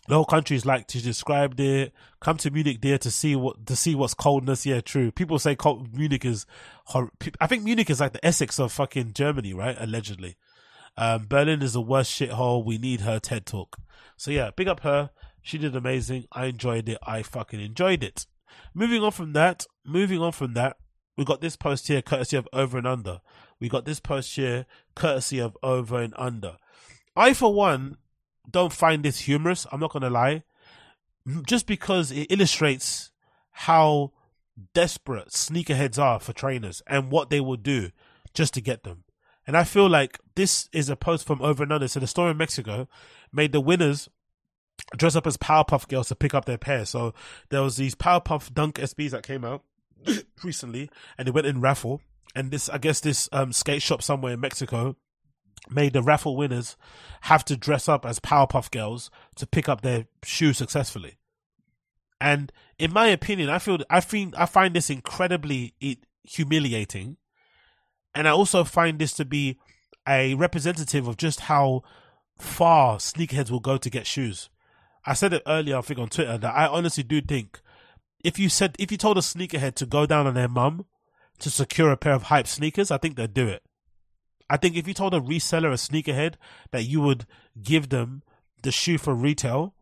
[0.08, 1.92] The whole country is like to describe it.
[2.20, 4.64] Come to Munich, dear, to see what to see what's coldness.
[4.66, 5.10] Yeah, true.
[5.10, 6.46] People say cold, Munich is.
[6.86, 7.10] Hor-
[7.40, 9.76] I think Munich is like the Essex of fucking Germany, right?
[9.78, 10.36] Allegedly.
[10.96, 12.64] Um, Berlin is the worst shithole.
[12.64, 13.76] We need her TED talk.
[14.16, 15.10] So yeah, big up her.
[15.42, 16.26] She did amazing.
[16.32, 16.98] I enjoyed it.
[17.06, 18.26] I fucking enjoyed it.
[18.74, 20.76] Moving on from that, moving on from that,
[21.16, 23.20] we got this post here courtesy of Over and Under.
[23.60, 26.56] We got this post here courtesy of Over and Under.
[27.14, 27.96] I, for one,
[28.50, 29.66] don't find this humorous.
[29.72, 30.44] I'm not going to lie.
[31.46, 33.10] Just because it illustrates
[33.50, 34.12] how
[34.74, 37.90] desperate sneakerheads are for trainers and what they will do
[38.34, 39.04] just to get them.
[39.46, 41.88] And I feel like this is a post from Over and Under.
[41.88, 42.88] So the store in Mexico
[43.32, 44.08] made the winners
[44.96, 46.84] dress up as Powerpuff Girls to pick up their pair.
[46.84, 47.14] So
[47.48, 49.62] there was these Powerpuff Dunk SBs that came out
[50.44, 52.00] recently, and they went in raffle.
[52.36, 54.94] And this, I guess, this um, skate shop somewhere in Mexico
[55.70, 56.76] made the raffle winners
[57.22, 61.16] have to dress up as Powerpuff Girls to pick up their shoes successfully.
[62.20, 65.74] And in my opinion, I feel I think I find this incredibly
[66.24, 67.16] humiliating,
[68.14, 69.58] and I also find this to be
[70.06, 71.84] a representative of just how
[72.38, 74.50] far sneakerheads will go to get shoes.
[75.06, 77.60] I said it earlier, I think on Twitter, that I honestly do think
[78.22, 80.84] if you said if you told a sneakerhead to go down on their mum
[81.40, 83.62] to secure a pair of hype sneakers, I think they'd do it.
[84.48, 86.34] I think if you told a reseller, a sneakerhead,
[86.70, 87.26] that you would
[87.60, 88.22] give them
[88.62, 89.74] the shoe for retail,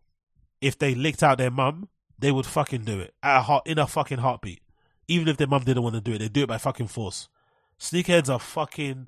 [0.60, 3.78] if they licked out their mum, they would fucking do it at a heart, in
[3.78, 4.60] a fucking heartbeat.
[5.06, 7.28] Even if their mum didn't want to do it, they do it by fucking force.
[7.78, 9.06] Sneakerheads are fucking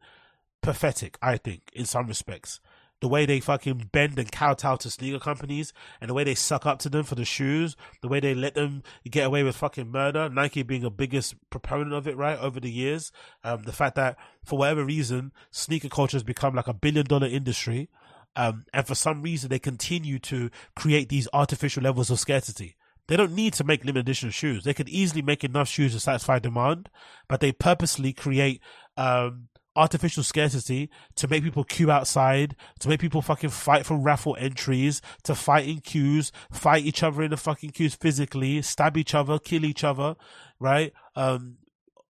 [0.60, 2.60] pathetic, I think, in some respects
[3.00, 6.64] the way they fucking bend and kowtow to sneaker companies and the way they suck
[6.64, 9.90] up to them for the shoes, the way they let them get away with fucking
[9.90, 13.12] murder, Nike being a biggest proponent of it, right, over the years.
[13.44, 17.26] Um, the fact that for whatever reason, sneaker culture has become like a billion dollar
[17.26, 17.90] industry.
[18.34, 22.76] Um, and for some reason they continue to create these artificial levels of scarcity.
[23.08, 24.64] They don't need to make limited edition shoes.
[24.64, 26.90] They could easily make enough shoes to satisfy demand,
[27.28, 28.60] but they purposely create,
[28.96, 34.36] um, artificial scarcity to make people queue outside, to make people fucking fight for raffle
[34.38, 39.14] entries, to fight in queues, fight each other in the fucking queues physically, stab each
[39.14, 40.16] other, kill each other,
[40.58, 40.92] right?
[41.14, 41.58] Um,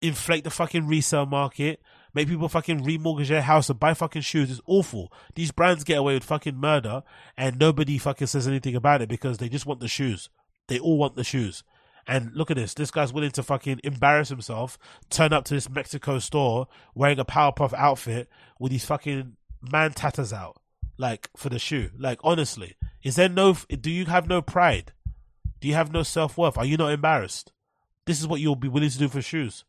[0.01, 1.81] inflate the fucking resale market,
[2.13, 4.51] make people fucking remortgage their house and buy fucking shoes.
[4.51, 5.11] It's awful.
[5.33, 7.03] These brands get away with fucking murder
[7.37, 10.29] and nobody fucking says anything about it because they just want the shoes.
[10.67, 11.63] They all want the shoes.
[12.07, 12.73] And look at this.
[12.75, 14.77] This guy's willing to fucking embarrass himself,
[15.09, 18.29] turn up to this Mexico store wearing a Powerpuff outfit
[18.59, 19.35] with these fucking
[19.71, 20.61] man tatters out,
[20.97, 21.89] like for the shoe.
[21.97, 24.93] Like, honestly, is there no, do you have no pride?
[25.59, 26.57] Do you have no self worth?
[26.57, 27.51] Are you not embarrassed?
[28.05, 29.65] This is what you'll be willing to do for shoes.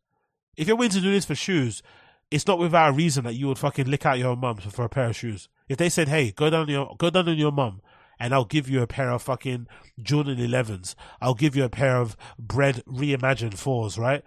[0.56, 1.82] If you're willing to do this for shoes,
[2.30, 4.88] it's not without a reason that you would fucking lick out your mum for a
[4.88, 5.48] pair of shoes.
[5.68, 7.80] If they said, "Hey, go down your go down on your mum
[8.18, 9.66] and I'll give you a pair of fucking
[10.00, 10.94] Jordan 11s.
[11.20, 14.22] I'll give you a pair of Bred reimagined 4s, right?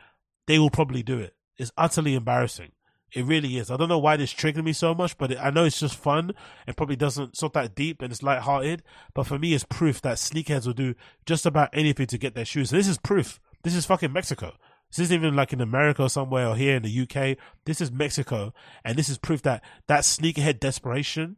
[0.48, 1.36] They will probably do it.
[1.58, 2.72] It's utterly embarrassing.
[3.12, 3.72] It really is.
[3.72, 5.96] I don't know why this triggered me so much, but it, I know it's just
[5.96, 6.32] fun
[6.68, 8.84] and probably doesn't, it's not that deep and it's light-hearted.
[9.16, 10.94] But for me, it's proof that sneakerheads will do
[11.26, 12.72] just about anything to get their shoes.
[12.72, 13.40] And this is proof.
[13.64, 14.54] This is fucking Mexico.
[14.92, 17.38] This isn't even like in America or somewhere or here in the UK.
[17.66, 18.54] This is Mexico.
[18.86, 21.36] And this is proof that that sneakerhead desperation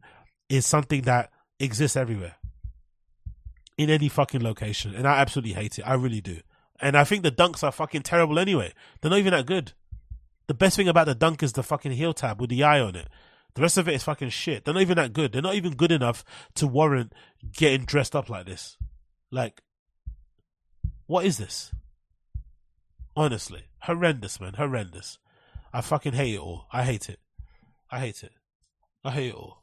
[0.48, 2.36] is something that exists everywhere
[3.82, 5.82] in any fucking location, and I absolutely hate it.
[5.82, 6.40] I really do.
[6.80, 8.72] And I think the dunks are fucking terrible anyway.
[9.00, 9.72] They're not even that good.
[10.48, 12.96] The best thing about the dunk is the fucking heel tab with the eye on
[12.96, 13.08] it.
[13.54, 14.64] The rest of it is fucking shit.
[14.64, 15.32] They're not even that good.
[15.32, 17.12] They're not even good enough to warrant
[17.52, 18.76] getting dressed up like this.
[19.30, 19.62] Like,
[21.06, 21.70] what is this?
[23.14, 24.54] Honestly, horrendous, man.
[24.54, 25.18] Horrendous.
[25.72, 26.66] I fucking hate it all.
[26.72, 27.20] I hate it.
[27.90, 28.32] I hate it.
[29.04, 29.62] I hate it all.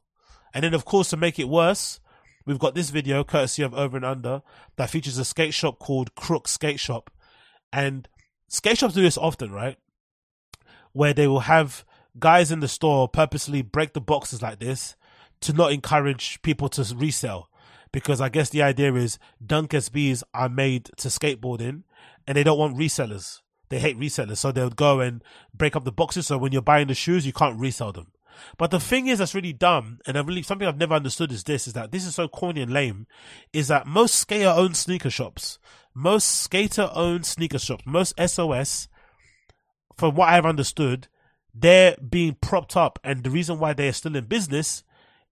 [0.53, 1.99] And then, of course, to make it worse,
[2.45, 4.41] We've got this video courtesy of Over and Under
[4.77, 7.11] that features a skate shop called Crooks Skate Shop.
[7.71, 8.07] And
[8.47, 9.77] skate shops do this often, right?
[10.93, 11.85] Where they will have
[12.17, 14.95] guys in the store purposely break the boxes like this
[15.41, 17.49] to not encourage people to resell.
[17.91, 21.83] Because I guess the idea is dunk SBs are made to skateboard in
[22.27, 23.41] and they don't want resellers.
[23.69, 24.37] They hate resellers.
[24.37, 26.27] So they'll go and break up the boxes.
[26.27, 28.07] So when you're buying the shoes, you can't resell them.
[28.57, 31.43] But the thing is that's really dumb, and I really something I've never understood is
[31.43, 33.07] this: is that this is so corny and lame.
[33.53, 35.59] Is that most skater-owned sneaker shops,
[35.93, 38.87] most skater-owned sneaker shops, most SOS,
[39.97, 41.07] from what I've understood,
[41.53, 44.83] they're being propped up, and the reason why they are still in business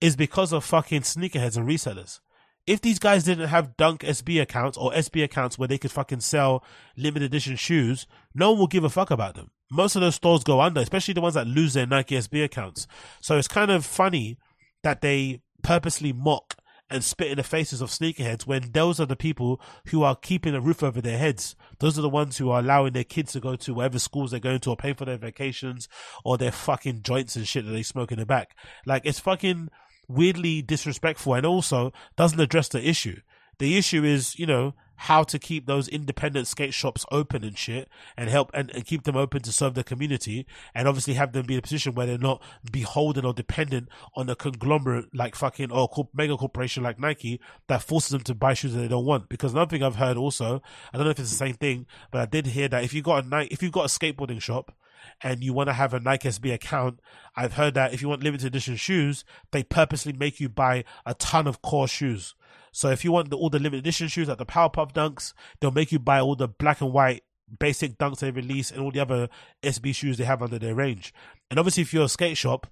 [0.01, 2.19] is because of fucking sneakerheads and resellers.
[2.67, 6.19] If these guys didn't have Dunk SB accounts or SB accounts where they could fucking
[6.19, 6.65] sell
[6.97, 8.05] limited edition shoes,
[8.35, 9.51] no one will give a fuck about them.
[9.69, 12.88] Most of those stores go under, especially the ones that lose their Nike SB accounts.
[13.22, 14.38] So it's kind of funny
[14.84, 16.56] that they purposely mock
[16.89, 20.56] and spit in the faces of sneakerheads when those are the people who are keeping
[20.56, 21.56] a roof over their heads.
[21.80, 24.39] Those are the ones who are allowing their kids to go to whatever schools they're
[24.39, 25.89] going to or paying for their vacations
[26.23, 28.56] or their fucking joints and shit that they smoke in the back.
[28.85, 29.69] Like it's fucking
[30.07, 33.19] weirdly disrespectful and also doesn't address the issue.
[33.60, 37.87] The issue is, you know, how to keep those independent skate shops open and shit
[38.17, 41.45] and help and, and keep them open to serve the community and obviously have them
[41.45, 42.41] be in a position where they're not
[42.71, 47.83] beholden or dependent on a conglomerate like fucking or corp- mega corporation like Nike that
[47.83, 49.29] forces them to buy shoes that they don't want.
[49.29, 50.61] Because another thing I've heard also,
[50.93, 53.01] I don't know if it's the same thing, but I did hear that if you
[53.01, 54.75] got a Nike, if you've got a skateboarding shop
[55.21, 56.99] and you want to have a Nike SB account,
[57.35, 61.13] I've heard that if you want limited edition shoes, they purposely make you buy a
[61.13, 62.35] ton of core shoes.
[62.72, 65.72] So if you want the, all the limited edition shoes like the Powerpuff Dunks, they'll
[65.72, 67.23] make you buy all the black and white
[67.60, 69.30] basic dunks they release and all the other
[69.64, 71.14] SB shoes they have under their range.
[71.49, 72.68] And obviously, if you're a skate shop,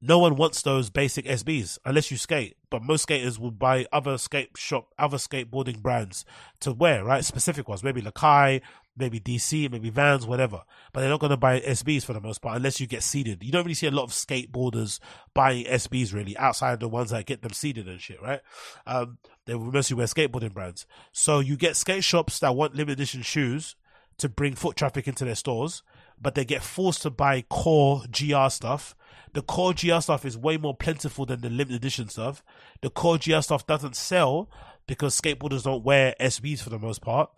[0.00, 2.56] no one wants those basic SBs unless you skate.
[2.70, 6.24] But most skaters will buy other skate shop, other skateboarding brands
[6.60, 7.24] to wear, right?
[7.24, 8.60] Specific ones, maybe Lakai,
[8.96, 10.62] maybe DC, maybe Vans, whatever.
[10.92, 13.42] But they're not going to buy SBs for the most part unless you get seeded.
[13.42, 15.00] You don't really see a lot of skateboarders
[15.34, 18.40] buying SBs really outside the ones that get them seeded and shit, right?
[18.86, 20.86] Um, they mostly wear skateboarding brands.
[21.12, 23.76] So you get skate shops that want limited edition shoes
[24.18, 25.82] to bring foot traffic into their stores,
[26.20, 28.94] but they get forced to buy core GR stuff.
[29.32, 32.42] The core GR stuff is way more plentiful than the limited edition stuff.
[32.80, 34.50] The core GR stuff doesn't sell
[34.86, 37.30] because skateboarders don't wear SBs for the most part.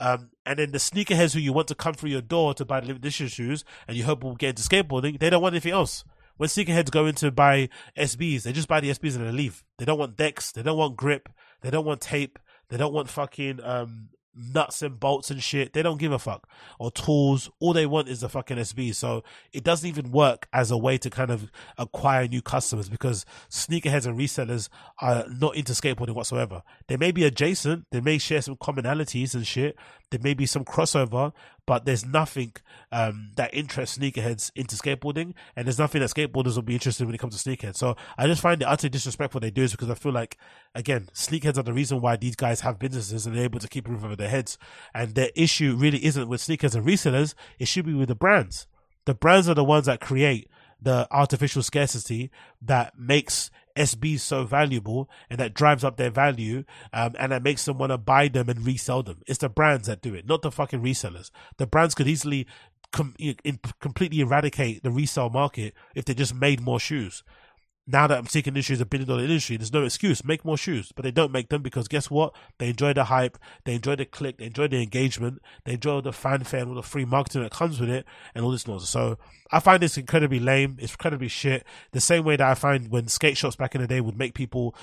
[0.00, 2.80] Um, and then the sneakerheads who you want to come through your door to buy
[2.80, 5.72] the limited edition shoes and you hope will get into skateboarding, they don't want anything
[5.72, 6.04] else.
[6.38, 9.64] When sneakerheads go in to buy SBs, they just buy the SBs and they leave.
[9.78, 11.28] They don't want decks, they don't want grip,
[11.62, 15.72] they don't want tape, they don't want fucking um, nuts and bolts and shit.
[15.72, 16.48] They don't give a fuck.
[16.78, 17.50] Or tools.
[17.60, 18.94] All they want is the fucking SB.
[18.94, 19.22] So
[19.52, 24.06] it doesn't even work as a way to kind of acquire new customers because sneakerheads
[24.06, 24.68] and resellers
[25.00, 26.62] are not into skateboarding whatsoever.
[26.88, 27.86] They may be adjacent.
[27.90, 29.76] They may share some commonalities and shit.
[30.10, 31.32] There may be some crossover,
[31.66, 32.52] but there's nothing
[32.90, 37.08] um, that interests sneakerheads into skateboarding, and there's nothing that skateboarders will be interested in
[37.08, 37.76] when it comes to sneakerheads.
[37.76, 40.38] So I just find it utterly disrespectful they do this because I feel like,
[40.74, 43.88] again, sneakerheads are the reason why these guys have businesses and they're able to keep
[43.88, 44.58] roof over their heads.
[44.94, 48.66] And their issue really isn't with sneakers and resellers; it should be with the brands.
[49.04, 50.48] The brands are the ones that create
[50.80, 52.30] the artificial scarcity
[52.60, 57.64] that makes SBs so valuable and that drives up their value um, and that makes
[57.64, 59.22] them want to buy them and resell them.
[59.26, 61.30] It's the brands that do it, not the fucking resellers.
[61.56, 62.46] The brands could easily
[62.92, 67.22] com- in- completely eradicate the resale market if they just made more shoes.
[67.86, 70.24] Now that I'm industry is a billion dollar industry, there's no excuse.
[70.24, 72.32] Make more shoes, but they don't make them because guess what?
[72.58, 76.02] They enjoy the hype, they enjoy the click, they enjoy the engagement, they enjoy all
[76.02, 78.90] the fanfare and all the free marketing that comes with it, and all this nonsense.
[78.90, 79.18] So
[79.50, 80.76] I find this incredibly lame.
[80.80, 81.66] It's incredibly shit.
[81.90, 84.34] The same way that I find when skate shops back in the day would make
[84.34, 84.76] people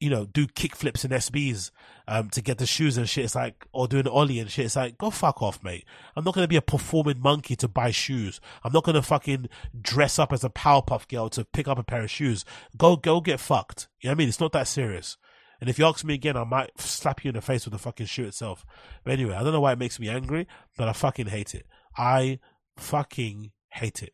[0.00, 1.70] you know, do kick flips and SBs
[2.06, 3.24] um, to get the shoes and shit.
[3.24, 4.66] It's like, or doing an ollie and shit.
[4.66, 5.84] It's like, go fuck off, mate.
[6.14, 8.40] I'm not gonna be a performing monkey to buy shoes.
[8.62, 9.48] I'm not gonna fucking
[9.80, 12.44] dress up as a Powerpuff girl to pick up a pair of shoes.
[12.76, 13.88] Go, go get fucked.
[14.00, 14.28] You know what I mean?
[14.28, 15.16] It's not that serious.
[15.60, 17.78] And if you ask me again, I might slap you in the face with the
[17.78, 18.64] fucking shoe itself.
[19.02, 20.46] But anyway, I don't know why it makes me angry,
[20.76, 21.66] but I fucking hate it.
[21.96, 22.38] I
[22.76, 24.12] fucking hate it.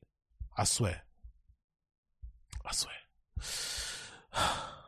[0.57, 1.03] I swear.
[2.65, 2.95] I swear.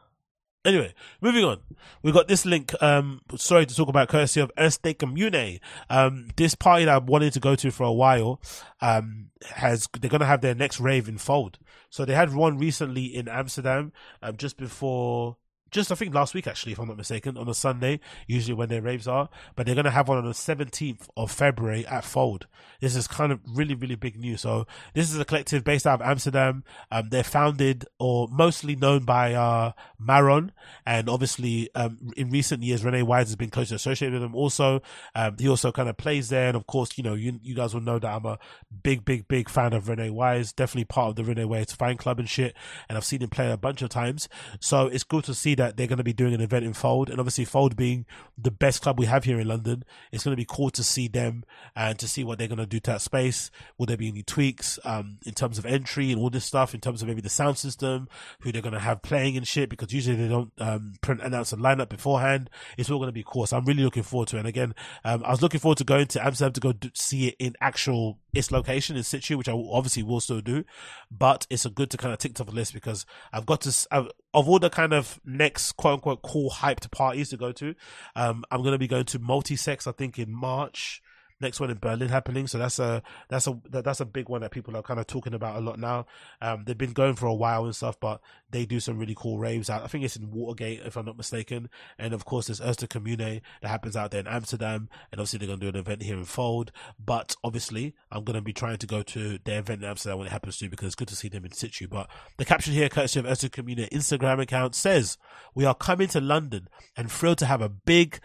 [0.67, 1.61] Anyway, moving on.
[2.03, 2.75] We got this link.
[2.83, 5.61] Um, sorry to talk about courtesy of Erste Commune.
[5.89, 8.41] Um, this party that I wanted to go to for a while,
[8.81, 11.59] um, has they're gonna have their next rave in Fold.
[11.89, 15.37] So they had one recently in Amsterdam, um, just before.
[15.71, 18.69] Just I think last week actually, if I'm not mistaken, on a Sunday, usually when
[18.69, 22.47] their raves are, but they're gonna have one on the 17th of February at Fold.
[22.81, 24.43] This is kind of really, really big news.
[24.43, 26.65] So this is a collective based out of Amsterdam.
[26.91, 30.53] Um, they're founded or mostly known by uh, Maron,
[30.87, 34.35] and obviously um, in recent years, Rene Wise has been closely associated with them.
[34.35, 34.83] Also,
[35.15, 37.75] um, he also kind of plays there, and of course, you know, you you guys
[37.75, 38.39] will know that I'm a
[38.83, 40.53] big, big, big fan of Rene Wise.
[40.53, 42.55] Definitely part of the Rene Wise fan club and shit,
[42.89, 44.29] and I've seen him play a bunch of times.
[44.61, 47.11] So it's good to see that they're going to be doing an event in Fold,
[47.11, 48.07] and obviously Fold being
[48.39, 51.09] the best club we have here in London, it's going to be cool to see
[51.09, 53.51] them and to see what they're going to do to that space.
[53.79, 56.75] Will there be any tweaks um, in terms of entry and all this stuff?
[56.75, 58.09] In terms of maybe the sound system,
[58.41, 59.69] who they're going to have playing and shit?
[59.69, 62.51] Because usually they don't um, print announce a lineup beforehand.
[62.77, 63.47] It's all going to be cool.
[63.47, 64.41] So I'm really looking forward to it.
[64.41, 64.75] And again,
[65.05, 67.55] um, I was looking forward to going to Amsterdam to go do, see it in
[67.61, 70.65] actual its location in situ, which I obviously will still do.
[71.11, 73.87] But it's a good to kind of tick off the list because I've got to
[73.91, 77.75] I've, of all the kind of next quote unquote cool hyped parties to go to.
[78.15, 79.87] Um, I'm going to be going to multi sex.
[79.87, 81.03] I think in March.
[81.41, 82.47] Next one in Berlin happening.
[82.47, 85.07] So that's a that's a that- that's a big one that people are kind of
[85.07, 86.07] talking about a lot now.
[86.41, 89.39] Um, they've been going for a while and stuff, but they do some really cool
[89.39, 89.83] raves out.
[89.83, 91.69] I think it's in Watergate, if I'm not mistaken.
[91.99, 95.49] And of course, there's Erste Commune that happens out there in Amsterdam, and obviously they're
[95.49, 96.73] going to do an event here in Fold.
[97.05, 100.29] But obviously, I'm going to be trying to go to their event in Amsterdam when
[100.29, 101.87] it happens too, because it's good to see them in situ.
[101.89, 102.09] But
[102.39, 105.19] the caption here, courtesy of Erste Commune Instagram account, says,
[105.55, 108.21] "We are coming to London and thrilled to have a big."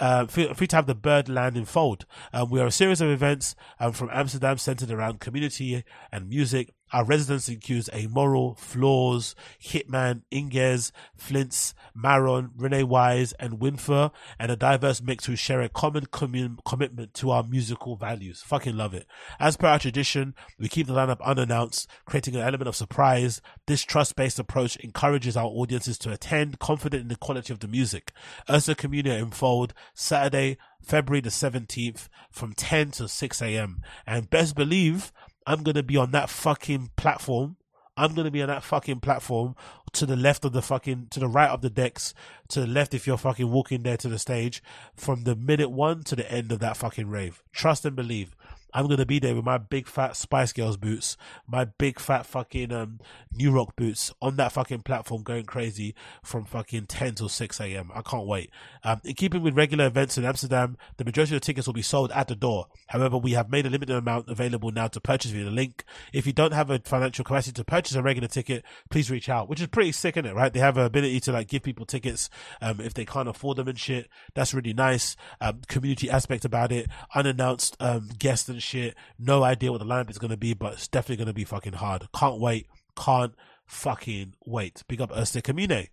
[0.00, 2.06] Uh, free, to have the Birdland in Fold.
[2.32, 6.72] Um, we are a series of events um, from Amsterdam centered around community and music.
[6.92, 14.56] Our residence includes Amoral, Floors, Hitman, Inges, Flints, Maron, Rene Wise, and Winfer, and a
[14.56, 18.42] diverse mix who share a common commun- commitment to our musical values.
[18.42, 19.06] Fucking love it.
[19.40, 23.40] As per our tradition, we keep the lineup unannounced, creating an element of surprise.
[23.66, 28.12] This trust-based approach encourages our audiences to attend confident in the quality of the music.
[28.50, 33.82] Ursa Community in Fold, Saturday, February the 17th from 10 to 6 a.m.
[34.06, 35.12] And best believe
[35.46, 37.56] I'm to be on that fucking platform.
[37.96, 39.54] I'm to be on that fucking platform
[39.92, 42.14] to the left of the fucking, to the right of the decks,
[42.48, 44.62] to the left if you're fucking walking there to the stage
[44.96, 47.42] from the minute one to the end of that fucking rave.
[47.52, 48.34] Trust and believe.
[48.74, 51.16] I'm gonna be there with my big fat Spice Girls boots,
[51.46, 53.00] my big fat fucking um
[53.34, 57.90] New Rock boots on that fucking platform going crazy from fucking 10 till 6 a.m.
[57.94, 58.50] I can't wait.
[58.84, 61.82] Um, in keeping with regular events in Amsterdam, the majority of the tickets will be
[61.82, 62.66] sold at the door.
[62.88, 65.84] However, we have made a limited amount available now to purchase via the link.
[66.12, 69.48] If you don't have a financial capacity to purchase a regular ticket, please reach out,
[69.48, 70.34] which is pretty sick, isn't it?
[70.34, 70.52] Right?
[70.52, 72.28] They have an ability to like give people tickets
[72.60, 74.08] um, if they can't afford them and shit.
[74.34, 75.16] That's really nice.
[75.40, 78.94] Um, community aspect about it, unannounced um, guests and shit.
[79.18, 81.44] No idea what the lineup is going to be, but it's definitely going to be
[81.44, 82.08] fucking hard.
[82.14, 82.66] Can't wait.
[82.96, 83.34] Can't
[83.66, 84.82] fucking wait.
[84.88, 85.88] Big up Erste Commune.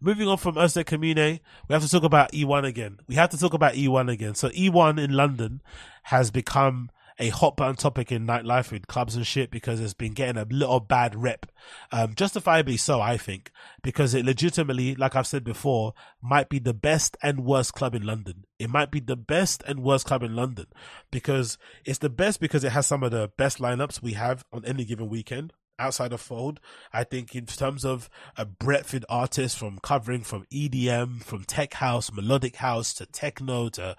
[0.00, 2.98] Moving on from Erste Commune, we have to talk about E1 again.
[3.06, 4.34] We have to talk about E1 again.
[4.34, 5.62] So E1 in London
[6.04, 10.12] has become a hot button topic in nightlife with clubs and shit because it's been
[10.12, 11.46] getting a little bad rep.
[11.90, 13.50] Um, justifiably so, I think,
[13.82, 18.02] because it legitimately, like I've said before, might be the best and worst club in
[18.02, 18.44] London.
[18.58, 20.66] It might be the best and worst club in London
[21.10, 24.64] because it's the best because it has some of the best lineups we have on
[24.64, 25.52] any given weekend
[25.82, 26.60] outside of Fold.
[26.92, 31.74] I think in terms of a breadth in artists from covering from EDM, from tech
[31.74, 33.96] house, melodic house to techno to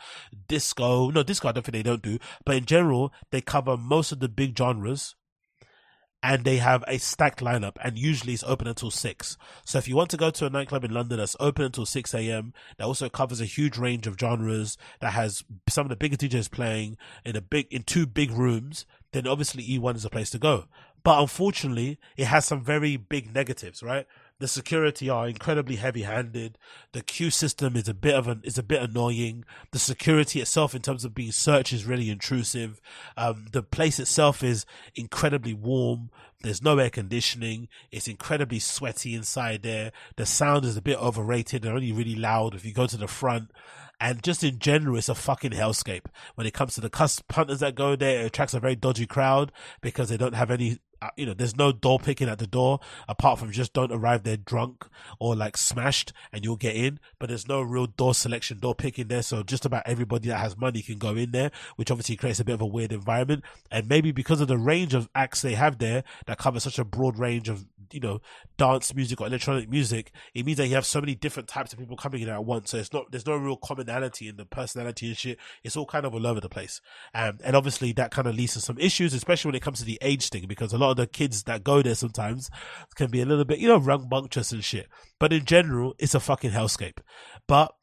[0.47, 1.09] disco.
[1.09, 4.19] No, disco I don't think they don't do, but in general, they cover most of
[4.19, 5.15] the big genres.
[6.25, 9.37] And they have a stacked lineup, and usually it's open until six.
[9.65, 12.13] So if you want to go to a nightclub in London that's open until six
[12.13, 16.21] a.m., that also covers a huge range of genres, that has some of the biggest
[16.21, 16.95] DJs playing
[17.25, 20.63] in a big in two big rooms, then obviously E1 is a place to go.
[21.03, 24.07] But unfortunately, it has some very big negatives, right?
[24.39, 26.57] The security are incredibly heavy-handed.
[26.91, 29.45] The queue system is a bit of an is a bit annoying.
[29.71, 32.81] The security itself, in terms of being searched, is really intrusive.
[33.15, 34.65] Um, the place itself is
[34.95, 36.09] incredibly warm.
[36.41, 37.69] There's no air conditioning.
[37.91, 39.91] It's incredibly sweaty inside there.
[40.17, 41.61] The sound is a bit overrated.
[41.61, 43.51] They're only really loud if you go to the front.
[43.99, 46.07] And just in general, it's a fucking hellscape.
[46.35, 49.05] When it comes to the cus- punters that go there, it attracts a very dodgy
[49.05, 50.79] crowd because they don't have any
[51.15, 54.37] you know, there's no door picking at the door apart from just don't arrive there
[54.37, 54.87] drunk
[55.19, 56.99] or like smashed and you'll get in.
[57.19, 59.21] But there's no real door selection, door picking there.
[59.21, 62.45] So just about everybody that has money can go in there, which obviously creates a
[62.45, 63.43] bit of a weird environment.
[63.71, 66.85] And maybe because of the range of acts they have there that cover such a
[66.85, 68.19] broad range of, you know,
[68.57, 71.79] dance music or electronic music, it means that you have so many different types of
[71.79, 72.71] people coming in at once.
[72.71, 75.39] So it's not, there's no real commonality in the personality and shit.
[75.63, 76.81] It's all kind of all over the place.
[77.13, 79.85] Um, and obviously that kind of leads to some issues, especially when it comes to
[79.85, 82.49] the age thing, because a lot of the kids that go there sometimes
[82.95, 84.87] can be a little bit, you know, rambunctious and shit.
[85.19, 86.99] But in general, it's a fucking hellscape.
[87.47, 87.73] But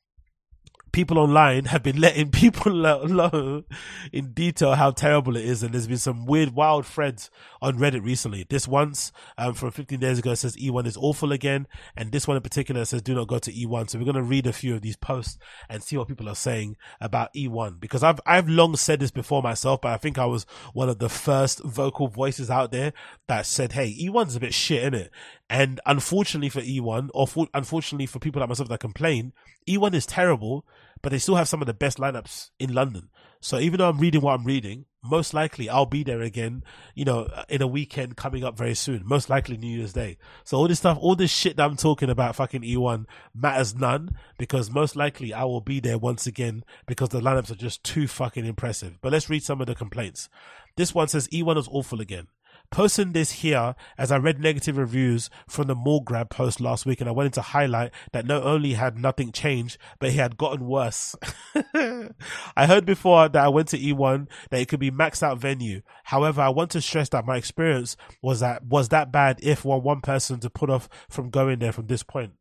[0.93, 3.65] people online have been letting people know
[4.13, 5.63] in detail how terrible it is.
[5.63, 7.31] And there's been some weird, wild threads
[7.63, 8.47] on Reddit recently.
[8.49, 11.67] This once, um, from 15 days ago says E1 is awful again.
[11.97, 13.91] And this one in particular says do not go to E1.
[13.91, 15.39] So we're going to read a few of these posts
[15.69, 19.43] and see what people are saying about E1 because I've, I've long said this before
[19.43, 22.93] myself, but I think I was one of the first vocal voices out there
[23.29, 25.11] that said, Hey, E1's a bit shit, isn't it?
[25.49, 29.33] And unfortunately for E1 or for, unfortunately for people like myself that complain,
[29.77, 30.67] E1 is terrible,
[31.03, 33.09] but they still have some of the best lineups in London.
[33.41, 36.63] So even though I'm reading what I'm reading, most likely I'll be there again,
[36.95, 39.03] you know, in a weekend coming up very soon.
[39.07, 40.19] Most likely New Year's Day.
[40.45, 44.11] So all this stuff, all this shit that I'm talking about fucking E1 matters none
[44.37, 48.07] because most likely I will be there once again because the lineups are just too
[48.07, 48.99] fucking impressive.
[49.01, 50.29] But let's read some of the complaints.
[50.77, 52.27] This one says E1 is awful again.
[52.71, 57.01] Posting this here as I read negative reviews from the Mall Grab post last week
[57.01, 60.67] and I wanted to highlight that not only had nothing changed, but he had gotten
[60.67, 61.17] worse.
[61.75, 65.83] I heard before that I went to E1 that it could be maxed out venue.
[66.05, 69.83] However, I want to stress that my experience was that was that bad if one
[69.83, 72.35] one person to put off from going there from this point.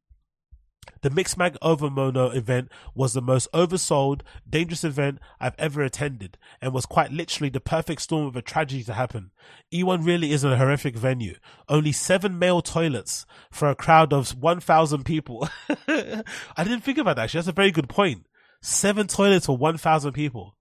[1.01, 6.85] The Mixmag Overmono event was the most oversold, dangerous event I've ever attended and was
[6.85, 9.31] quite literally the perfect storm of a tragedy to happen.
[9.73, 11.35] E1 really is a horrific venue.
[11.69, 15.47] Only seven male toilets for a crowd of 1,000 people.
[15.88, 16.23] I
[16.57, 17.39] didn't think about that actually.
[17.39, 18.26] That's a very good point.
[18.61, 20.57] Seven toilets for 1,000 people.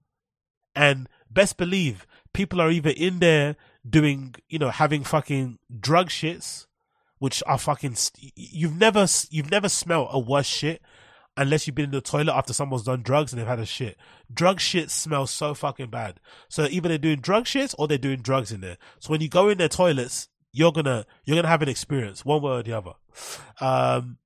[0.77, 3.57] And best believe people are either in there
[3.89, 6.68] doing, you know, having fucking drug shits
[7.19, 7.95] which are fucking.
[7.95, 10.83] St- you've never you've never smelled a worse shit
[11.39, 13.97] unless you've been in the toilet after someone's done drugs and they've had a shit.
[14.33, 16.19] Drug shit smells so fucking bad.
[16.49, 18.77] So either they're doing drug shits or they're doing drugs in there.
[18.99, 22.43] So when you go in their toilets, you're gonna you're gonna have an experience, one
[22.43, 22.93] way or the other.
[23.61, 24.19] Um,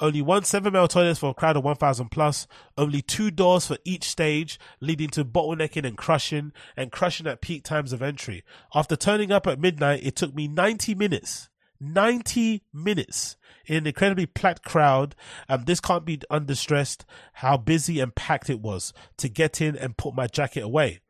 [0.00, 2.46] only one seven male toilets for a crowd of 1,000 plus.
[2.78, 7.62] Only two doors for each stage, leading to bottlenecking and crushing, and crushing at peak
[7.62, 8.42] times of entry.
[8.74, 11.50] After turning up at midnight, it took me 90 minutes
[11.82, 13.36] 90 minutes
[13.66, 15.14] in an incredibly packed crowd.
[15.48, 17.04] Um, this can't be understressed
[17.34, 21.00] how busy and packed it was to get in and put my jacket away.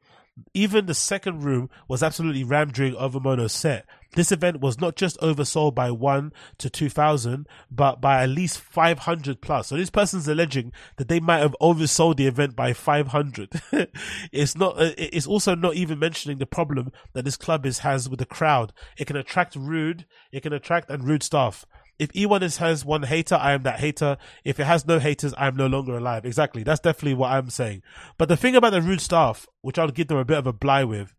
[0.55, 3.85] Even the second room was absolutely rammed during Overmono's set.
[4.15, 9.41] This event was not just oversold by one to 2000, but by at least 500
[9.41, 9.69] plus.
[9.69, 13.63] So this person's alleging that they might have oversold the event by 500.
[14.33, 18.09] it's not, uh, it's also not even mentioning the problem that this club is, has
[18.09, 18.75] with the crowd.
[18.99, 21.65] It can attract rude, it can attract and rude staff.
[21.99, 24.17] If E1 is, has one hater, I am that hater.
[24.45, 26.25] If it has no haters, I am no longer alive.
[26.25, 26.65] Exactly.
[26.65, 27.83] That's definitely what I'm saying.
[28.19, 30.53] But the thing about the rude staff, which I'll give them a bit of a
[30.53, 31.15] bly with,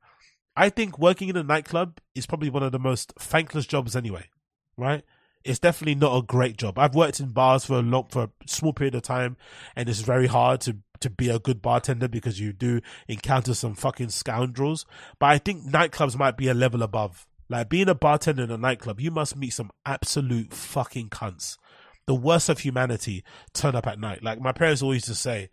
[0.55, 4.25] I think working in a nightclub is probably one of the most thankless jobs anyway,
[4.77, 5.03] right?
[5.43, 6.79] It's definitely not a great job.
[6.79, 9.35] I've worked in bars for a long, for a small period of time,
[9.75, 13.75] and it's very hard to to be a good bartender because you do encounter some
[13.75, 14.85] fucking scoundrels.
[15.19, 17.27] But I think nightclubs might be a level above.
[17.49, 21.57] Like being a bartender in a nightclub, you must meet some absolute fucking cunts.
[22.07, 24.23] The worst of humanity turn up at night.
[24.23, 25.49] Like my parents always to say,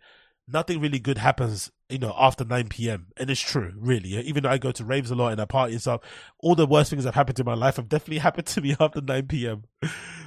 [0.51, 3.07] nothing really good happens you know, after 9 p.m.
[3.17, 4.11] And it's true, really.
[4.21, 6.01] Even though I go to raves a lot and I party and stuff,
[6.39, 8.75] all the worst things that have happened in my life have definitely happened to me
[8.79, 9.63] after 9 p.m.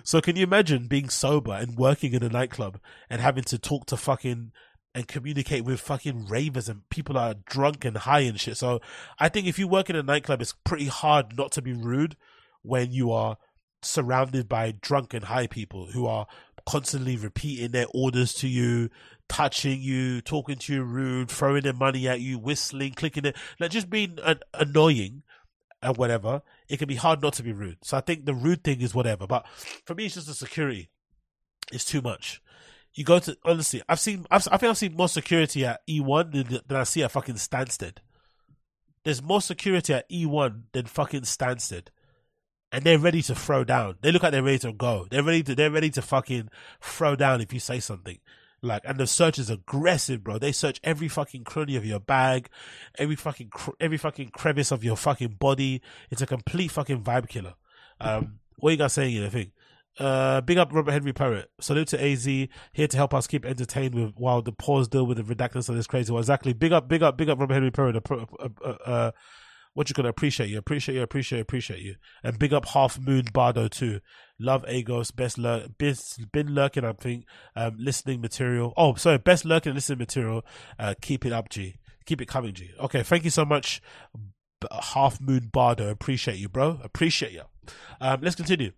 [0.04, 2.78] So can you imagine being sober and working in a nightclub
[3.08, 4.52] and having to talk to fucking
[4.94, 8.56] and communicate with fucking ravers and people are drunk and high and shit.
[8.56, 8.80] So
[9.18, 12.16] I think if you work in a nightclub, it's pretty hard not to be rude
[12.62, 13.36] when you are
[13.82, 16.26] surrounded by drunk and high people who are
[16.66, 18.88] constantly repeating their orders to you,
[19.28, 23.70] touching you, talking to you rude, throwing their money at you, whistling, clicking it, like
[23.70, 25.22] just being an- annoying
[25.82, 27.78] and whatever, it can be hard not to be rude.
[27.82, 29.26] So I think the rude thing is whatever.
[29.26, 29.46] But
[29.84, 30.90] for me, it's just the security.
[31.72, 32.42] It's too much.
[32.94, 36.32] You go to honestly, I've seen, I've, I think I've seen more security at E1
[36.32, 37.98] than, than I see at fucking Stansted.
[39.04, 41.88] There's more security at E1 than fucking Stansted
[42.74, 43.94] and they're ready to throw down.
[44.00, 45.06] They look like they're ready to go.
[45.08, 46.48] They're ready to they're ready to fucking
[46.80, 48.18] throw down if you say something.
[48.64, 50.38] Like, and the search is aggressive, bro.
[50.38, 52.48] They search every fucking cranny of your bag,
[52.98, 55.82] every fucking every fucking crevice of your fucking body.
[56.10, 57.54] It's a complete fucking vibe killer.
[58.00, 59.52] Um, what you guys saying in the thing?
[59.98, 61.50] Uh, big up Robert Henry Poet.
[61.60, 62.48] Salute to AZ here
[62.88, 65.86] to help us keep entertained with while the pause deal with the redactness of this
[65.86, 66.20] crazy one.
[66.20, 66.52] Exactly.
[66.52, 67.96] Big up, big up, big up Robert Henry Poet.
[67.96, 69.10] Uh, uh, uh,
[69.74, 72.98] what you gonna appreciate you, appreciate you, appreciate you, appreciate you, and big up Half
[72.98, 74.00] Moon Bardo too.
[74.38, 76.84] Love Agos, best lurk, best, been lurking.
[76.84, 77.24] I think
[77.54, 78.72] um, listening material.
[78.76, 80.44] Oh, sorry, best lurking listening material.
[80.78, 81.76] Uh, keep it up, G.
[82.06, 82.70] Keep it coming, G.
[82.80, 83.80] Okay, thank you so much,
[84.70, 85.88] Half Moon Bardo.
[85.88, 86.80] Appreciate you, bro.
[86.82, 87.42] Appreciate you.
[88.00, 88.72] Um, let's continue.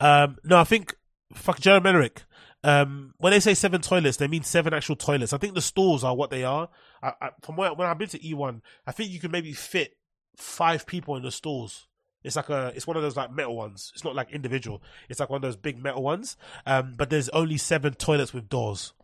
[0.00, 0.94] Um, no, I think
[1.34, 2.22] fuck Jeremy Merrick.
[2.62, 5.34] Um, when they say seven toilets, they mean seven actual toilets.
[5.34, 6.70] I think the stalls are what they are.
[7.02, 9.98] I, I, from where, when I've been to E1, I think you can maybe fit
[10.36, 11.86] five people in the stalls.
[12.24, 13.92] It's like a, it's one of those like metal ones.
[13.94, 14.82] It's not like individual.
[15.08, 16.36] It's like one of those big metal ones.
[16.66, 18.94] Um, but there's only seven toilets with doors.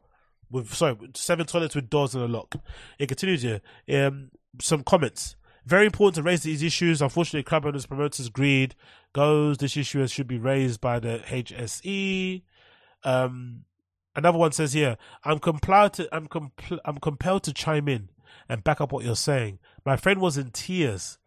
[0.51, 2.57] With sorry, seven toilets with doors and a lock.
[2.99, 3.61] It continues here.
[3.89, 4.31] Um,
[4.61, 5.37] some comments.
[5.67, 7.03] Very important to raise these issues.
[7.03, 8.75] Unfortunately, club owners, promoters, greed
[9.13, 9.59] goes.
[9.59, 12.43] This issue should be raised by the HSE.
[13.05, 13.65] Um,
[14.17, 18.09] another one says here, I'm compelled to, I'm compl- I'm compelled to chime in
[18.49, 19.59] and back up what you're saying.
[19.85, 21.19] My friend was in tears.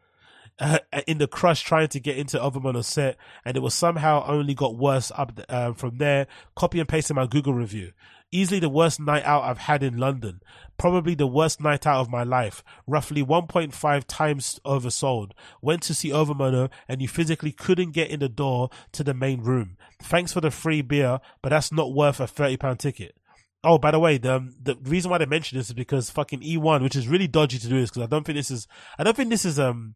[0.59, 0.77] Uh,
[1.07, 4.77] in the crush trying to get into Overmono set, and it was somehow only got
[4.77, 6.27] worse up uh, from there.
[6.55, 7.91] Copy and pasting my Google review.
[8.33, 10.41] Easily the worst night out I've had in London.
[10.77, 12.63] Probably the worst night out of my life.
[12.87, 15.33] Roughly 1.5 times oversold.
[15.61, 19.41] Went to see Overmono and you physically couldn't get in the door to the main
[19.41, 19.77] room.
[20.01, 23.15] Thanks for the free beer, but that's not worth a £30 ticket.
[23.63, 26.81] Oh, by the way, the the reason why they mention this is because fucking E1,
[26.81, 28.67] which is really dodgy to do this because I don't think this is,
[28.97, 29.95] I don't think this is um,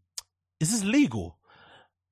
[0.59, 1.37] is this legal?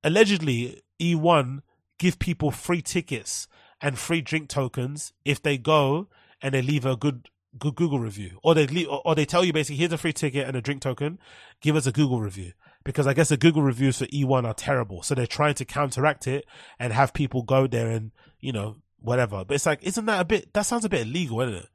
[0.04, 1.62] Allegedly, E1
[1.98, 3.48] give people free tickets
[3.80, 6.08] and free drink tokens if they go
[6.40, 7.28] and they leave a good
[7.58, 10.46] good Google review, or they leave, or they tell you basically here's a free ticket
[10.46, 11.18] and a drink token,
[11.62, 12.52] give us a Google review
[12.84, 16.26] because I guess the Google reviews for E1 are terrible, so they're trying to counteract
[16.26, 16.44] it
[16.78, 19.44] and have people go there and you know whatever.
[19.44, 20.52] But it's like, isn't that a bit?
[20.52, 21.68] That sounds a bit illegal, isn't it?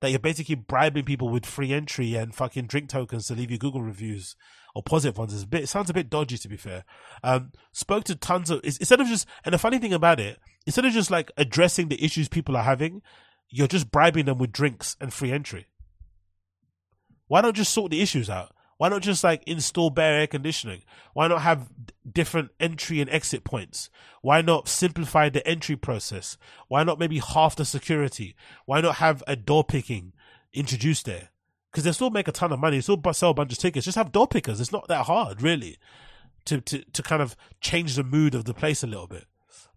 [0.00, 3.58] That you're basically bribing people with free entry and fucking drink tokens to leave you
[3.58, 4.36] Google reviews
[4.74, 5.34] or positive ones.
[5.34, 6.84] It's a bit, it sounds a bit dodgy to be fair.
[7.22, 10.84] Um, spoke to tons of instead of just, and the funny thing about it, instead
[10.84, 13.02] of just like addressing the issues people are having,
[13.48, 15.66] you're just bribing them with drinks and free entry.
[17.26, 18.54] Why not just sort the issues out?
[18.78, 20.82] Why not just like install better air conditioning?
[21.12, 21.68] Why not have
[22.10, 23.90] different entry and exit points?
[24.22, 26.38] Why not simplify the entry process?
[26.68, 28.36] Why not maybe half the security?
[28.66, 30.12] Why not have a door picking
[30.52, 31.30] introduced there?
[31.70, 33.84] Because they still make a ton of money, still sell a bunch of tickets.
[33.84, 34.60] Just have door pickers.
[34.60, 35.76] It's not that hard, really,
[36.46, 39.26] to to to kind of change the mood of the place a little bit.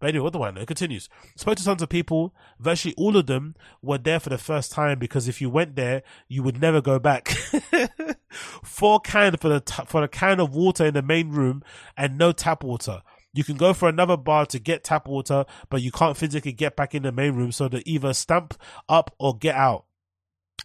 [0.01, 0.61] But anyway, what do I know?
[0.61, 1.09] It continues.
[1.35, 2.33] Spoke to tons of people.
[2.59, 6.01] Virtually all of them were there for the first time because if you went there,
[6.27, 7.29] you would never go back.
[8.63, 11.63] Four can for the t- for a can of water in the main room
[11.95, 13.03] and no tap water.
[13.31, 16.75] You can go for another bar to get tap water, but you can't physically get
[16.75, 18.59] back in the main room, so they either stamp
[18.89, 19.85] up or get out.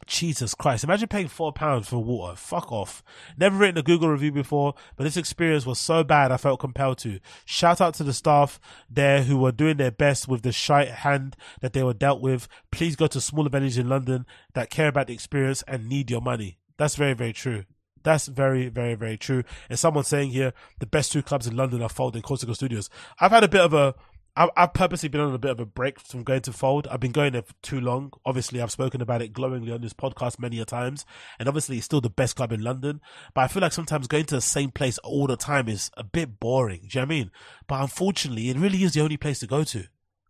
[0.06, 0.85] Jesus Christ.
[0.85, 2.36] Imagine paying four pounds for water.
[2.36, 3.02] Fuck off.
[3.39, 6.98] Never written a Google review before, but this experience was so bad I felt compelled
[6.98, 7.18] to.
[7.44, 8.60] Shout out to the staff
[8.90, 12.48] there who were doing their best with the shite hand that they were dealt with.
[12.70, 16.20] Please go to smaller venues in London that care about the experience and need your
[16.20, 16.59] money.
[16.77, 17.64] That's very, very true.
[18.02, 19.43] That's very, very, very true.
[19.68, 22.89] And someone saying here, the best two clubs in London are Fold and Corsica Studios.
[23.18, 23.97] I've had a bit of a,
[24.38, 26.86] I- I've purposely been on a bit of a break from going to Fold.
[26.88, 28.12] I've been going there for too long.
[28.26, 31.06] Obviously, I've spoken about it glowingly on this podcast many a times,
[31.38, 33.00] and obviously, it's still the best club in London.
[33.34, 36.04] But I feel like sometimes going to the same place all the time is a
[36.04, 36.82] bit boring.
[36.82, 37.30] Do you know what I mean?
[37.66, 39.84] But unfortunately, it really is the only place to go to.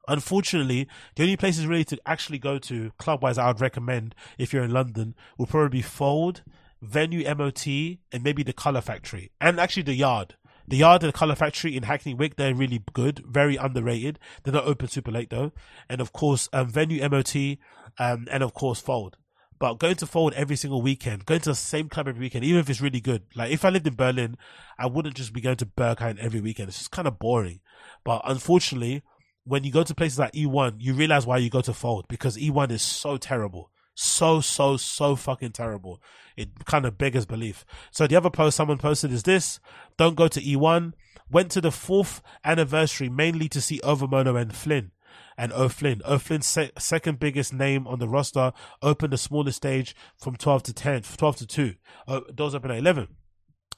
[0.07, 4.53] Unfortunately, the only places really to actually go to club wise I would recommend if
[4.53, 6.45] you're in London will probably be Fold,
[6.81, 10.37] Venue MOT, and maybe the Colour Factory, and actually the Yard.
[10.69, 14.19] The Yard and the Colour Factory in Hackney Wick, they're really good, very underrated.
[14.43, 15.53] They're not open super late though.
[15.89, 17.59] And of course, um, Venue MOT,
[17.99, 19.17] um, and of course Fold.
[19.59, 22.61] But going to Fold every single weekend, going to the same club every weekend, even
[22.61, 23.23] if it's really good.
[23.35, 24.37] Like if I lived in Berlin,
[24.79, 26.69] I wouldn't just be going to Berghain every weekend.
[26.69, 27.61] It's just kind of boring.
[28.05, 29.03] But unfortunately,
[29.45, 32.37] when you go to places like E1, you realize why you go to Fold because
[32.37, 33.71] E1 is so terrible.
[33.97, 36.01] So, so, so fucking terrible.
[36.37, 37.65] It kind of beggars belief.
[37.91, 39.59] So the other post someone posted is this.
[39.97, 40.93] Don't go to E1.
[41.31, 44.93] Went to the fourth anniversary mainly to see Overmono and Flynn.
[45.39, 46.03] And O'Flynn.
[46.07, 48.53] O'Flynn's se- second biggest name on the roster
[48.83, 51.75] opened the smallest stage from 12 to 10, 12 to 2.
[52.07, 53.09] Uh, doors open at 11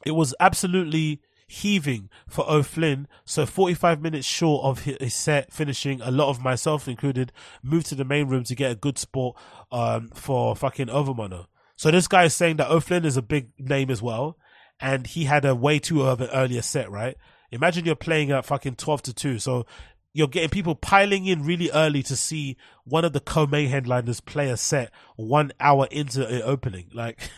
[0.07, 3.09] it was absolutely heaving for O'Flynn.
[3.25, 7.95] So 45 minutes short of his set finishing, a lot of myself included moved to
[7.95, 9.35] the main room to get a good spot
[9.73, 11.47] um, for fucking Overmono.
[11.77, 14.37] So this guy is saying that O'Flynn is a big name as well,
[14.79, 17.17] and he had a way too of an earlier set, right?
[17.51, 19.39] Imagine you're playing at fucking 12 to 2.
[19.39, 19.65] So
[20.13, 24.51] you're getting people piling in really early to see one of the co-main headliners play
[24.51, 26.91] a set one hour into an opening.
[26.93, 27.31] Like,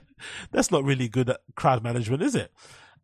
[0.50, 2.52] that's not really good crowd management, is it?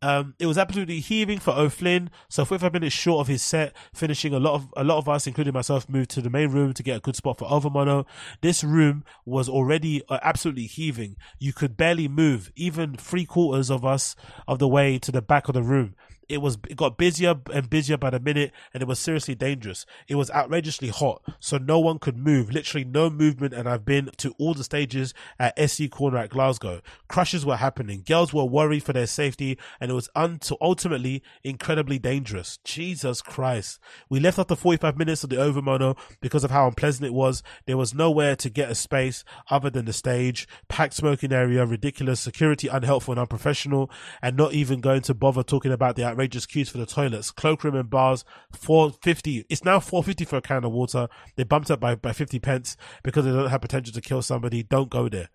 [0.01, 2.09] Um, it was absolutely heaving for O'Flynn.
[2.27, 5.27] So 45 minutes short of his set, finishing a lot of a lot of us,
[5.27, 8.05] including myself, moved to the main room to get a good spot for Overmono.
[8.41, 11.17] This room was already uh, absolutely heaving.
[11.39, 14.15] You could barely move, even three quarters of us
[14.47, 15.95] of the way to the back of the room.
[16.31, 19.85] It was it got busier and busier by the minute, and it was seriously dangerous.
[20.07, 22.51] It was outrageously hot, so no one could move.
[22.51, 26.81] Literally no movement, and I've been to all the stages at SC Corner at Glasgow.
[27.09, 28.03] Crushes were happening.
[28.07, 32.59] Girls were worried for their safety, and it was un- ultimately incredibly dangerous.
[32.63, 33.79] Jesus Christ!
[34.09, 37.43] We left after 45 minutes of the Overmono because of how unpleasant it was.
[37.65, 42.19] There was nowhere to get a space other than the stage, packed smoking area, ridiculous
[42.19, 43.91] security, unhelpful and unprofessional,
[44.21, 47.31] and not even going to bother talking about the outrageous queues for the toilets.
[47.31, 48.23] Cloakroom and bars,
[48.53, 49.45] 450.
[49.49, 51.07] It's now 450 for a can of water.
[51.35, 54.63] They bumped up by, by 50 pence because they don't have potential to kill somebody.
[54.63, 55.29] Don't go there.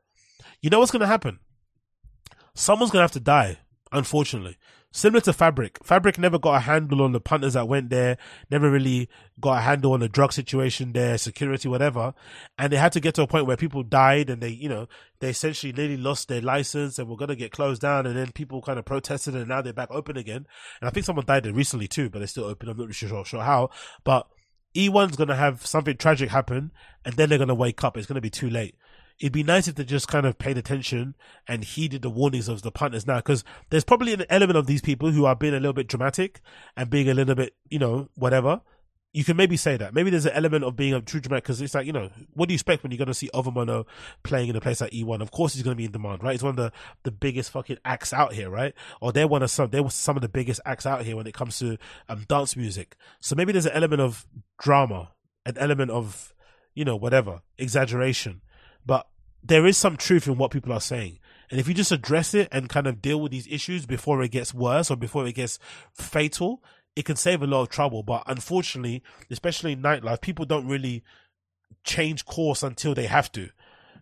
[0.60, 1.38] You know what's going to happen?
[2.54, 3.58] Someone's going to have to die,
[3.92, 4.56] unfortunately.
[4.96, 5.84] Similar to Fabric.
[5.84, 8.16] Fabric never got a handle on the punters that went there,
[8.50, 12.14] never really got a handle on the drug situation there, security, whatever.
[12.56, 14.88] And they had to get to a point where people died and they, you know,
[15.20, 18.06] they essentially nearly lost their license and were going to get closed down.
[18.06, 20.46] And then people kind of protested and now they're back open again.
[20.80, 22.70] And I think someone died there recently too, but they're still open.
[22.70, 23.68] I'm not really sure, sure how.
[24.02, 24.26] But
[24.74, 26.72] E1's going to have something tragic happen
[27.04, 27.98] and then they're going to wake up.
[27.98, 28.76] It's going to be too late
[29.18, 31.14] it'd be nice if they just kind of paid attention
[31.48, 34.82] and heeded the warnings of the punters now, because there's probably an element of these
[34.82, 36.40] people who are being a little bit dramatic
[36.76, 38.60] and being a little bit, you know, whatever.
[39.12, 39.94] You can maybe say that.
[39.94, 42.48] Maybe there's an element of being a true dramatic because it's like, you know, what
[42.48, 43.86] do you expect when you're going to see Overmono
[44.22, 45.22] playing in a place like E1?
[45.22, 46.32] Of course he's going to be in demand, right?
[46.32, 46.70] He's one of the,
[47.04, 48.74] the biggest fucking acts out here, right?
[49.00, 51.26] Or they're one of some, they were some of the biggest acts out here when
[51.26, 51.78] it comes to
[52.10, 52.94] um, dance music.
[53.20, 54.26] So maybe there's an element of
[54.60, 55.12] drama,
[55.46, 56.34] an element of,
[56.74, 58.42] you know, whatever, exaggeration
[58.86, 59.08] but
[59.42, 61.18] there is some truth in what people are saying.
[61.50, 64.30] And if you just address it and kind of deal with these issues before it
[64.30, 65.58] gets worse or before it gets
[65.92, 66.62] fatal,
[66.96, 68.02] it can save a lot of trouble.
[68.02, 71.04] But unfortunately, especially in nightlife, people don't really
[71.84, 73.50] change course until they have to.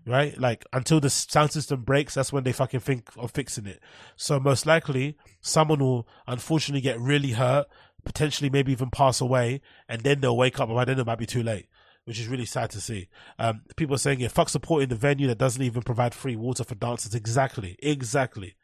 [0.06, 0.39] Right?
[0.39, 3.81] Like until the sound system breaks, that's when they fucking think of fixing it.
[4.16, 7.66] So most likely someone will unfortunately get really hurt,
[8.05, 11.19] potentially maybe even pass away, and then they'll wake up and by then it might
[11.19, 11.69] be too late
[12.05, 13.09] which is really sad to see.
[13.39, 16.64] Um, people are saying, yeah, fuck supporting the venue that doesn't even provide free water
[16.64, 17.14] for dancers.
[17.14, 17.76] Exactly.
[17.82, 18.56] Exactly.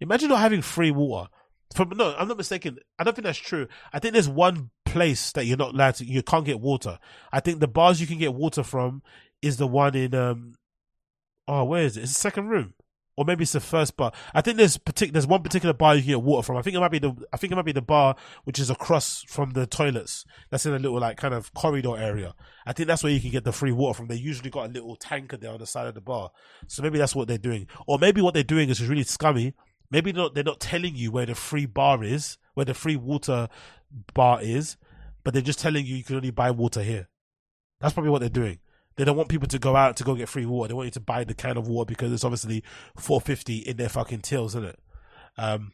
[0.00, 1.28] Imagine not having free water.
[1.74, 2.78] From, no, I'm not mistaken.
[2.98, 3.68] I don't think that's true.
[3.92, 6.98] I think there's one place that you're not allowed to, you can't get water.
[7.32, 9.02] I think the bars you can get water from
[9.42, 10.54] is the one in, um,
[11.46, 12.04] oh, where is it?
[12.04, 12.74] It's the second room
[13.18, 14.12] or maybe it's the first bar.
[14.32, 16.56] I think there's partic- there's one particular bar you can get water from.
[16.56, 18.14] I think it might be the I think it might be the bar
[18.44, 20.24] which is across from the toilets.
[20.50, 22.36] That's in a little like kind of corridor area.
[22.64, 24.06] I think that's where you can get the free water from.
[24.06, 26.30] They usually got a little tanker there on the side of the bar.
[26.68, 27.66] So maybe that's what they're doing.
[27.88, 29.54] Or maybe what they're doing is really scummy.
[29.90, 32.94] Maybe they're not, they're not telling you where the free bar is, where the free
[32.94, 33.48] water
[34.14, 34.76] bar is,
[35.24, 37.08] but they're just telling you you can only buy water here.
[37.80, 38.60] That's probably what they're doing.
[38.98, 40.68] They don't want people to go out to go get free water.
[40.68, 42.64] They want you to buy the can of water because it's obviously
[42.96, 44.78] four fifty in their fucking tills, isn't it?
[45.38, 45.72] Um,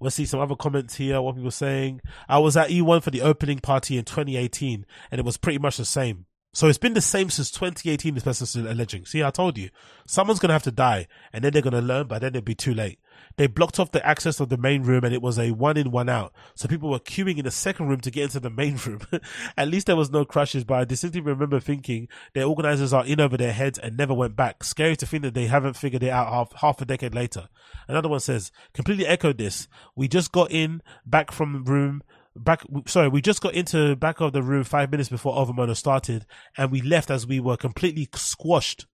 [0.00, 1.20] Let's see some other comments here.
[1.22, 2.00] What people saying.
[2.28, 5.76] I was at E1 for the opening party in 2018 and it was pretty much
[5.76, 6.26] the same.
[6.52, 9.06] So it's been the same since 2018, this person's alleging.
[9.06, 9.70] See, I told you.
[10.06, 12.74] Someone's to have to die and then they're to learn, but then it'll be too
[12.74, 12.98] late.
[13.36, 15.90] They blocked off the access of the main room and it was a one in,
[15.90, 16.32] one out.
[16.54, 19.00] So people were queuing in the second room to get into the main room.
[19.56, 23.20] At least there was no crashes, but I distinctly remember thinking their organizers are in
[23.20, 24.62] over their heads and never went back.
[24.62, 27.48] Scary to think that they haven't figured it out half, half a decade later.
[27.88, 29.68] Another one says, completely echoed this.
[29.96, 32.02] We just got in back from room
[32.36, 36.26] back sorry we just got into back of the room five minutes before overmono started
[36.56, 38.86] and we left as we were completely squashed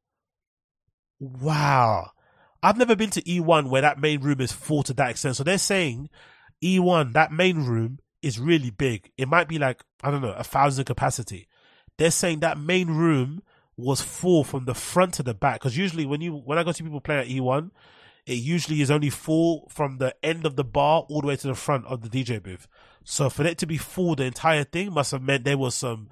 [1.18, 2.10] wow
[2.62, 5.36] i've never been to e1 where that main room is full to that extent.
[5.36, 6.08] So they're saying
[6.62, 9.10] e1 that main room is really big.
[9.16, 11.48] It might be like i don't know a thousand capacity.
[11.98, 13.42] They're saying that main room
[13.76, 15.60] was full from the front to the back.
[15.60, 17.70] Because usually when you when i go see people play at e1
[18.26, 21.48] it usually is only full from the end of the bar all the way to
[21.48, 22.68] the front of the dj booth.
[23.04, 26.10] So for it to be full, the entire thing must have meant there was some,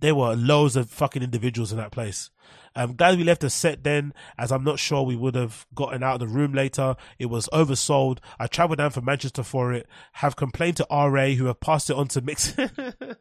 [0.00, 2.30] there were loads of fucking individuals in that place.
[2.74, 6.02] I'm glad we left the set then, as I'm not sure we would have gotten
[6.02, 6.94] out of the room later.
[7.18, 8.18] It was oversold.
[8.38, 9.88] I travelled down from Manchester for it.
[10.14, 12.54] Have complained to RA, who have passed it on to Mix.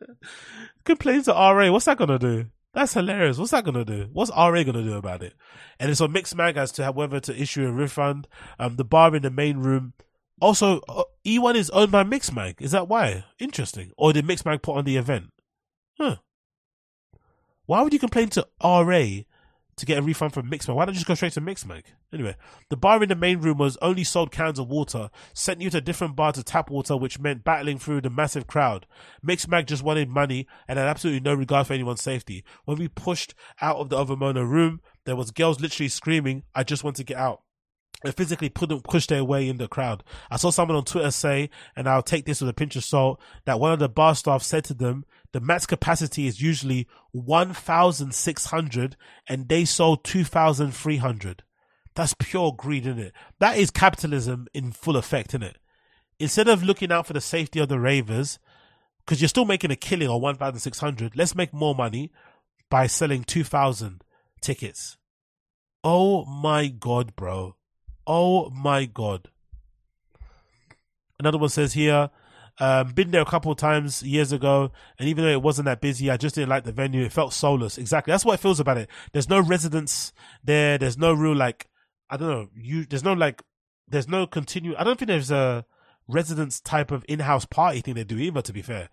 [0.85, 1.71] complained to RA.
[1.71, 2.45] What's that gonna do?
[2.73, 3.39] That's hilarious.
[3.39, 4.09] What's that gonna do?
[4.13, 5.33] What's RA gonna do about it?
[5.79, 8.27] And it's on Mixmag as to have whether to issue a refund.
[8.59, 9.93] Um, the bar in the main room
[10.39, 12.61] also, uh, E1 is owned by Mixmag.
[12.61, 13.25] Is that why?
[13.39, 13.91] Interesting.
[13.97, 15.31] Or did Mixmag put on the event?
[15.97, 16.17] Huh.
[17.67, 19.03] Why would you complain to RA
[19.75, 20.73] to get a refund from Mixmag?
[20.73, 21.83] Why don't you just go straight to Mixmag?
[22.13, 22.37] Anyway,
[22.69, 25.79] the bar in the main room was only sold cans of water, sent you to
[25.79, 28.87] a different bar to tap water, which meant battling through the massive crowd.
[29.23, 32.45] Mixmag just wanted money and had absolutely no regard for anyone's safety.
[32.63, 36.85] When we pushed out of the Overmono room, there was girls literally screaming, I just
[36.85, 37.41] want to get out
[38.03, 40.03] they physically put push their way in the crowd.
[40.29, 43.19] I saw someone on Twitter say, and I'll take this with a pinch of salt,
[43.45, 48.97] that one of the bar staff said to them, the max capacity is usually 1,600
[49.27, 51.43] and they sold 2,300.
[51.95, 53.13] That's pure greed, isn't it?
[53.39, 55.57] That is capitalism in full effect, isn't it?
[56.19, 58.39] Instead of looking out for the safety of the ravers,
[59.05, 62.11] because you're still making a killing on 1,600, let's make more money
[62.69, 64.03] by selling 2,000
[64.41, 64.97] tickets.
[65.83, 67.55] Oh my god, bro.
[68.05, 69.29] Oh my god.
[71.19, 72.09] Another one says here,
[72.59, 75.81] um, been there a couple of times years ago, and even though it wasn't that
[75.81, 77.03] busy, I just didn't like the venue.
[77.03, 77.77] It felt soulless.
[77.77, 78.11] Exactly.
[78.11, 78.89] That's what it feels about it.
[79.13, 80.11] There's no residents
[80.43, 80.77] there.
[80.77, 81.67] There's no real like,
[82.09, 82.47] I don't know.
[82.55, 83.43] You there's no like,
[83.87, 84.75] there's no continue.
[84.77, 85.65] I don't think there's a
[86.07, 88.41] residence type of in-house party thing they do either.
[88.41, 88.89] To be fair,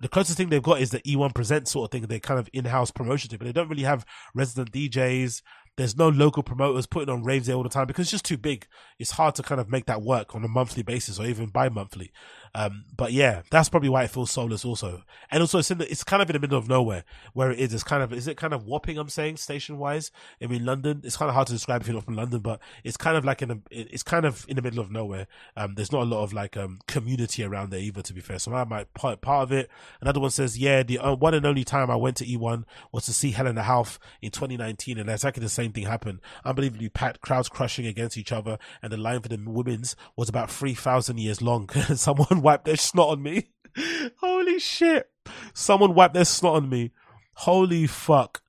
[0.00, 2.02] the closest thing they've got is the E1 Present sort of thing.
[2.02, 5.42] They kind of in-house promotion thing, but they don't really have resident DJs.
[5.76, 8.36] There's no local promoters putting on raves there all the time because it's just too
[8.36, 8.66] big.
[8.98, 12.10] It's hard to kind of make that work on a monthly basis or even bi-monthly.
[12.54, 15.02] Um, but yeah, that's probably why it feels soulless also.
[15.30, 17.58] And also it's in the, it's kind of in the middle of nowhere where it
[17.58, 17.74] is.
[17.74, 20.10] It's kind of, is it kind of Wapping, I'm saying, station wise?
[20.42, 22.60] I mean, London, it's kind of hard to describe if you're not from London, but
[22.84, 25.26] it's kind of like in a, it's kind of in the middle of nowhere.
[25.56, 28.38] Um, there's not a lot of like, um, community around there either, to be fair.
[28.38, 29.70] So I might part, part of it.
[30.00, 33.04] Another one says, yeah, the uh, one and only time I went to E1 was
[33.06, 36.20] to see Helena Hauff in 2019 and exactly the same thing happened.
[36.44, 40.50] Unbelievably packed crowds crushing against each other and the line for the women's was about
[40.50, 41.68] 3,000 years long.
[41.94, 43.50] Someone wiped their snot on me.
[44.20, 45.10] Holy shit.
[45.54, 46.92] Someone wiped their snot on me.
[47.34, 48.42] Holy fuck.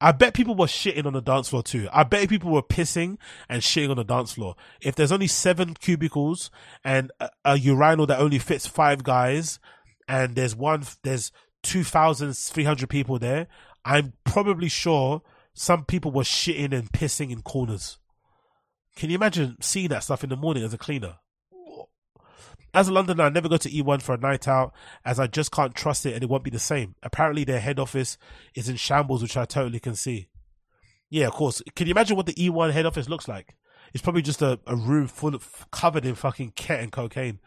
[0.00, 1.88] I bet people were shitting on the dance floor too.
[1.92, 3.16] I bet people were pissing
[3.48, 4.54] and shitting on the dance floor.
[4.80, 6.50] If there's only seven cubicles
[6.84, 9.58] and a, a urinal that only fits five guys
[10.06, 11.32] and there's one, there's
[11.62, 13.46] 2,300 people there,
[13.84, 15.22] I'm probably sure
[15.54, 17.98] some people were shitting and pissing in corners.
[18.96, 21.16] Can you imagine seeing that stuff in the morning as a cleaner?
[22.74, 24.74] As a Londoner, I never go to E1 for a night out
[25.04, 26.96] as I just can't trust it and it won't be the same.
[27.04, 28.18] Apparently, their head office
[28.56, 30.26] is in shambles, which I totally can see.
[31.08, 31.62] Yeah, of course.
[31.76, 33.54] Can you imagine what the E1 head office looks like?
[33.92, 37.38] It's probably just a, a room full of covered in fucking ket and cocaine.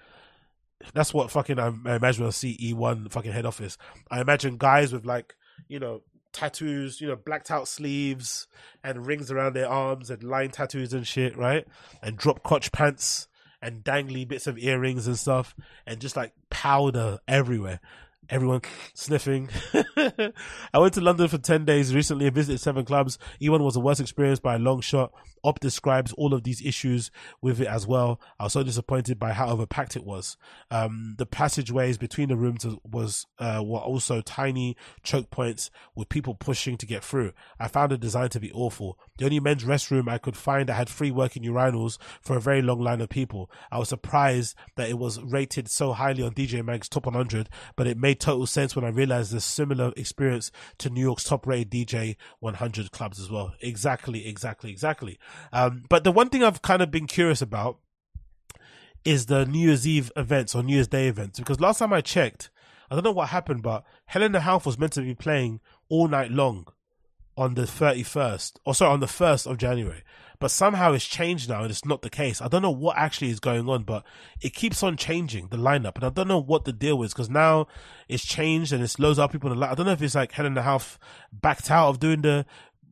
[0.93, 3.77] That's what fucking I, I imagine when I see E1 fucking head office.
[4.09, 5.35] I imagine guys with like,
[5.67, 8.47] you know, tattoos, you know, blacked out sleeves
[8.81, 11.67] and rings around their arms and line tattoos and shit, right?
[12.01, 13.27] And drop crotch pants
[13.67, 15.53] and dangly bits of earrings and stuff
[15.85, 17.81] and just like powder everywhere.
[18.29, 18.61] Everyone
[18.93, 19.49] sniffing.
[19.73, 23.17] I went to London for 10 days recently and visited seven clubs.
[23.41, 25.13] E1 was the worst experience by a long shot.
[25.43, 27.09] Op describes all of these issues
[27.41, 28.19] with it as well.
[28.39, 30.35] I was so disappointed by how overpacked it was.
[30.69, 36.35] Um, the passageways between the rooms was, uh, were also tiny choke points with people
[36.35, 37.31] pushing to get through.
[37.59, 38.99] I found the design to be awful.
[39.17, 42.61] The only men's restroom I could find that had free working urinals for a very
[42.61, 43.49] long line of people.
[43.71, 47.87] I was surprised that it was rated so highly on DJ Mag's top 100, but
[47.87, 51.71] it made total sense when I realized the similar experience to New York's top rated
[51.71, 53.53] DJ 100 clubs as well.
[53.61, 55.19] Exactly, exactly, exactly.
[55.53, 57.79] Um, but the one thing I've kind of been curious about
[59.05, 62.01] is the New Year's Eve events or New Year's Day events because last time I
[62.01, 62.49] checked,
[62.89, 66.31] I don't know what happened, but Helena Hauff was meant to be playing all night
[66.31, 66.67] long
[67.37, 70.03] on the 31st, or sorry, on the 1st of January.
[70.39, 72.41] But somehow it's changed now and it's not the case.
[72.41, 74.03] I don't know what actually is going on, but
[74.41, 75.95] it keeps on changing the lineup.
[75.95, 77.67] And I don't know what the deal is because now
[78.07, 80.31] it's changed and it's loads of people in the I don't know if it's like
[80.31, 80.97] Helena Hauff
[81.31, 82.45] backed out of doing the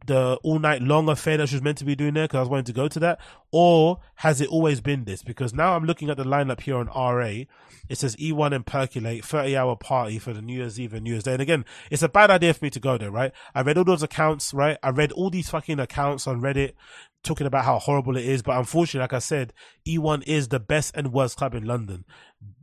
[0.05, 2.41] the all night long affair that she was meant to be doing there because I
[2.41, 3.19] was wanting to go to that,
[3.51, 5.23] or has it always been this?
[5.23, 7.45] Because now I'm looking at the lineup here on RA.
[7.87, 11.11] It says E1 and Percolate 30 hour party for the New Year's Eve and New
[11.11, 11.33] Year's Day.
[11.33, 13.31] And again, it's a bad idea for me to go there, right?
[13.53, 14.77] I read all those accounts, right?
[14.81, 16.73] I read all these fucking accounts on Reddit
[17.25, 18.41] talking about how horrible it is.
[18.41, 19.53] But unfortunately, like I said,
[19.87, 22.05] E1 is the best and worst club in London.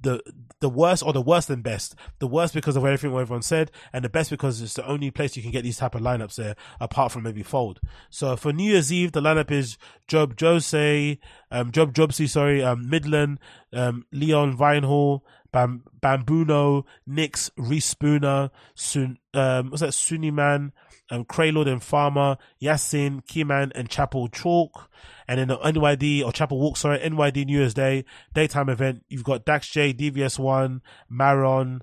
[0.00, 0.22] The
[0.60, 1.94] the worst or the worst and best.
[2.18, 5.36] The worst because of everything everyone said, and the best because it's the only place
[5.36, 7.80] you can get these type of lineups there, apart from maybe Fold.
[8.08, 9.76] So for New Year's Eve, the lineup is
[10.06, 11.18] Job Jose,
[11.50, 13.38] um, Job Jobse, sorry, um, Midland,
[13.72, 15.20] um, Leon Vynehall,
[15.52, 20.72] Bam, Bambounou, Nix, Reese Spooner, Sun, um, what's that, Suniman,
[21.10, 21.26] um,
[21.66, 24.90] and Farmer, Yassin, Keyman, and Chapel Chalk.
[25.28, 28.04] And then the NYD or Chapel Walk, sorry, NYD New Year's Day
[28.34, 29.04] daytime event.
[29.08, 31.82] You've got Dax J, DVS1, Maron,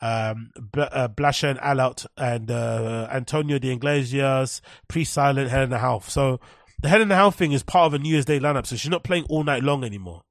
[0.00, 6.08] um, B- uh, Blasha and Alot, and uh, Antonio de Iglesias, Pre Silent, Helena Hauff.
[6.08, 6.40] So
[6.80, 9.04] the Helena Hauff thing is part of a New Year's Day lineup, so she's not
[9.04, 10.22] playing all night long anymore.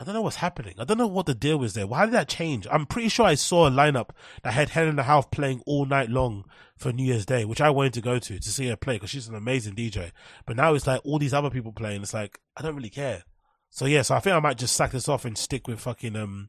[0.00, 0.74] I don't know what's happening.
[0.78, 1.86] I don't know what the deal is there.
[1.86, 2.68] Why did that change?
[2.70, 4.10] I'm pretty sure I saw a lineup
[4.44, 6.44] that had Helena Hauff playing all night long
[6.76, 9.10] for New Year's Day, which I wanted to go to to see her play because
[9.10, 10.12] she's an amazing DJ.
[10.46, 12.02] But now it's like all these other people playing.
[12.02, 13.24] It's like I don't really care.
[13.70, 16.14] So yeah, so I think I might just sack this off and stick with fucking
[16.14, 16.48] um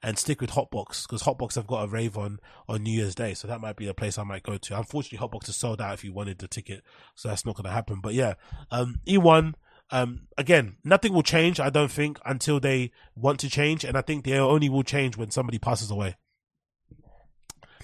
[0.00, 2.38] and stick with Hotbox because Hotbox have got a rave on
[2.68, 4.78] on New Year's Day, so that might be a place I might go to.
[4.78, 6.84] Unfortunately, Hotbox is sold out if you wanted the ticket,
[7.16, 8.00] so that's not going to happen.
[8.00, 8.34] But yeah,
[8.70, 9.54] um, E1
[9.94, 14.00] um, again, nothing will change, I don't think, until they want to change, and I
[14.00, 16.16] think they only will change when somebody passes away.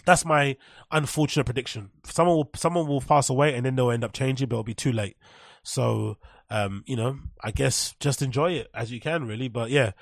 [0.04, 0.56] That's my
[0.90, 1.90] unfortunate prediction.
[2.04, 4.74] Someone will someone will pass away, and then they'll end up changing, but it'll be
[4.74, 5.18] too late.
[5.62, 6.16] So,
[6.50, 9.46] um, you know, I guess just enjoy it as you can, really.
[9.46, 9.92] But yeah,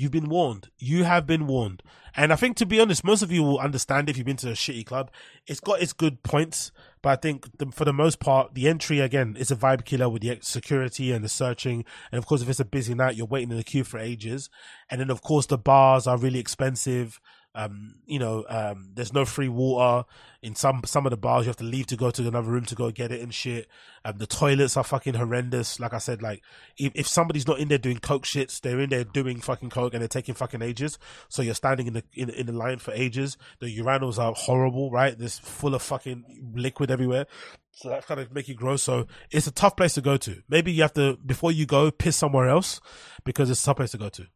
[0.00, 0.70] You've been warned.
[0.78, 1.82] You have been warned.
[2.14, 4.50] And I think, to be honest, most of you will understand if you've been to
[4.50, 5.10] a shitty club.
[5.48, 6.70] It's got its good points,
[7.02, 10.08] but I think the, for the most part, the entry again is a vibe killer
[10.08, 11.84] with the security and the searching.
[12.12, 14.48] And of course, if it's a busy night, you're waiting in the queue for ages.
[14.88, 17.20] And then, of course, the bars are really expensive.
[17.58, 20.06] Um, you know, um, there's no free water
[20.42, 21.44] in some some of the bars.
[21.44, 23.66] You have to leave to go to another room to go get it and shit.
[24.04, 25.80] Um, the toilets are fucking horrendous.
[25.80, 26.40] Like I said, like
[26.76, 29.92] if, if somebody's not in there doing coke shits, they're in there doing fucking coke
[29.92, 31.00] and they're taking fucking ages.
[31.28, 33.36] So you're standing in the in, in the line for ages.
[33.58, 35.18] The urinals are horrible, right?
[35.18, 37.26] There's full of fucking liquid everywhere.
[37.72, 38.84] So that kind of make you gross.
[38.84, 40.42] So it's a tough place to go to.
[40.48, 42.80] Maybe you have to before you go piss somewhere else
[43.24, 44.28] because it's a tough place to go to.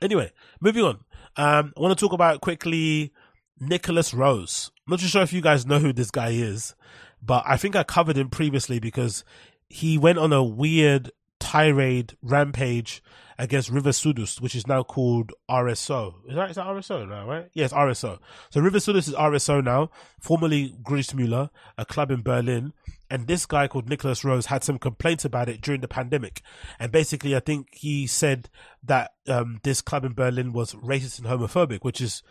[0.00, 1.00] Anyway, moving on.
[1.36, 3.12] Um, I want to talk about quickly
[3.58, 4.70] Nicholas Rose.
[4.86, 6.74] I'm not too sure if you guys know who this guy is,
[7.22, 9.24] but I think I covered him previously because
[9.68, 13.02] he went on a weird tirade rampage
[13.38, 16.14] against Revier Südost, which is now called RSO.
[16.28, 17.48] Is that, is that RSO now, right?
[17.54, 18.18] Yes, RSO.
[18.50, 19.90] So Revier Südost is RSO now,
[20.20, 21.48] formerly Grießmüller,
[21.78, 22.72] a club in Berlin.
[23.10, 26.42] And this guy called Nicholas Rose had some complaints about it during the pandemic.
[26.78, 28.48] And basically, I think he said
[28.84, 32.22] that um, this club in Berlin was racist and homophobic, which is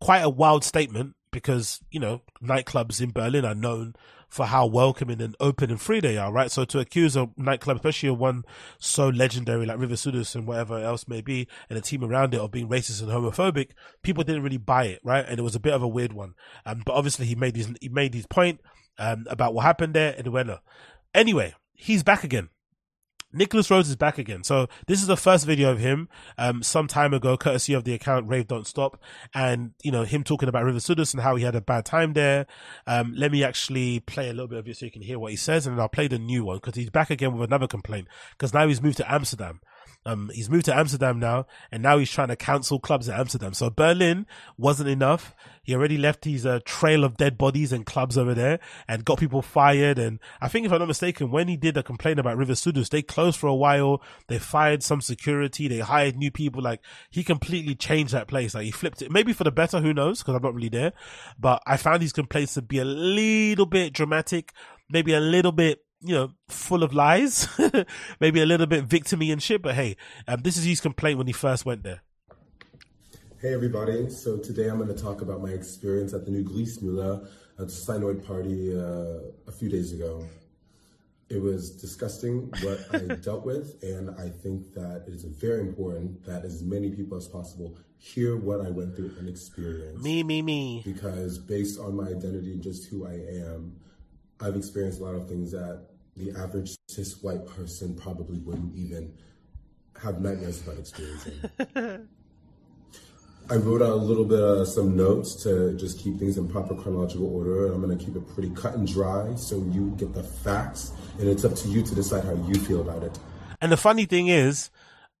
[0.00, 3.94] quite a wild statement because, you know, nightclubs in Berlin are known
[4.28, 6.50] for how welcoming and open and free they are, right?
[6.50, 8.44] So to accuse a nightclub, especially one
[8.78, 12.40] so legendary like Revier Südost and whatever else may be, and a team around it
[12.40, 13.70] of being racist and homophobic,
[14.02, 15.24] people didn't really buy it, right?
[15.28, 16.34] And it was a bit of a weird one.
[16.64, 18.60] Um, but obviously he made he made his point,
[18.98, 20.50] um, about what happened there and went,
[21.14, 22.50] anyway, he's back again.
[23.32, 24.44] Nicholas Rose is back again.
[24.44, 26.08] So this is the first video of him,
[26.38, 29.02] um, some time ago, courtesy of the account Rave Don't Stop.
[29.34, 32.14] And, you know, him talking about Revier Südost and how he had a bad time
[32.14, 32.46] there.
[32.86, 35.32] Um, let me actually play a little bit of it so you can hear what
[35.32, 35.66] he says.
[35.66, 38.54] And then I'll play the new one because he's back again with another complaint because
[38.54, 39.60] now he's moved to Amsterdam.
[40.06, 43.52] Um, he's moved to Amsterdam now, and now he's trying to cancel clubs at Amsterdam.
[43.54, 44.26] So Berlin
[44.56, 45.34] wasn't enough.
[45.64, 49.18] He already left his uh, trail of dead bodies and clubs over there, and got
[49.18, 49.98] people fired.
[49.98, 52.90] And I think, if I'm not mistaken, when he did a complaint about Revier Südost,
[52.90, 54.00] they closed for a while.
[54.28, 55.66] They fired some security.
[55.66, 56.62] They hired new people.
[56.62, 56.80] Like
[57.10, 58.54] he completely changed that place.
[58.54, 59.80] Like he flipped it, maybe for the better.
[59.80, 60.20] Who knows?
[60.20, 60.92] Because I'm not really there.
[61.38, 64.52] But I found these complaints to be a little bit dramatic,
[64.88, 67.48] maybe a little bit you know, full of lies,
[68.20, 69.62] maybe a little bit victimy and shit.
[69.62, 69.96] But hey,
[70.28, 72.02] um, this is his complaint when he first went there.
[73.40, 77.28] Hey everybody, so today I'm going to talk about my experience at the new Grießmüller
[77.58, 80.26] at the Steinoid party uh, a few days ago.
[81.28, 86.24] It was disgusting what I dealt with, and I think that it is very important
[86.24, 90.02] that as many people as possible hear what I went through and experience.
[90.02, 90.82] Me, me, me.
[90.84, 93.14] Because based on my identity and just who I
[93.44, 93.76] am,
[94.40, 95.86] I've experienced a lot of things that
[96.16, 99.12] the average cis white person probably wouldn't even
[100.02, 102.08] have nightmares about experiencing.
[103.48, 106.74] I wrote out a little bit of some notes to just keep things in proper
[106.74, 107.72] chronological order.
[107.72, 111.28] I'm going to keep it pretty cut and dry so you get the facts, and
[111.28, 113.16] it's up to you to decide how you feel about it.
[113.60, 114.70] And the funny thing is,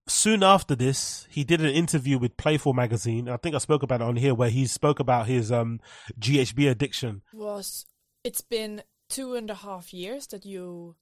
[0.08, 3.28] soon after this, he did an interview with Playful magazine.
[3.28, 5.80] I think I spoke about it on here, where he spoke about his um,
[6.18, 7.22] GHB addiction.
[7.32, 7.86] Was
[8.24, 10.96] it's been two and a half years that you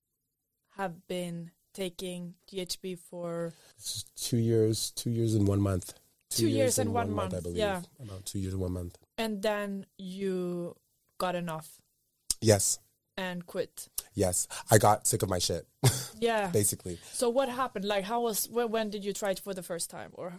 [0.76, 3.52] have been taking GHB for
[4.16, 5.94] two years, two years and one month.
[6.30, 7.58] Two, two years, years, and, one, one month, month, I believe.
[7.58, 8.98] Yeah, about two years and one month.
[9.18, 10.74] And then you
[11.18, 11.80] got enough.
[12.40, 12.78] Yes.
[13.16, 13.88] And quit.
[14.14, 15.66] Yes, I got sick of my shit.
[16.20, 16.98] Yeah, basically.
[17.12, 17.84] So what happened?
[17.84, 20.34] Like, how was when, when did you try it for the first time, or?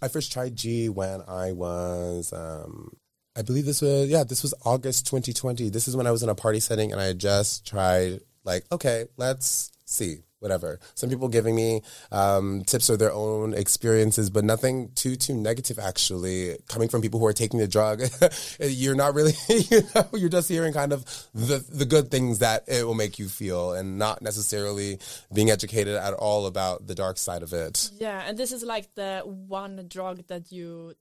[0.00, 2.96] I first tried G when I was um,
[3.38, 5.70] I believe this was yeah, this was August 2020.
[5.70, 9.04] This is when I was in a party setting and I just tried like, okay,
[9.16, 10.80] let's see, whatever.
[10.96, 15.78] Some people giving me um, tips or their own experiences, but nothing too too negative
[15.78, 16.56] actually.
[16.68, 18.02] Coming from people who are taking the drug,
[18.60, 22.64] you're not really you know, you're just hearing kind of the the good things that
[22.66, 24.98] it will make you feel, and not necessarily
[25.32, 27.88] being educated at all about the dark side of it.
[28.00, 30.94] Yeah, and this is like the one drug that you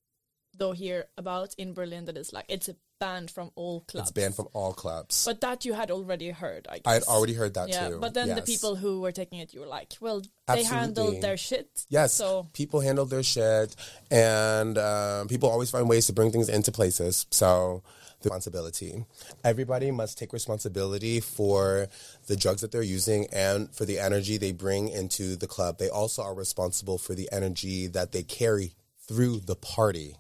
[0.58, 2.70] though hear about in Berlin that is like it's
[3.00, 4.10] banned from all clubs.
[4.10, 5.26] It's banned from all clubs.
[5.26, 6.84] But that you had already heard, I guess.
[6.86, 8.00] I had already heard that yeah, too.
[8.00, 8.40] But then yes.
[8.40, 11.86] the people who were taking it, you were like, well, they handled their shit.
[11.90, 12.14] Yes.
[12.14, 13.76] So people handled their shit,
[14.10, 17.28] and um, people always find ways to bring things into places.
[17.32, 17.84] So
[18.22, 19.06] the responsibility.
[19.44, 21.88] Everybody must take responsibility for
[22.28, 25.78] the drugs that they're using and for the energy they bring into the club.
[25.78, 28.74] They also are responsible for the energy that they carry
[29.08, 30.16] through the party.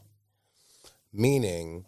[1.17, 1.85] Meaning,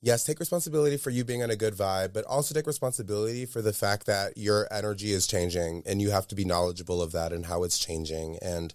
[0.00, 3.60] yes, take responsibility for you being on a good vibe, but also take responsibility for
[3.60, 7.32] the fact that your energy is changing and you have to be knowledgeable of that
[7.32, 8.38] and how it's changing.
[8.40, 8.72] And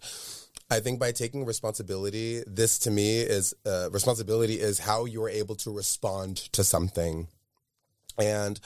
[0.70, 5.30] I think by taking responsibility, this to me is uh, responsibility is how you are
[5.30, 7.30] able to respond to something.
[8.18, 8.60] And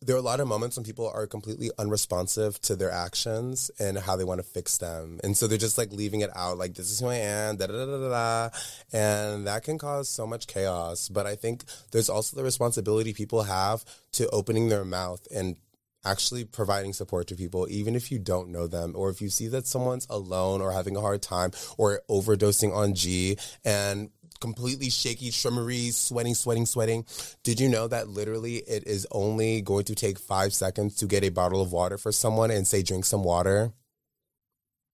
[0.00, 3.98] there are a lot of moments when people are completely unresponsive to their actions and
[3.98, 5.18] how they want to fix them.
[5.24, 7.66] And so they're just like leaving it out, like, this is who I am, da
[7.66, 8.56] da da da da.
[8.92, 11.08] And that can cause so much chaos.
[11.08, 15.56] But I think there's also the responsibility people have to opening their mouth and
[16.04, 19.48] actually providing support to people, even if you don't know them, or if you see
[19.48, 25.30] that someone's alone or having a hard time or overdosing on G and completely shaky,
[25.30, 27.04] shimmery, sweating, sweating, sweating.
[27.42, 31.24] Did you know that literally it is only going to take five seconds to get
[31.24, 33.72] a bottle of water for someone and say, drink some water?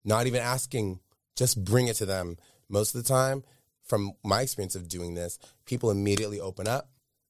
[0.05, 1.01] Not even asking,
[1.37, 2.37] just bring it to them.
[2.69, 3.43] Most of the time,
[3.83, 6.89] from my experience of doing this, people immediately open up.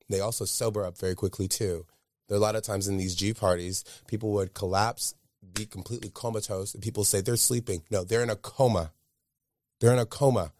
[0.09, 1.86] They also sober up very quickly too.
[2.28, 5.15] There are a lot of times in these G parties, people would collapse,
[5.53, 7.82] be completely comatose, and people say they're sleeping.
[7.91, 8.93] No, they're in a coma.
[9.81, 10.53] They're in a coma.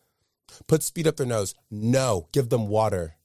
[0.67, 1.55] Put speed up their nose.
[1.71, 3.17] No, give them water.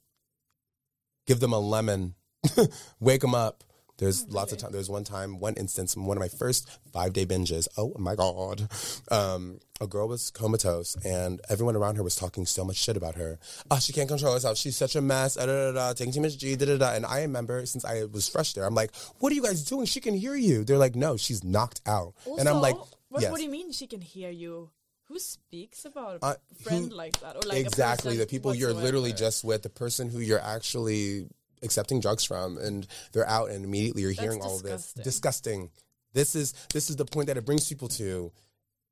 [1.28, 2.16] Give them a lemon.
[3.00, 3.64] Wake them up.
[3.98, 4.72] There's Oh, lots of time.
[4.72, 7.68] There's one time, one instance, one of my first five day binges.
[7.78, 8.70] Oh my god,
[9.12, 13.16] um, a girl was comatose, and everyone around her was talking so much shit about
[13.16, 13.40] her.
[13.70, 14.58] Oh, she can't control herself.
[14.58, 15.36] She's such a mess.
[15.36, 16.56] Da, da, da, da, taking too much G.
[16.56, 16.94] Da, da, da.
[16.94, 19.86] And I remember since I was fresh there, I'm like, "What are you guys doing?
[19.86, 22.78] She can hear you." They're like, "No, she's knocked out." and I'm like,
[23.10, 24.70] what, "Yes." what do you mean she can hear you?
[25.10, 27.36] Who speaks about a Uh, friend who- like that?
[27.36, 31.28] Or like exactly the people you're literally just with the person who you're actually
[31.62, 34.94] accepting drugs from and they're out and immediately you're That's hearing all this.
[34.94, 35.72] disgusting.
[36.14, 38.32] this is this is the point that it brings people to.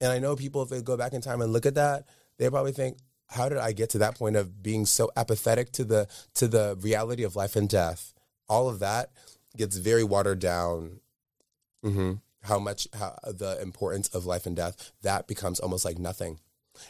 [0.01, 2.05] And i know people if they go back in time and look at that
[2.37, 5.83] they probably think how did i get to that point of being so apathetic to
[5.83, 8.13] the to the reality of life and death?
[8.49, 9.11] All of that
[9.55, 10.99] gets very watered down.
[11.83, 16.39] Hmm how much how the importance of life and death that becomes almost like nothing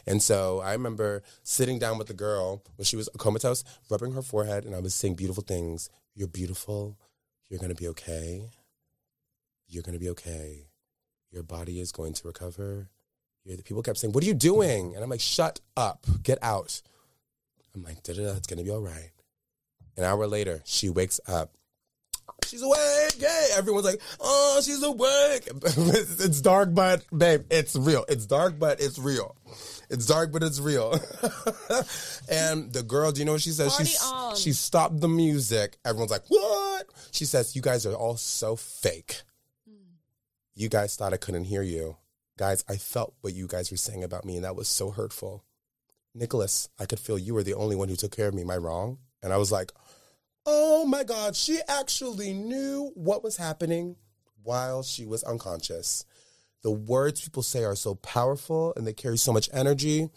[0.06, 4.22] and so I remember sitting down with the girl when she was comatose, rubbing her
[4.22, 5.90] forehead, and I was saying beautiful things.
[6.14, 6.98] You're beautiful.
[7.48, 8.50] You're going to be okay.
[9.66, 10.66] You're going to be okay.
[11.30, 12.88] Your body is going to recover.
[13.44, 14.94] You're, the people kept saying, What are you doing?
[14.94, 16.06] And I'm like, Shut up.
[16.22, 16.82] Get out.
[17.74, 19.10] I'm like, da da it's going to be all right.
[19.96, 21.52] An hour later, she wakes up.
[22.48, 23.20] She's awake.
[23.20, 23.48] Yay.
[23.56, 25.48] Everyone's like, oh, she's awake.
[25.62, 28.04] it's dark, but babe, it's real.
[28.08, 29.36] It's dark, but it's real.
[29.90, 30.92] It's dark, but it's real.
[32.30, 33.74] and the girl, do you know what she says?
[33.74, 34.36] Party she, on.
[34.36, 35.76] she stopped the music.
[35.84, 36.86] Everyone's like, what?
[37.10, 39.22] She says, you guys are all so fake.
[39.68, 39.96] Hmm.
[40.54, 41.96] You guys thought I couldn't hear you.
[42.38, 45.44] Guys, I felt what you guys were saying about me, and that was so hurtful.
[46.14, 48.42] Nicholas, I could feel you were the only one who took care of me.
[48.42, 48.98] Am I wrong?
[49.22, 49.72] And I was like,
[50.50, 53.96] oh my God, she actually knew what was happening
[54.42, 56.06] while she was unconscious.
[56.62, 60.08] The words people say are so powerful and they carry so much energy.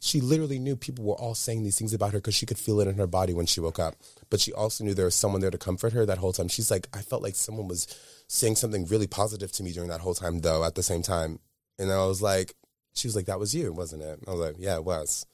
[0.00, 2.80] She literally knew people were all saying these things about her because she could feel
[2.80, 3.94] it in her body when she woke up.
[4.30, 6.48] But she also knew there was someone there to comfort her that whole time.
[6.48, 7.86] She's like, I felt like someone was
[8.26, 11.40] saying something really positive to me during that whole time, though, at the same time.
[11.78, 12.54] And I was like,
[12.94, 14.18] she was like, that was you, wasn't it?
[14.26, 15.26] I was like, yeah, it was.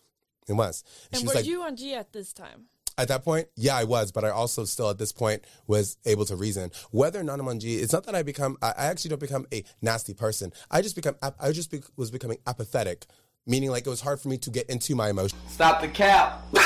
[0.48, 0.82] It was.
[1.12, 2.66] And she were was like, you on G at this time?
[2.97, 6.25] At that point, yeah, I was, but I also still at this point was able
[6.27, 7.77] to reason whether or not I'm on G.
[7.77, 8.57] It's not that I become.
[8.62, 10.53] I, I actually don't become a nasty person.
[10.71, 11.16] I just become.
[11.23, 13.07] I just be, was becoming apathetic,
[13.47, 15.41] meaning like it was hard for me to get into my emotions.
[15.49, 16.43] Stop the cap.
[16.55, 16.65] Stop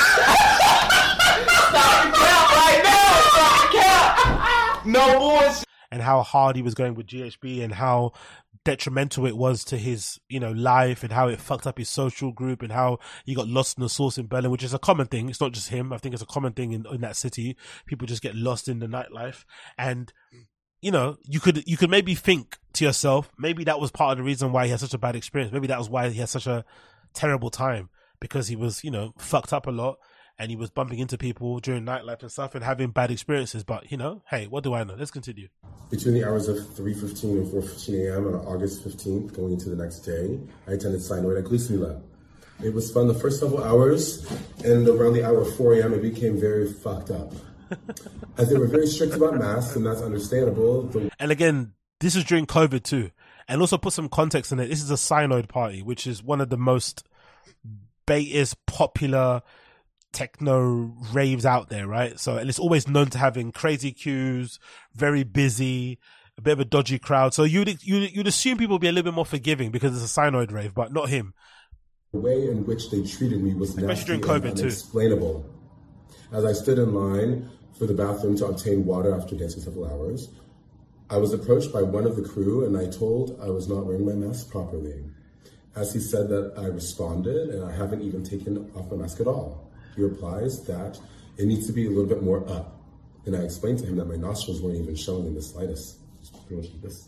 [2.05, 3.21] the cap right now.
[3.31, 4.85] Stop the cap.
[4.85, 5.65] No bullshit.
[5.91, 8.13] and how hard he was going with GHB and how
[8.69, 12.31] detrimental it was to his, you know, life and how it fucked up his social
[12.31, 15.07] group and how he got lost in the source in Berlin, which is a common
[15.07, 15.27] thing.
[15.27, 15.91] It's not just him.
[15.91, 17.57] I think it's a common thing in, in that city.
[17.87, 19.43] People just get lost in the nightlife
[19.75, 20.13] and,
[20.81, 24.17] you know, you could, you could maybe think to yourself, maybe that was part of
[24.19, 25.51] the reason why he had such a bad experience.
[25.51, 26.63] Maybe that was why he had such a
[27.13, 27.89] terrible time
[28.19, 29.97] because he was, you know, fucked up a lot
[30.39, 33.63] and he was bumping into people during nightlife and stuff and having bad experiences.
[33.65, 34.95] But, you know, hey, what do I know?
[34.97, 35.49] Let's continue.
[35.91, 38.27] Between the hours of 3.15 and 4.15 a.m.
[38.27, 42.01] on August 15th, going into the next day, I attended Signoid at Gleason Lab.
[42.63, 44.29] It was fun the first several hours,
[44.63, 47.33] and around the hour of 4 a.m., it became very fucked up.
[48.37, 52.23] As they were very strict about masks, and that's understandable, the And again, this is
[52.23, 53.11] during COVID too.
[53.47, 54.67] And also put some context in it.
[54.67, 57.07] This is a Cyanoid party, which is one of the most
[58.05, 59.41] baitest, popular
[60.11, 62.19] techno raves out there, right?
[62.19, 64.59] So, and it's always known to having crazy queues,
[64.93, 65.99] very busy,
[66.37, 67.33] a bit of a dodgy crowd.
[67.33, 70.17] So you'd, you'd, you'd assume people would be a little bit more forgiving because it's
[70.17, 71.33] a Cyanoid rave, but not him.
[72.11, 75.45] The way in which they treated me was Especially nasty during and COVID, too.
[76.31, 80.29] As I stood in line for the bathroom to obtain water after dancing several hours,
[81.09, 84.05] I was approached by one of the crew, and I told I was not wearing
[84.05, 85.05] my mask properly.
[85.75, 89.27] as he said that I responded and I haven't even taken off my mask at
[89.27, 89.68] all.
[89.95, 90.99] He replies that
[91.37, 92.81] it needs to be a little bit more up.
[93.25, 95.97] And I explained to him that my nostrils weren't even showing in the slightest.
[96.47, 97.07] Pretty much like this.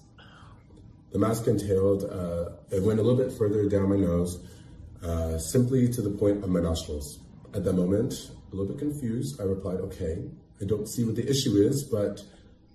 [1.12, 4.40] The mask entailed, uh, it went a little bit further down my nose,
[5.04, 7.20] uh, simply to the point of my nostrils.
[7.54, 10.24] At that moment, a little bit confused, I replied, okay,
[10.62, 12.22] I don't see what the issue is, but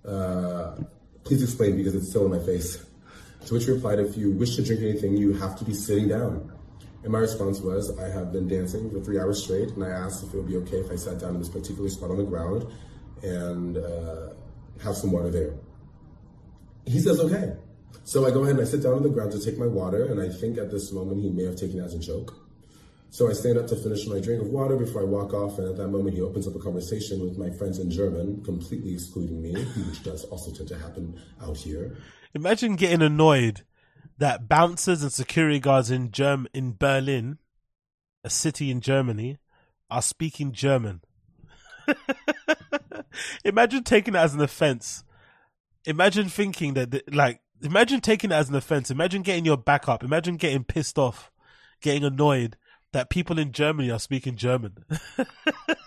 [0.07, 0.77] uh,
[1.25, 2.85] please explain because it's still in my face.
[3.47, 6.09] To which he replied, if you wish to drink anything, you have to be sitting
[6.09, 6.53] down.
[7.07, 10.25] And my response was, I have been dancing for three hours straight, and I asked
[10.25, 12.25] if it would be okay if I sat down in this particular spot on the
[12.25, 12.67] ground
[13.23, 14.31] and uh,
[14.83, 15.55] have some water there.
[16.85, 17.55] He says, okay.
[18.03, 20.07] So I go ahead and I sit down on the ground to take my water,
[20.07, 22.35] and I think at this moment he may have taken it as a joke.
[23.11, 25.69] So I stand up to finish my drink of water before I walk off, and
[25.69, 29.41] at that moment he opens up a conversation with my friends in German, completely excluding
[29.41, 31.99] me, which does also tend to happen out here.
[32.35, 33.63] Imagine getting annoyed
[34.19, 37.39] that bouncers and security guards in Germ in Berlin,
[38.25, 39.39] a city in Germany,
[39.91, 41.03] are speaking German.
[43.45, 45.05] Imagine taking it as an offense.
[45.85, 48.91] Imagine thinking that, th- like, imagine taking it as an offense.
[48.91, 50.03] Imagine getting your back up.
[50.03, 51.31] Imagine getting pissed off,
[51.81, 52.57] getting annoyed
[52.93, 54.79] that people in Germany are speaking German.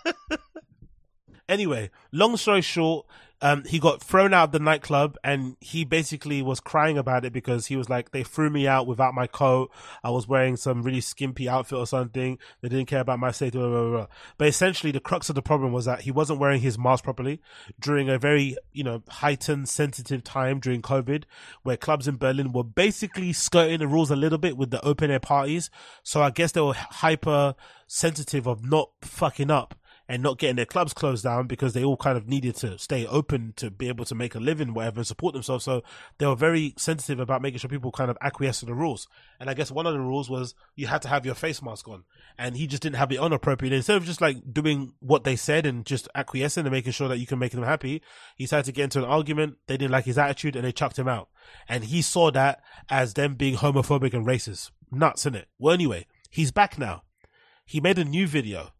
[1.48, 3.06] anyway, long story short,
[3.42, 7.32] um, he got thrown out of the nightclub and he basically was crying about it
[7.32, 9.70] because he was like, they threw me out without my coat.
[10.04, 12.38] I was wearing some really skimpy outfit or something.
[12.60, 13.58] They didn't care about my safety.
[13.58, 14.06] Blah, blah, blah.
[14.36, 17.40] But essentially the crux of the problem was that he wasn't wearing his mask properly
[17.78, 21.24] during a very, you know, heightened sensitive time during COVID
[21.62, 25.10] where clubs in Berlin were basically skirting the rules a little bit with the open
[25.10, 25.70] air parties.
[26.02, 27.54] So I guess they were hyper
[27.86, 29.74] sensitive of not fucking up
[30.10, 33.06] and not getting their clubs closed down because they all kind of needed to stay
[33.06, 35.64] open to be able to make a living, whatever, and support themselves.
[35.64, 35.84] So
[36.18, 39.06] they were very sensitive about making sure people kind of acquiesce to the rules.
[39.38, 41.86] And I guess one of the rules was you had to have your face mask
[41.86, 42.02] on,
[42.36, 43.76] and he just didn't have it on appropriately.
[43.76, 47.18] Instead of just like doing what they said and just acquiescing and making sure that
[47.18, 48.02] you can make them happy,
[48.34, 49.58] he started to get into an argument.
[49.68, 51.28] They didn't like his attitude, and they chucked him out.
[51.68, 54.72] And he saw that as them being homophobic and racist.
[54.90, 55.46] Nuts, in it.
[55.56, 57.04] Well, anyway, he's back now.
[57.64, 58.72] He made a new video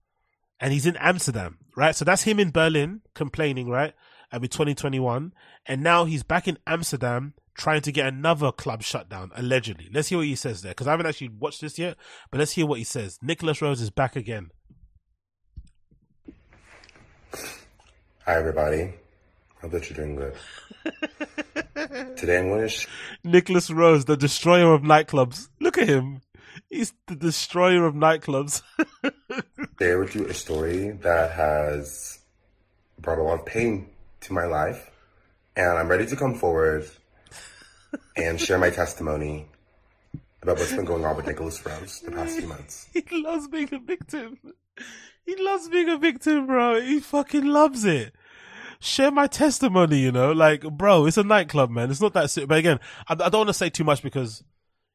[0.60, 1.96] and he's in Amsterdam, right?
[1.96, 3.94] So that's him in Berlin complaining, right?
[4.30, 5.32] And with 2021,
[5.66, 9.88] and now he's back in Amsterdam trying to get another club shut down, allegedly.
[9.92, 11.96] Let's hear what he says there, because I haven't actually watched this yet,
[12.30, 13.18] but let's hear what he says.
[13.22, 14.50] Nicholas Rose is back again.
[18.24, 18.92] Hi, everybody.
[19.60, 20.34] Hope that you're doing good.
[22.16, 22.86] Today I'm going to sh-
[23.24, 25.48] Nicholas Rose, the destroyer of nightclubs.
[25.60, 26.20] Look at him.
[26.68, 28.62] He's the destroyer of nightclubs.
[29.80, 32.18] share with you a story that has
[32.98, 33.88] brought a lot of pain
[34.22, 34.90] to my life.
[35.56, 36.88] And I'm ready to come forward
[38.16, 39.46] and share my testimony
[40.42, 42.88] about what's been going on with Nicholas Rose the past few months.
[42.94, 44.38] he loves being a victim.
[45.26, 46.80] He loves being a victim, bro.
[46.80, 48.14] He fucking loves it.
[48.80, 51.90] Share my testimony, you know, like, bro, it's a nightclub, man.
[51.90, 52.34] It's not that.
[52.48, 54.42] But again, I, I don't want to say too much because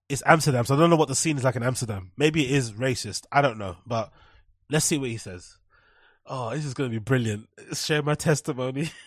[0.10, 2.12] it's Amsterdam, so I don't know what the scene is like in Amsterdam.
[2.18, 3.26] Maybe it is racist.
[3.32, 4.12] I don't know, but
[4.70, 5.58] let's see what he says.
[6.28, 7.48] Oh, this is going to be brilliant.
[7.74, 8.90] Share my testimony.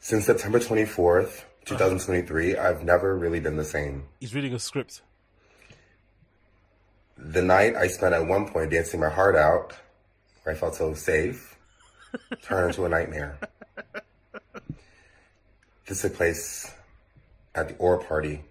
[0.00, 4.04] Since September 24th, 2023, I've never really been the same.
[4.20, 5.00] He's reading a script.
[7.16, 9.74] The night I spent at one point dancing my heart out,
[10.42, 11.56] where I felt so safe,
[12.42, 13.38] turned into a nightmare.
[15.86, 16.70] This took place
[17.54, 18.42] at the Aura party.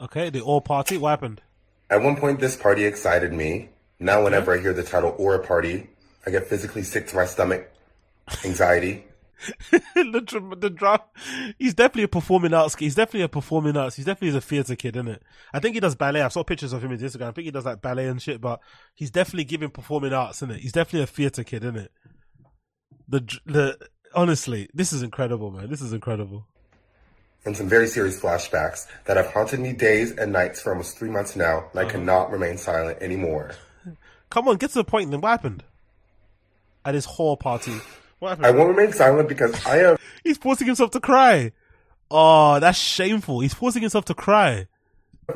[0.00, 0.98] Okay, the Aura party.
[0.98, 1.42] What happened?
[1.90, 3.70] At one point, this party excited me.
[4.00, 5.88] Now, whenever I hear the title Aura party,
[6.26, 7.70] I get physically sick to my stomach,
[8.44, 9.04] anxiety.
[9.94, 11.00] the the drum.
[11.58, 12.74] He's definitely a performing arts.
[12.74, 12.84] Kid.
[12.84, 13.96] He's definitely a performing arts.
[13.96, 15.22] He's definitely a theater kid, isn't it?
[15.52, 16.22] I think he does ballet.
[16.22, 17.28] I saw pictures of him on Instagram.
[17.28, 18.40] I think he does like ballet and shit.
[18.40, 18.60] But
[18.94, 20.60] he's definitely giving performing arts, isn't it?
[20.60, 21.92] He's definitely a theater kid, isn't it?
[23.08, 25.68] The the honestly, this is incredible, man.
[25.68, 26.46] This is incredible.
[27.44, 31.10] And some very serious flashbacks that have haunted me days and nights for almost three
[31.10, 31.92] months now, and I uh-huh.
[31.92, 33.52] cannot remain silent anymore.
[34.30, 35.10] Come on, get to the point.
[35.10, 35.62] Then what happened
[36.84, 37.72] at his whore party?
[38.18, 38.46] What happened?
[38.46, 39.96] I won't remain silent because I am.
[40.24, 41.52] He's forcing himself to cry.
[42.10, 43.40] Oh, that's shameful.
[43.40, 44.66] He's forcing himself to cry.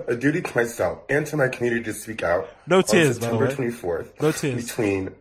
[0.07, 2.49] a duty to myself and to my community to speak out.
[2.67, 3.55] No tears, on by the September way.
[3.55, 4.23] twenty fourth.
[4.23, 4.67] No tears.
[4.67, 5.15] Between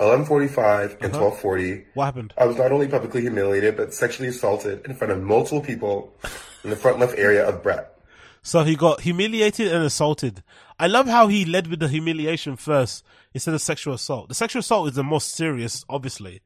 [0.00, 1.18] eleven forty five and Uh-huh.
[1.18, 1.84] twelve forty.
[1.94, 2.34] What happened?
[2.38, 6.12] I was not only publicly humiliated, but sexually assaulted in front of multiple people
[6.64, 7.92] in the front left area of Bret.
[8.42, 10.42] So he got humiliated and assaulted.
[10.78, 13.04] I love how he led with the humiliation first
[13.34, 14.28] instead of sexual assault.
[14.28, 16.42] The sexual assault is the most serious, obviously.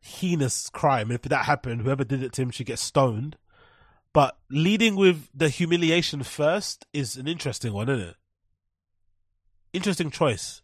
[0.00, 1.10] heinous crime.
[1.10, 3.36] If that happened, whoever did it to him should get stoned.
[4.12, 8.16] But leading with the humiliation first is an interesting one, isn't it?
[9.72, 10.62] Interesting choice.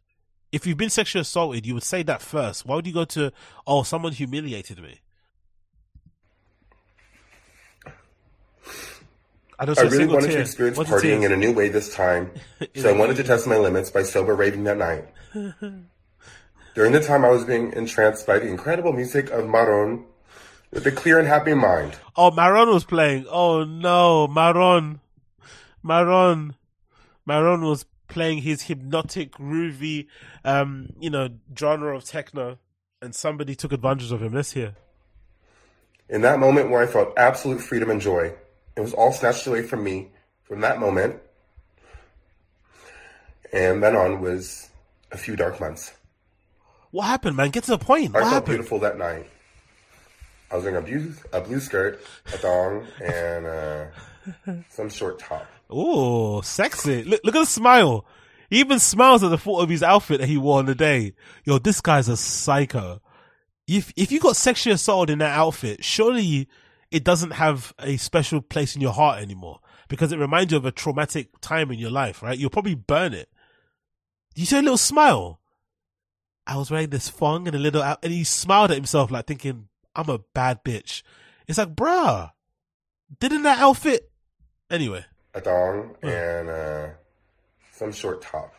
[0.52, 2.66] If you've been sexually assaulted, you would say that first.
[2.66, 3.32] Why would you go to,
[3.66, 5.00] oh, someone humiliated me?
[9.58, 12.32] I, see really wanted to experience What's partying in a new way this time,
[12.74, 15.04] so I wanted to test my limits by sober raving that night.
[16.74, 20.04] During the time, I was being entranced by the incredible music of Maron
[20.72, 21.96] with a clear and happy mind.
[22.16, 23.26] Oh, Maron was playing.
[23.30, 25.00] Oh no, Maron,
[25.82, 26.56] Maron,
[27.24, 30.06] Maron was playing his hypnotic, groovy,
[30.44, 31.28] um, you know,
[31.58, 32.58] genre of techno,
[33.00, 34.32] and somebody took advantage of him.
[34.34, 34.74] Let's hear.
[36.08, 38.34] In that moment where I felt absolute freedom and joy,
[38.76, 40.08] it was all snatched away from me
[40.42, 41.16] from that moment.
[43.52, 44.68] And then on was
[45.10, 45.92] a few dark months.
[46.90, 47.50] What happened, man?
[47.50, 48.10] Get to the point.
[48.14, 48.46] I What felt happened?
[48.56, 49.28] beautiful that night.
[50.50, 53.84] I was wearing a blue, a blue skirt, a thong, and uh,
[54.68, 55.46] some short top.
[55.72, 57.04] Oh, sexy.
[57.04, 58.06] Look, look at the smile.
[58.50, 61.14] He even smiles at the thought of his outfit that he wore on the day.
[61.44, 63.00] Yo, this guy's a psycho.
[63.66, 66.48] If, if you got sexually assaulted in that outfit, surely
[66.90, 70.66] it doesn't have a special place in your heart anymore because it reminds you of
[70.66, 72.38] a traumatic time in your life, right?
[72.38, 73.30] You'll probably burn it.
[74.34, 75.40] You see a little smile.
[76.46, 79.68] I was wearing this thong and a little, and he smiled at himself like thinking,
[79.94, 81.02] I'm a bad bitch.
[81.46, 82.30] It's like, bruh,
[83.20, 84.10] didn't that outfit?
[84.70, 85.04] Anyway.
[85.34, 86.88] A thong and uh,
[87.72, 88.54] some short top.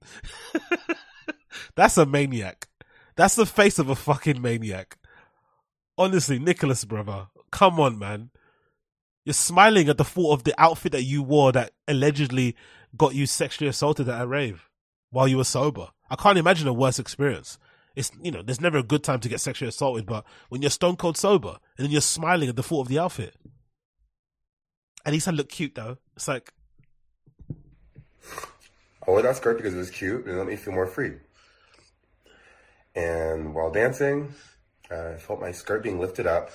[1.76, 2.68] That's a maniac.
[3.16, 4.98] That's the face of a fucking maniac.
[5.96, 8.30] Honestly, Nicholas, brother, come on, man.
[9.24, 12.56] You're smiling at the thought of the outfit that you wore that allegedly
[12.96, 14.68] got you sexually assaulted at a rave
[15.10, 15.88] while you were sober.
[16.10, 17.58] I can't imagine a worse experience.
[17.94, 20.70] It's you know, there's never a good time to get sexually assaulted, but when you're
[20.70, 23.36] stone cold sober and then you're smiling at the thought of the outfit.
[25.04, 25.98] At least I look cute though.
[26.16, 26.52] It's like
[29.06, 31.14] I wore that skirt because it was cute and it let me feel more free.
[32.94, 34.34] And while dancing,
[34.90, 36.50] I felt my skirt being lifted up,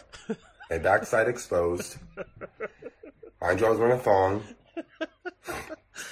[0.69, 1.97] my backside exposed.
[3.41, 4.43] Mind you, I was wearing a thong.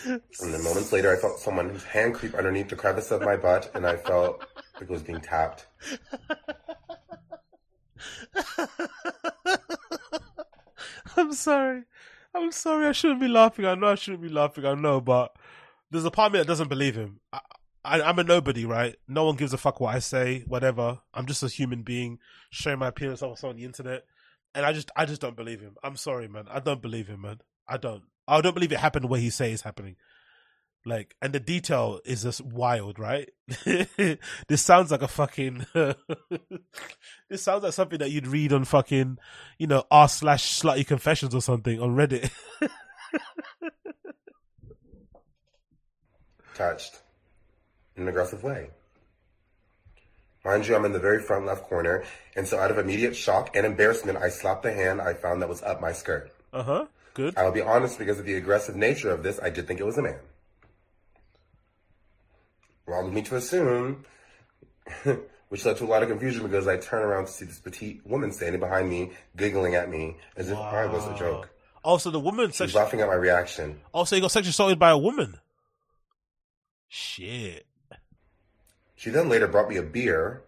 [0.05, 3.71] And then moments later, I felt someone's hand creep underneath the crevice of my butt,
[3.75, 4.39] and I felt
[4.75, 5.67] like it was being tapped.
[11.17, 11.83] I'm sorry.
[12.35, 12.87] I'm sorry.
[12.87, 13.65] I shouldn't be laughing.
[13.65, 14.65] I know I shouldn't be laughing.
[14.65, 15.35] I know, but
[15.89, 17.19] there's a part of me that doesn't believe him.
[17.31, 17.39] I,
[17.83, 18.95] I, I'm a nobody, right?
[19.07, 20.99] No one gives a fuck what I say, whatever.
[21.13, 24.05] I'm just a human being showing my appearance also on the internet,
[24.53, 25.75] and I just, I just don't believe him.
[25.83, 26.45] I'm sorry, man.
[26.49, 27.39] I don't believe him, man.
[27.67, 28.03] I don't.
[28.27, 29.95] I don't believe it happened the way he say it's happening.
[30.85, 33.29] Like, and the detail is just wild, right?
[33.65, 35.65] this sounds like a fucking.
[37.29, 39.17] this sounds like something that you'd read on fucking,
[39.57, 42.29] you know, r slash slutty confessions or something on Reddit.
[46.55, 47.01] touched
[47.95, 48.69] in an aggressive way.
[50.43, 52.03] Mind you, I'm in the very front left corner,
[52.35, 55.49] and so out of immediate shock and embarrassment, I slapped the hand I found that
[55.49, 56.31] was up my skirt.
[56.53, 56.85] Uh huh.
[57.15, 57.37] Good.
[57.37, 59.97] I'll be honest, because of the aggressive nature of this, I did think it was
[59.97, 60.19] a man.
[62.87, 64.05] Wrong of me to assume,
[65.49, 68.05] which led to a lot of confusion because I turn around to see this petite
[68.05, 71.49] woman standing behind me, giggling at me as if I was a joke.
[71.83, 72.83] Oh, also, the woman She was sexually.
[72.83, 73.79] laughing at my reaction.
[73.93, 75.39] Oh, also, you got sexually assaulted by a woman.
[76.87, 77.65] Shit.
[78.95, 80.41] She then later brought me a beer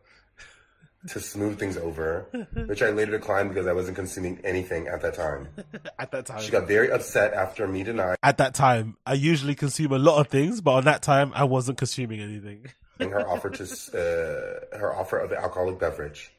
[1.07, 2.27] to smooth things over,
[2.65, 5.47] which I later declined because I wasn't consuming anything at that time.
[5.99, 6.41] At that time.
[6.41, 10.19] She got very upset after me denying At that time, I usually consume a lot
[10.19, 12.67] of things, but on that time, I wasn't consuming anything.
[12.99, 16.31] her offer to uh, her offer of an alcoholic beverage.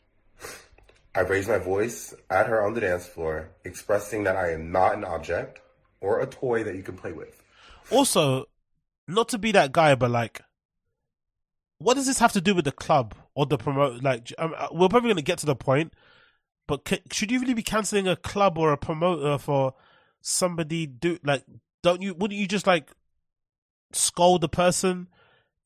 [1.14, 4.94] I raised my voice at her on the dance floor, expressing that I am not
[4.94, 5.60] an object
[6.00, 7.42] or a toy that you can play with.
[7.90, 8.44] Also,
[9.06, 10.42] not to be that guy, but like,
[11.78, 14.02] what does this have to do with the club or the promote?
[14.02, 15.92] Like, um, uh, we're probably going to get to the point,
[16.66, 19.74] but ca should you really be canceling a club or a promoter for
[20.20, 21.44] somebody do like?
[21.84, 22.14] Don't you?
[22.14, 22.90] Wouldn't you just like
[23.92, 25.06] scold the person?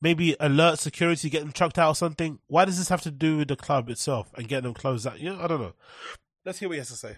[0.01, 2.37] Maybe alert security, get them chucked out or something.
[2.47, 5.19] Why does this have to do with the club itself and getting them closed out?
[5.19, 5.73] Yeah, I don't know.
[6.45, 7.15] Let's hear what he has to say.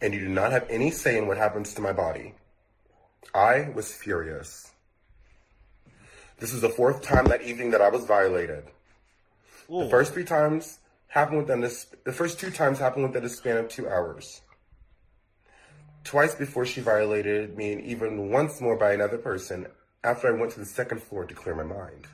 [0.00, 2.34] And you do not have any say in what happens to my body.
[3.34, 4.70] I was furious.
[6.38, 8.64] This is the fourth time that evening that I was violated.
[9.68, 10.78] The first three times
[11.08, 11.86] happened within this.
[12.04, 14.40] The first two times happened within a span of two hours.
[16.04, 19.66] Twice before she violated me, and even once more by another person
[20.02, 22.06] after I went to the second floor to clear my mind.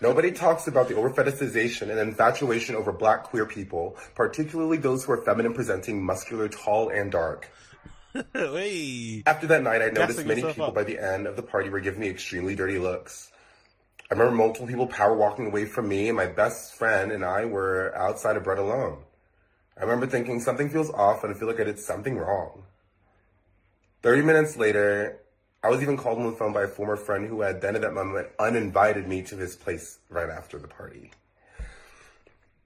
[0.00, 5.22] Nobody talks about the over-fetishization and infatuation over black queer people, particularly those who are
[5.24, 7.48] feminine presenting, muscular, tall, and dark.
[8.32, 9.22] hey.
[9.24, 10.74] After that night, I noticed many people up.
[10.74, 13.30] by the end of the party were giving me extremely dirty looks.
[14.14, 17.46] I remember multiple people power walking away from me, and my best friend and I
[17.46, 18.98] were outside of Bret alone.
[19.76, 22.62] I remember thinking something feels off, and I feel like I did something wrong.
[24.02, 25.18] 30 minutes later,
[25.64, 27.82] I was even called on the phone by a former friend who had then at
[27.82, 31.10] that moment uninvited me to his place right after the party.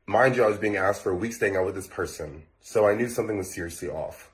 [0.05, 2.87] Mind you, I was being asked for a week staying out with this person, so
[2.87, 4.31] I knew something was seriously off.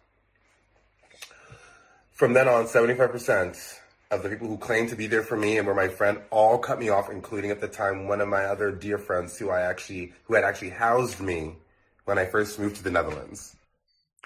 [2.11, 3.79] From then on, 75%
[4.15, 6.59] of the people who claimed to be there for me and were my friend all
[6.59, 9.63] cut me off, including at the time one of my other dear friends who I
[9.63, 11.57] actually, who had actually housed me
[12.05, 13.57] when I first moved to the Netherlands.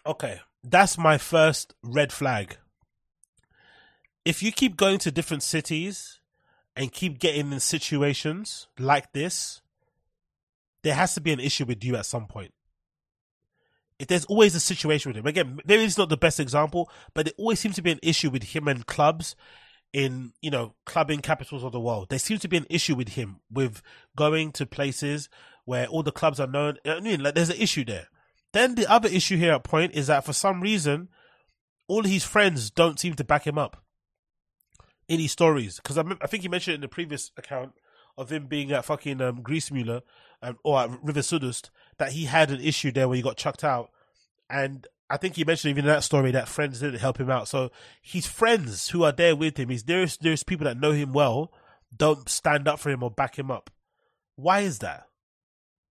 [0.07, 2.57] Okay, that's my first red flag.
[4.25, 6.21] If you keep going to different cities
[6.77, 9.63] and keep getting in situations like this,
[10.83, 12.53] there has to be an issue with you at some point.
[13.99, 17.27] If there's always a situation with him, again, maybe it's not the best example, but
[17.27, 19.35] there always seems to be an issue with him and clubs
[19.93, 22.09] in you know clubbing capitals of the world.
[22.11, 23.83] There seems to be an issue with him with
[24.17, 25.29] going to places
[25.65, 26.79] where all the clubs are known.
[26.85, 28.09] I mean, like there's an issue there.
[28.53, 31.09] Then the other issue here at point is that for some reason,
[31.87, 33.83] all his friends don't seem to back him up
[35.09, 35.77] in his stories.
[35.77, 37.73] Because I, think he mentioned in the previous account
[38.17, 40.03] of him being at fucking um, Griessmühle
[40.43, 43.65] um, or at Revier Südost that he had an issue there where he got chucked
[43.65, 43.91] out.
[44.51, 47.49] And I think he mentioned even in that story that friends didn't help him out.
[47.49, 47.71] So
[48.03, 51.53] his friends who are there with him, his nearest, nearest people that know him well,
[51.97, 53.71] don't stand up for him or back him up.
[54.37, 55.07] Why is that?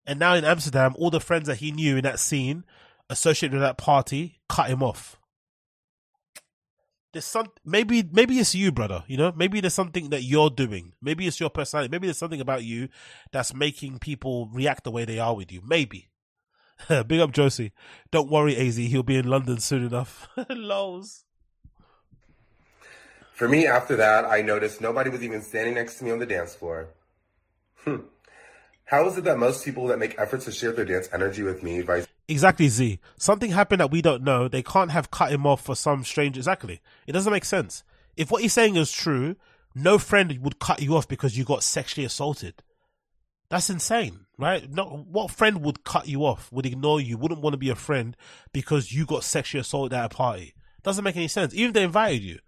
[0.05, 2.65] And now in Amsterdam, all the friends that he knew in that scene
[3.09, 5.17] associated with that party cut him off.
[7.13, 9.05] There's some maybe maybe it's you, brother.
[9.07, 10.91] You know, maybe there's something that you're doing.
[11.01, 11.89] Maybe it's your personality.
[11.89, 12.89] Maybe there's something about you
[13.31, 15.61] that's making people react the way they are with you.
[15.65, 16.09] Maybe.
[17.07, 17.71] Big up Josie.
[18.11, 18.77] Don't worry, Az.
[18.77, 20.27] He'll be in London soon enough.
[20.49, 21.23] Lols.
[23.33, 26.25] For me, after that, I noticed nobody was even standing next to me on the
[26.25, 26.87] dance floor.
[27.83, 27.97] Hmm.
[28.85, 31.63] How is it that most people that make efforts to share their dance energy with
[31.63, 32.99] me, vice Exactly, Z.
[33.17, 34.47] Something happened that we don't know.
[34.47, 36.37] They can't have cut him off for some strange.
[36.37, 36.81] Exactly.
[37.05, 37.83] It doesn't make sense.
[38.17, 39.35] If what he's saying is true,
[39.75, 42.63] no friend would cut you off because you got sexually assaulted.
[43.49, 44.69] That's insane, right?
[44.71, 47.75] Not what friend would cut you off, would ignore you, wouldn't want to be a
[47.75, 48.15] friend
[48.53, 50.53] because you got sexually assaulted at a party?
[50.83, 51.53] Doesn't make any sense.
[51.53, 52.39] Even if they invited you,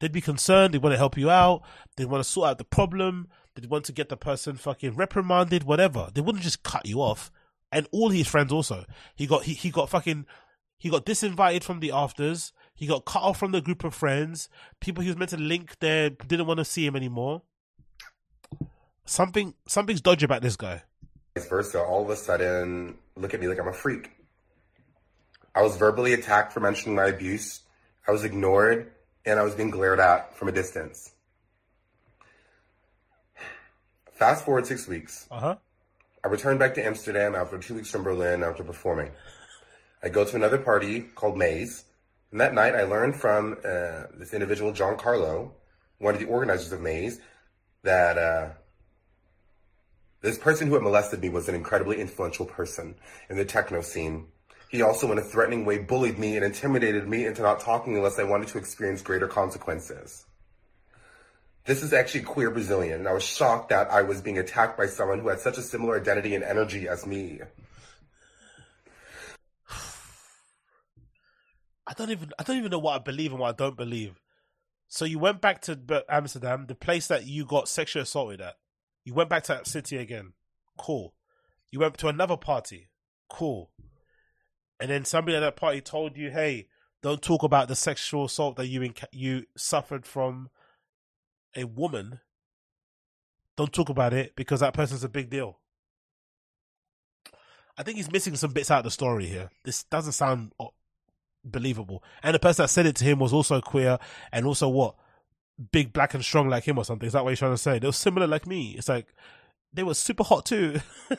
[0.00, 0.74] they'd be concerned.
[0.74, 1.62] They want to help you out.
[1.96, 3.28] They want to sort out the problem.
[3.54, 6.10] They want to get the person fucking reprimanded, whatever.
[6.14, 7.30] They wouldn't just cut you off.
[7.72, 8.84] And all his friends also.
[9.14, 10.26] He got he, he got fucking
[10.78, 12.52] he got disinvited from the afters.
[12.74, 14.48] He got cut off from the group of friends.
[14.80, 17.42] People he was meant to link there didn't want to see him anymore.
[19.04, 20.82] Something something's dodgy about this guy.
[21.46, 24.10] Versa, all of a sudden look at me like I'm a freak.
[25.54, 27.60] I was verbally attacked for mentioning my abuse.
[28.06, 28.92] I was ignored,
[29.24, 31.12] and I was being glared at from a distance.
[34.12, 35.26] Fast forward six weeks.
[35.30, 35.56] Uh huh.
[36.24, 39.10] I returned back to Amsterdam after two weeks from Berlin after performing.
[40.02, 41.84] I go to another party called Maze,
[42.32, 45.54] and that night I learned from uh, this individual, John Carlo,
[45.98, 47.20] one of the organizers of Maze,
[47.82, 48.50] that uh,
[50.20, 52.96] this person who had molested me was an incredibly influential person
[53.30, 54.26] in the techno scene.
[54.68, 58.18] He also, in a threatening way, bullied me and intimidated me into not talking unless
[58.18, 60.26] I wanted to experience greater consequences.
[61.64, 64.86] This is actually queer Brazilian, and I was shocked that I was being attacked by
[64.86, 67.40] someone who had such a similar identity and energy as me.
[71.86, 74.20] I don't even I don't even know what I believe and what I don't believe.
[74.88, 75.78] So you went back to
[76.08, 78.56] Amsterdam, the place that you got sexually assaulted at.
[79.08, 80.34] You went back to that city again.
[80.76, 81.14] Cool.
[81.70, 82.90] You went to another party.
[83.30, 83.70] Cool.
[84.78, 86.68] And then somebody at that party told you, "Hey,
[87.00, 90.50] don't talk about the sexual assault that you inca- you suffered from
[91.56, 92.20] a woman.
[93.56, 95.58] Don't talk about it because that person's a big deal."
[97.78, 99.48] I think he's missing some bits out of the story here.
[99.64, 100.66] This doesn't sound uh,
[101.42, 102.04] believable.
[102.22, 103.98] And the person that said it to him was also queer
[104.32, 104.96] and also what?
[105.72, 107.06] Big, black, and strong like him or something.
[107.06, 107.78] Is that what you're trying to say?
[107.78, 108.74] They were similar like me.
[108.78, 109.06] It's like
[109.72, 110.80] they were super hot too.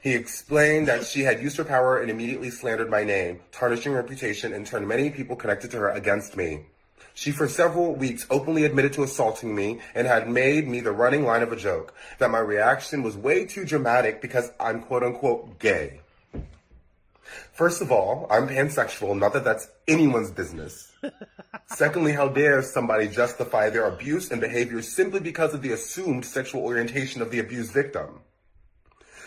[0.00, 4.54] He explained that she had used her power and immediately slandered my name, tarnishing reputation
[4.54, 6.64] and turned many people connected to her against me.
[7.12, 11.26] She for several weeks openly admitted to assaulting me and had made me the running
[11.26, 15.58] line of a joke that my reaction was way too dramatic because I'm quote unquote
[15.58, 16.00] gay.
[17.52, 20.89] First of all, I'm pansexual, not that that's anyone's business.
[21.66, 26.62] Secondly, how dare somebody justify their abuse and behavior simply because of the assumed sexual
[26.62, 28.20] orientation of the abused victim?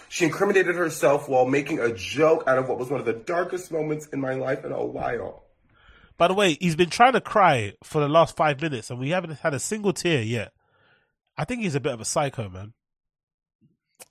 [0.09, 3.71] She incriminated herself while making a joke out of what was one of the darkest
[3.71, 5.45] moments in my life in a while.
[6.17, 9.09] By the way, he's been trying to cry for the last five minutes, and we
[9.09, 10.53] haven't had a single tear yet.
[11.35, 12.73] I think he's a bit of a psycho, man.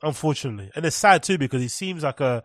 [0.02, 2.42] Unfortunately, and it's sad too because he seems like a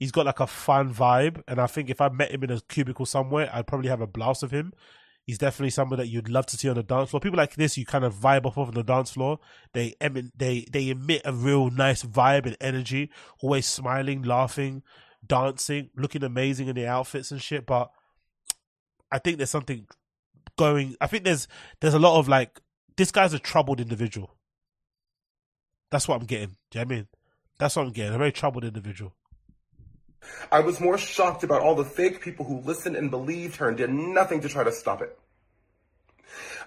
[0.00, 2.60] he's got like a fun vibe, and I think if I met him in a
[2.62, 4.72] cubicle somewhere, I'd probably have a blast of him.
[5.26, 7.20] He's definitely someone that you'd love to see on the dance floor.
[7.20, 9.38] People like this, you kind of vibe off of on the dance floor.
[9.74, 13.10] They emit, they they emit a real nice vibe and energy.
[13.40, 14.82] Always smiling, laughing,
[15.24, 17.66] dancing, looking amazing in their outfits and shit.
[17.66, 17.90] But
[19.12, 19.86] I think there's something
[20.58, 20.96] going.
[21.00, 21.46] I think there's
[21.80, 22.58] there's a lot of like
[22.96, 24.34] this guy's a troubled individual.
[25.90, 26.56] That's what I'm getting.
[26.70, 27.08] Do you know what I mean?
[27.58, 28.14] That's what I'm getting.
[28.14, 29.14] A very troubled individual.
[30.52, 33.76] I was more shocked about all the fake people who listened and believed her and
[33.76, 35.18] did nothing to try to stop it.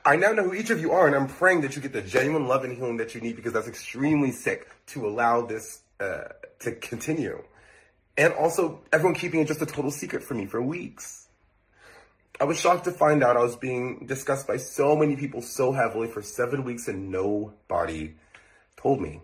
[0.06, 2.02] I now know who each of you are, and I'm praying that you get the
[2.02, 6.24] genuine love and healing that you need because that's extremely sick to allow this uh,
[6.60, 7.42] to continue.
[8.18, 11.28] And also, everyone keeping it just a total secret from me for weeks.
[12.40, 15.72] I was shocked to find out I was being discussed by so many people so
[15.72, 18.16] heavily for seven weeks and nobody
[18.76, 19.22] told me.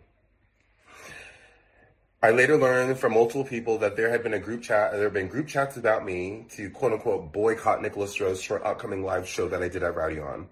[2.22, 5.14] I later learned from multiple people that there had been a group chat, there had
[5.14, 9.48] been group chats about me to quote unquote boycott Nicholas Rose for upcoming live show
[9.48, 10.48] that I did at Radion.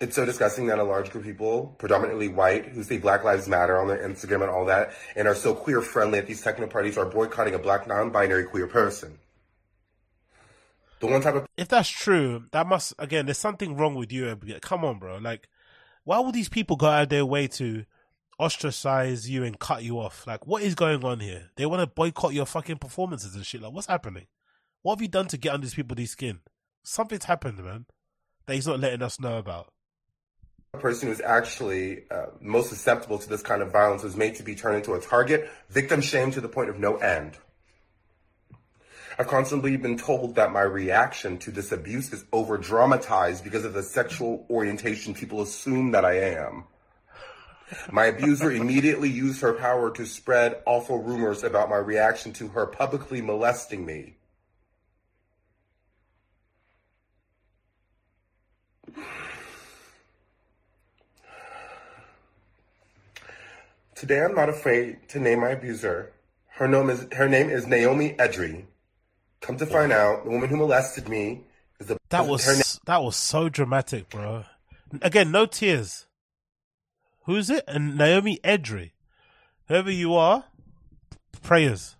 [0.00, 3.46] It's so disgusting that a large group of people, predominantly white, who say Black Lives
[3.46, 6.66] Matter on their Instagram and all that, and are so queer friendly at these techno
[6.66, 9.20] parties are boycotting a black non-binary queer person.
[10.98, 13.26] The one type of If that's true, that must again.
[13.26, 14.36] There's something wrong with you.
[14.60, 15.18] Come on, bro.
[15.18, 15.48] Like,
[16.02, 17.84] why would these people go out of their way to
[18.42, 20.26] ostracize you and cut you off?
[20.26, 21.50] Like, what is going on here?
[21.56, 23.62] They want to boycott your fucking performances and shit.
[23.62, 24.26] Like, what's happening?
[24.82, 26.40] What have you done to get under these people's skin?
[26.82, 27.86] Something's happened, man.
[28.46, 29.68] That he's not letting us know about.
[30.74, 34.42] A person who's actually uh, most susceptible to this kind of violence was made to
[34.42, 37.38] be turned into a target, victim shamed to the point of no end.
[39.18, 43.74] I've constantly been told that my reaction to this abuse is over dramatized because of
[43.74, 46.64] the sexual orientation people assume that I am.
[47.90, 52.66] My abuser immediately used her power to spread awful rumors about my reaction to her
[52.66, 54.16] publicly molesting me.
[63.94, 66.12] Today I'm not afraid to name my abuser.
[66.48, 68.64] Her name is her name is Naomi Edry.
[69.40, 71.44] Come to find out, the woman who molested me
[71.78, 74.44] is the That was her that was so dramatic, bro.
[75.00, 76.06] Again, no tears.
[77.24, 77.64] Who's it?
[77.68, 78.90] And Naomi Edry.
[79.68, 80.44] Whoever you are,
[81.42, 81.94] prayers.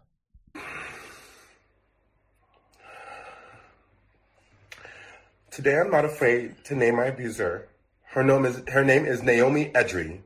[5.50, 7.68] Today I'm not afraid to name my abuser.
[8.02, 10.22] Her name is her name is Naomi Edry.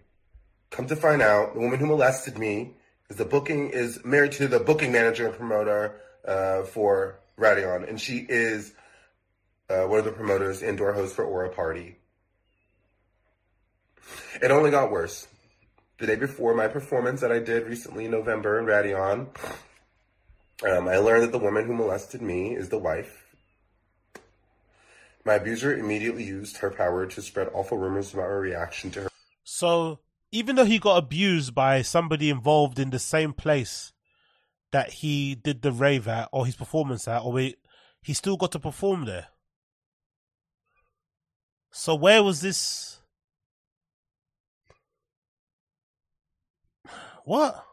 [0.71, 2.75] Come to find out, the woman who molested me
[3.11, 8.01] is the booking is married to the booking manager and promoter uh, for Radion, and
[8.01, 8.73] she is
[9.69, 11.97] uh, one of the promoters, indoor host for Aura Party.
[14.43, 15.27] It only got worse.
[15.99, 19.29] The day before my performance that I did recently in November in Radion,
[20.69, 23.27] um, I learned that the woman who molested me is the wife
[25.27, 29.09] my abuser immediately used her power to spread awful rumors about my reaction to her.
[29.43, 29.99] So
[30.31, 33.93] even though he got abused by somebody involved in the same place
[34.71, 37.57] that he did the rave at or his performance at, or we,
[38.01, 39.27] he still got to perform there.
[41.73, 42.96] So where was this?
[47.27, 47.67] What?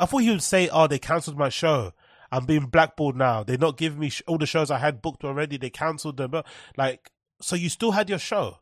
[0.00, 1.92] I thought he would say, "Oh, they cancelled my show.
[2.32, 3.44] I'm being blackballed now.
[3.44, 5.56] They're not giving me sh- all the shows I had booked already.
[5.56, 8.58] They cancelled them." But like, so you still had your show?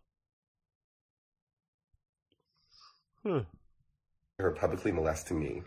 [3.22, 3.38] Hmm.
[4.38, 5.62] Her publicly molesting me.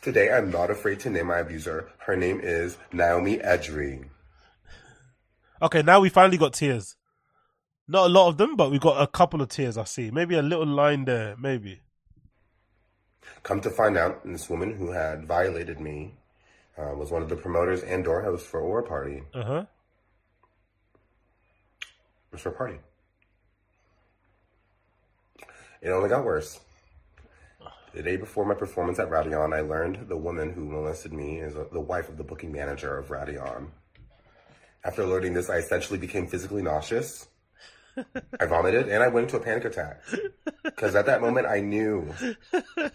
[0.00, 1.92] Today, I'm not afraid to name my abuser.
[1.98, 4.08] Her name is Naomi Edry.
[5.60, 6.96] Okay, now we finally got tears.
[7.88, 9.78] Not a lot of them, but we got a couple of tears.
[9.78, 10.10] I see.
[10.10, 11.36] Maybe a little line there.
[11.38, 11.80] Maybe.
[13.42, 16.14] Come to find out, this woman who had violated me
[16.76, 19.22] uh, was one of the promoters and door hosts for Aura Party.
[19.32, 19.64] Uh huh.
[21.80, 22.78] It was for party.
[25.80, 26.58] It only got worse.
[27.94, 31.54] The day before my performance at Radion, I learned the woman who molested me is
[31.54, 33.68] the wife of the booking manager of Radion.
[34.84, 37.28] After learning this, I essentially became physically nauseous.
[38.40, 40.02] I vomited and I went into a panic attack.
[40.62, 42.12] Because at that moment, I knew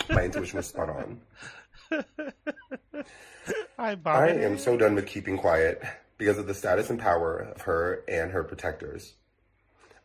[0.09, 1.21] my intuition was spot on.
[3.77, 5.81] Hi, I am so done with keeping quiet
[6.17, 9.13] because of the status and power of her and her protectors.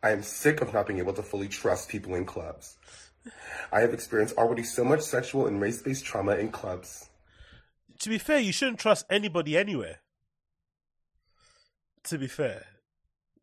[0.01, 2.77] I am sick of not being able to fully trust people in clubs.
[3.71, 7.09] I have experienced already so much sexual and race based trauma in clubs.
[7.99, 9.99] to be fair, you shouldn't trust anybody anywhere.
[12.05, 12.65] To be fair,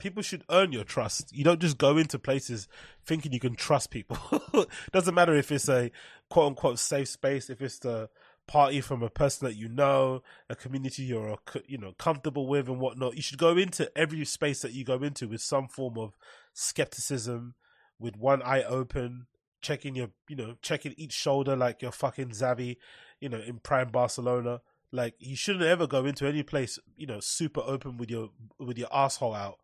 [0.05, 1.35] people should earn your trust.
[1.35, 2.69] You don't just go into places
[3.07, 4.19] thinking you can trust people.
[4.93, 5.91] Doesn't matter if it's a
[6.29, 8.11] quote unquote safe space, if it's the
[8.47, 12.69] party from a person that you know, a community you're uh, you know comfortable with
[12.69, 13.17] and whatnot.
[13.17, 16.19] You should go into every space that you go into with some form of
[16.53, 17.55] skepticism,
[17.99, 19.27] with one eye open,
[19.63, 22.77] checking your you know checking each shoulder like you're fucking Xavi,
[23.21, 24.61] you know in prime Barcelona.
[24.93, 28.77] Like you shouldn't ever go into any place you know super open with your with
[28.77, 29.61] your asshole out.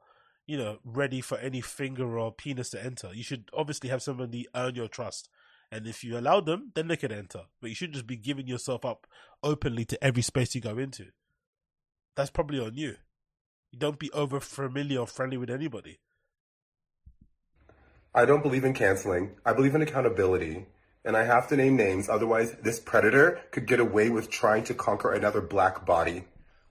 [0.50, 3.10] You know, ready for any finger or penis to enter.
[3.14, 5.28] You should obviously have somebody earn your trust.
[5.70, 7.42] And if you allow them, then they can enter.
[7.60, 9.06] But you should just be giving yourself up
[9.44, 11.04] openly to every space you go into.
[12.16, 12.96] That's probably on you.
[13.70, 16.00] You don't be over familiar or friendly with anybody.
[18.12, 19.36] I don't believe in canceling.
[19.46, 20.66] I believe in accountability.
[21.04, 24.74] And I have to name names, otherwise, this predator could get away with trying to
[24.74, 26.24] conquer another black body.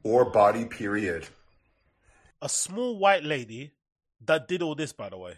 [0.04, 1.30] Or body, period.
[2.42, 3.74] A small white lady
[4.26, 5.34] that did all this, by the way,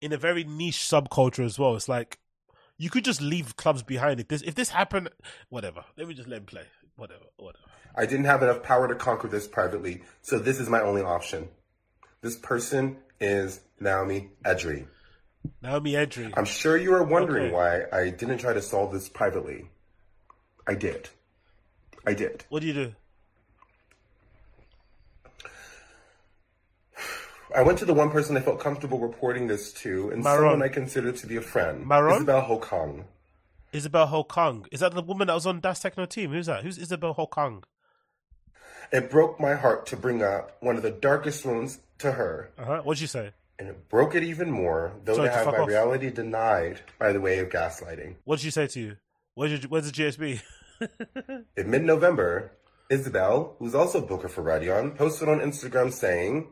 [0.00, 1.74] in a very niche subculture as well.
[1.76, 2.18] It's like
[2.76, 5.08] you could just leave clubs behind if this if this happened.
[5.48, 5.84] Whatever.
[5.96, 6.64] Let me just let him play.
[6.96, 7.24] Whatever.
[7.36, 7.64] Whatever.
[7.96, 11.48] I didn't have enough power to conquer this privately, so this is my only option.
[12.20, 14.86] This person is Naomi Edry.
[15.62, 16.32] Naomi Edry.
[16.36, 17.54] I'm sure you are wondering Okay.
[17.54, 19.70] why I didn't try to solve this privately.
[20.66, 21.08] I did.
[22.06, 22.44] I did.
[22.48, 22.94] What do you do?
[27.54, 30.50] I went to the one person I felt comfortable reporting this to, and Maron.
[30.52, 31.86] someone I considered to be a friend.
[31.86, 32.16] Maron?
[32.16, 33.04] Isabel Hokong.
[33.72, 34.66] Isabel Hokang.
[34.72, 36.30] Is that the woman that was on Das Techno team?
[36.32, 36.62] Who's that?
[36.62, 37.62] Who's Isabel Hokang?
[38.92, 42.64] It broke my heart to bring up one of the darkest wounds to her, Uh
[42.64, 42.80] huh.
[42.82, 43.32] What'd you say?
[43.56, 45.68] and it broke it even more, though Sorry to to have my off.
[45.68, 48.16] reality denied by the way of gaslighting.
[48.24, 48.96] What did she say to you?
[49.34, 50.42] Where's your, where's the GSB?
[51.56, 52.50] In mid November,
[52.90, 56.48] Isabel, who's also a booker for Radion, posted on Instagram saying,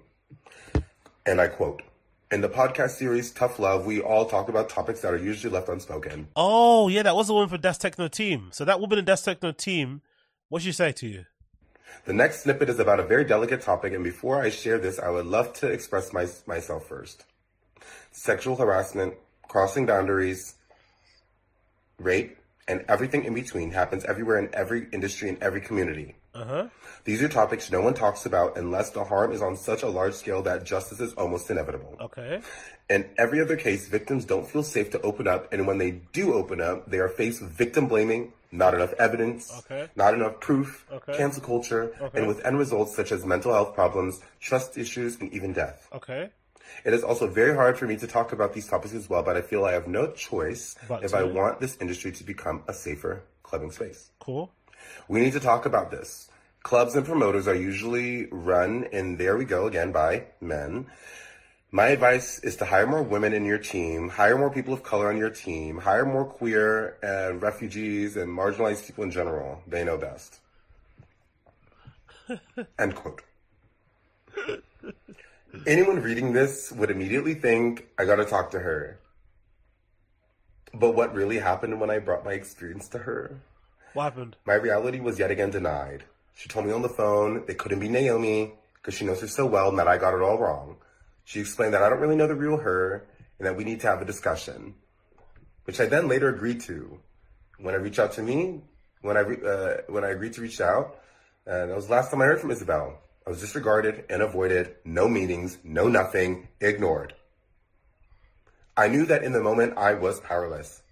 [1.27, 1.83] and I quote,
[2.31, 5.69] in the podcast series Tough Love, we all talk about topics that are usually left
[5.69, 6.29] unspoken.
[6.35, 8.49] oh yeah, that was the woman for Das Techno team.
[8.53, 10.01] So that woman in Das Techno team,
[10.49, 11.25] what'd she say to you?
[12.07, 15.11] The next snippet is about a very delicate topic, and before I share this, I
[15.11, 17.25] would love to express my, myself first.
[18.11, 19.15] Sexual harassment,
[19.47, 20.55] crossing boundaries,
[21.99, 26.17] rape, and everything in between happens everywhere in every industry and every community.
[26.35, 26.67] Uh huh.
[27.05, 30.15] These are topics no one talks about unless the harm is on such a large
[30.15, 31.97] scale that justice is almost inevitable.
[32.01, 32.41] Okay.
[32.89, 36.33] In every other case, victims don't feel safe to open up, and when they do
[36.35, 39.89] open up, they are faced with victim blaming, not enough evidence, Okay.
[39.97, 41.17] not enough proof, Okay.
[41.17, 42.19] cancel culture, Okay.
[42.19, 45.89] and with end results such as mental health problems, trust issues, and even death.
[45.93, 46.31] Okay.
[46.85, 49.37] It is also very hard for me to talk about these topics as well, but
[49.37, 52.63] I feel I have no choice But if to- I want this industry to become
[52.67, 54.11] a safer clubbing space.
[54.19, 54.51] Cool.
[55.13, 56.31] We need to talk about this.
[56.63, 60.87] Clubs and promoters are usually run, and there we go again, by men.
[61.71, 65.11] My advice is to hire more women in your team, hire more people of color
[65.11, 69.63] on your team, hire more queer and refugees and marginalized people in general.
[69.67, 70.41] They know best.
[72.79, 73.21] End quote.
[75.67, 78.99] Anyone reading this would immediately think, I gotta talk to her.
[80.73, 83.43] But what really happened when I brought my experience to her?
[83.95, 84.37] What happened?
[84.47, 86.05] My reality was yet again denied.
[86.35, 89.45] She told me on the phone it couldn't be Naomi because she knows her so
[89.45, 90.77] well and that I got it all wrong.
[91.25, 93.07] She explained that I don't really know the real her
[93.39, 94.75] and that we need to have a discussion,
[95.65, 97.01] which I then later agreed to.
[97.59, 98.63] When I reached out to me,
[99.03, 100.99] when I re- uh, when I agreed to reach out,
[101.47, 102.99] uh, that was the last time I heard from Isabel.
[103.27, 107.15] I was disregarded and avoided, no meetings, no nothing, ignored.
[108.77, 110.83] I knew that in the moment I was powerless.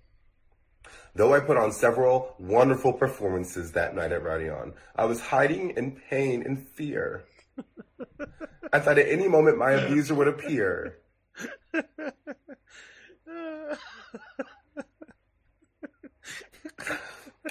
[1.15, 6.01] Though I put on several wonderful performances that night at Radion, I was hiding in
[6.09, 7.25] pain and fear.
[8.73, 10.99] I thought at any moment my abuser would appear.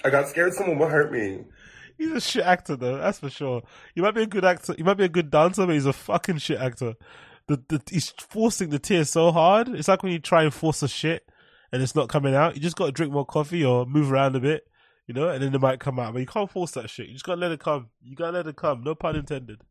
[0.04, 1.44] I got scared someone would hurt me.
[1.98, 2.98] He's a shit actor, though.
[2.98, 3.64] That's for sure.
[3.94, 4.74] He might be a good actor.
[4.78, 6.96] He might be a good dancer, but he's a fucking shit actor.
[7.48, 9.68] The, the he's forcing the tears so hard.
[9.70, 11.29] It's like when you try and force a shit
[11.72, 12.56] and it's not coming out.
[12.56, 14.68] You just got to drink more coffee or move around a bit,
[15.08, 16.14] you know, and then it might come out.
[16.14, 17.08] But you can't force that shit.
[17.08, 17.90] You just got to let it come.
[18.04, 18.84] You got to let it come.
[18.84, 19.62] No pun intended.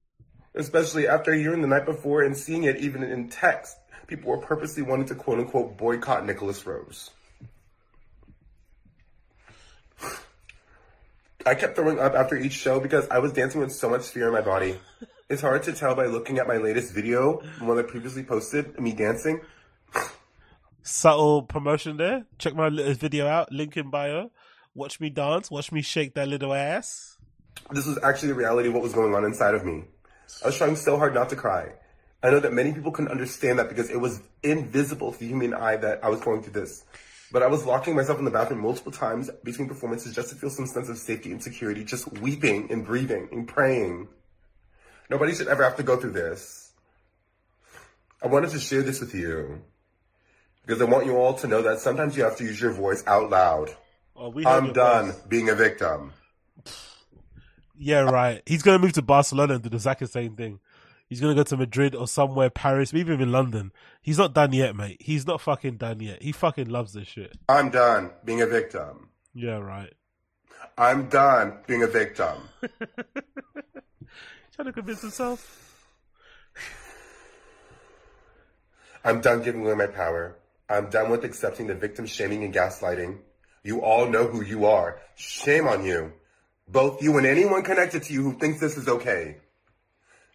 [0.54, 3.76] Especially after hearing the night before and seeing it even in text.
[4.06, 7.10] People were purposely wanting to quote unquote boycott Nicholas Rose.
[11.46, 14.26] I kept throwing up after each show because I was dancing with so much fear
[14.26, 14.78] in my body.
[15.30, 18.92] It's hard to tell by looking at my latest video, one I previously posted, me
[18.92, 19.40] dancing.
[20.88, 22.24] Subtle promotion there.
[22.38, 23.52] Check my video out.
[23.52, 24.30] Link in bio.
[24.74, 25.50] Watch me dance.
[25.50, 27.18] Watch me shake that little ass.
[27.70, 29.84] This was actually the reality of what was going on inside of me.
[30.42, 31.74] I was trying so hard not to cry.
[32.22, 35.52] I know that many people couldn't understand that because it was invisible to the human
[35.52, 36.84] eye that I was going through this.
[37.30, 40.48] But I was locking myself in the bathroom multiple times between performances just to feel
[40.48, 44.08] some sense of safety and security, just weeping and breathing and praying.
[45.10, 46.72] Nobody should ever have to go through this.
[48.22, 49.60] I wanted to share this with you
[50.68, 53.02] because I want you all to know that sometimes you have to use your voice
[53.06, 53.74] out loud.
[54.14, 55.20] Oh, we I'm done voice.
[55.22, 56.12] being a victim.
[57.78, 58.42] Yeah, right.
[58.44, 60.60] He's gonna move to Barcelona and do the exact same thing.
[61.08, 63.72] He's gonna go to Madrid or somewhere, Paris, maybe even London.
[64.02, 65.00] He's not done yet, mate.
[65.00, 66.22] He's not fucking done yet.
[66.22, 67.38] He fucking loves this shit.
[67.48, 69.08] I'm done being a victim.
[69.32, 69.94] Yeah, right.
[70.76, 72.36] I'm done being a victim.
[74.52, 75.86] Trying to convince himself.
[79.02, 80.36] I'm done giving away my power.
[80.68, 83.18] I'm done with accepting the victim shaming and gaslighting.
[83.62, 85.00] You all know who you are.
[85.14, 86.12] Shame on you.
[86.68, 89.38] Both you and anyone connected to you who thinks this is okay.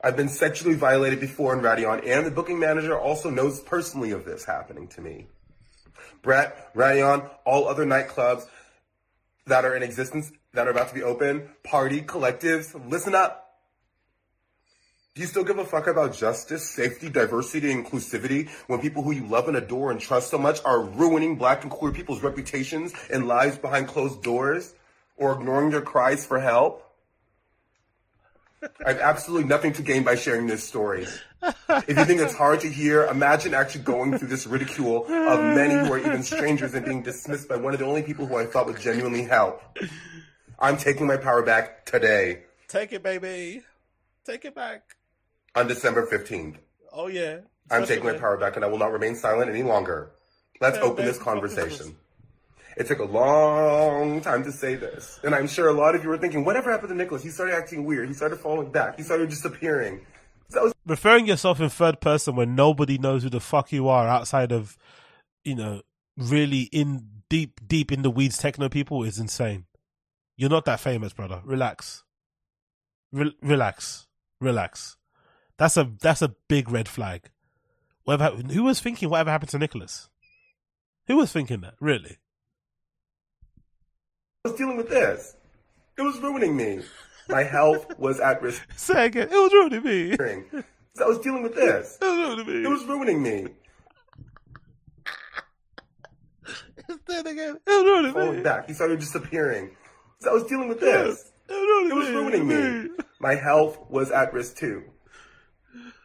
[0.04, 4.26] I've been sexually violated before in Radion, and the booking manager also knows personally of
[4.26, 5.28] this happening to me.
[6.22, 8.46] Bret, Radion, all other nightclubs
[9.46, 13.43] that are in existence, that are about to be open, party, collectives, listen up.
[15.16, 19.28] Do you still give a fuck about justice, safety, diversity, inclusivity when people who you
[19.28, 23.28] love and adore and trust so much are ruining black and queer people's reputations and
[23.28, 24.74] lives behind closed doors
[25.16, 26.84] or ignoring their cries for help?
[28.84, 31.06] I have absolutely nothing to gain by sharing this story.
[31.44, 35.76] If you think it's hard to hear, imagine actually going through this ridicule of many
[35.76, 38.48] who are even strangers and being dismissed by one of the only people who I
[38.48, 39.62] thought would genuinely help.
[40.58, 43.62] I'm taking my power back today Take it, baby.
[44.26, 44.96] Take it back.
[45.56, 46.58] On December 15th.
[46.92, 47.40] Oh yeah.
[47.72, 50.12] I'm taking my power back and I will not remain silent any longer.
[50.62, 51.96] Let's Yeah, open this conversation.
[52.76, 55.20] It took a long time to say this.
[55.24, 57.24] And I'm sure a lot of you were thinking, whatever happened to Nicholas?
[57.24, 58.08] He started acting weird.
[58.08, 58.98] He started falling back.
[58.98, 60.02] He started disappearing.
[60.50, 64.08] That was Referring yourself in third person when nobody knows who the fuck you are
[64.08, 64.78] outside of,
[65.44, 65.82] you know,
[66.18, 69.66] really in deep, deep in the weeds techno people is insane.
[70.36, 71.42] You're not that famous, brother.
[71.46, 72.04] Relax.
[73.12, 74.08] Re- relax.
[74.42, 74.98] Relax.
[75.64, 77.30] That's a that's a big red flag.
[78.04, 80.10] Whatever, who was thinking whatever happened to Nicholas?
[81.08, 81.76] Who was thinking that?
[81.80, 82.18] Really?
[84.44, 85.38] I was dealing with this.
[85.98, 86.82] It was ruining me.
[87.30, 88.62] My health was at risk.
[88.76, 89.30] Say again.
[89.32, 90.18] It was ruining me.
[91.02, 91.98] I was dealing with this.
[92.02, 92.64] It was ruining me.
[92.66, 93.48] It was ruining me.
[97.08, 97.58] Say it again.
[97.66, 98.44] It was ruining Falling me.
[98.44, 98.68] back.
[98.68, 99.70] He started disappearing.
[100.30, 101.32] I was dealing with this.
[101.48, 102.90] It was It was ruining me.
[103.22, 104.84] My health was at risk too.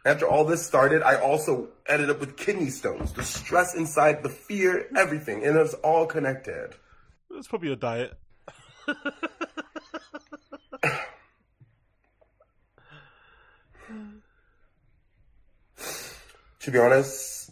[0.09, 4.29] After all this started, I also ended up with kidney stones, the stress inside, the
[4.29, 6.73] fear, everything, and it was all connected.
[7.29, 8.17] That's probably your diet.
[16.61, 17.51] To be honest,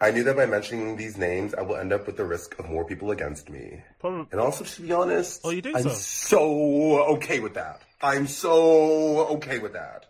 [0.00, 2.68] I knew that by mentioning these names, I will end up with the risk of
[2.68, 3.82] more people against me.
[3.98, 4.26] Probably.
[4.30, 5.88] And also, to be honest, Oh, you think I'm so?
[5.90, 7.80] so okay with that.
[8.02, 10.06] I'm so okay with that.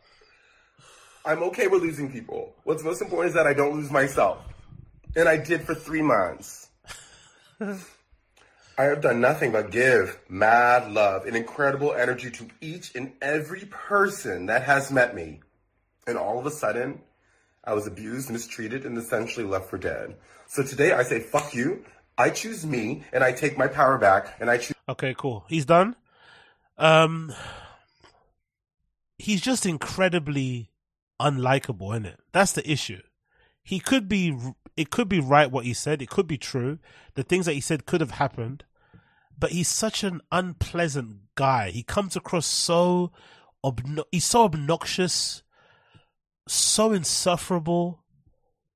[1.27, 2.55] I'm okay with losing people.
[2.63, 4.39] What's most important is that I don't lose myself.
[5.17, 6.69] And I did for three months.
[7.61, 13.63] I have done nothing but give mad love and incredible energy to each and every
[13.63, 15.41] person that has met me.
[16.07, 17.01] And all of a sudden,
[17.65, 20.15] I was abused, mistreated, and essentially left for dead.
[20.47, 21.85] So today I say, fuck you.
[22.17, 24.77] I choose me, and I take my power back, and I choose.
[24.89, 25.45] Okay, cool.
[25.49, 25.97] He's done.
[26.79, 27.35] Um,
[29.19, 30.71] he's just incredibly
[31.21, 32.21] unlikable, isn't it?
[32.33, 33.03] That's the issue.
[33.63, 34.37] He could be.
[34.77, 36.03] It could be right what he said.
[36.03, 36.79] It could be true.
[37.15, 38.65] The things that he said could have happened,
[39.39, 41.71] but he's such an unpleasant guy.
[41.71, 43.13] He comes across so.
[43.65, 45.43] Obno- he's so obnoxious,
[46.47, 48.05] so insufferable,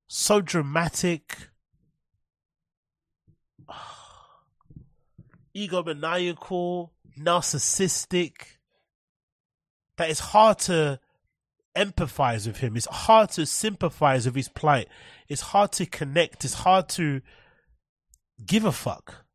[0.07, 1.49] so dramatic.
[5.55, 8.57] egomaniacal, narcissistic,
[9.97, 10.99] that it's hard to
[11.75, 12.75] empathize with him.
[12.75, 14.87] It's hard to sympathize with his plight.
[15.27, 16.45] It's hard to connect.
[16.45, 17.21] It's hard to
[18.45, 19.25] give a fuck.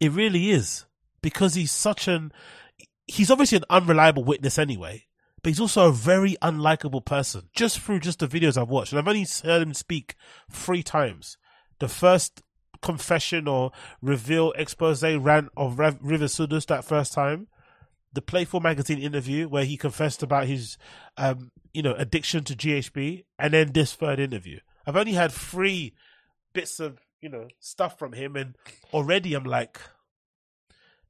[0.00, 0.86] It really is.
[1.22, 2.32] Because he's such an,
[3.06, 5.06] he's obviously an unreliable witness anyway,
[5.42, 8.92] but he's also a very unlikable person just through just the videos I've watched.
[8.92, 10.16] And I've only heard him speak
[10.50, 11.36] three times.
[11.78, 12.42] The first
[12.80, 13.70] confession or
[14.00, 17.46] reveal expose rant of Revier Südost that first time,
[18.12, 20.76] the Playful magazine interview where he confessed about his,
[21.16, 24.60] um, you know, addiction to GHB, and then this third interview.
[24.86, 25.94] I've only had three
[26.52, 28.56] bits of you know stuff from him, and
[28.92, 29.80] already I'm like,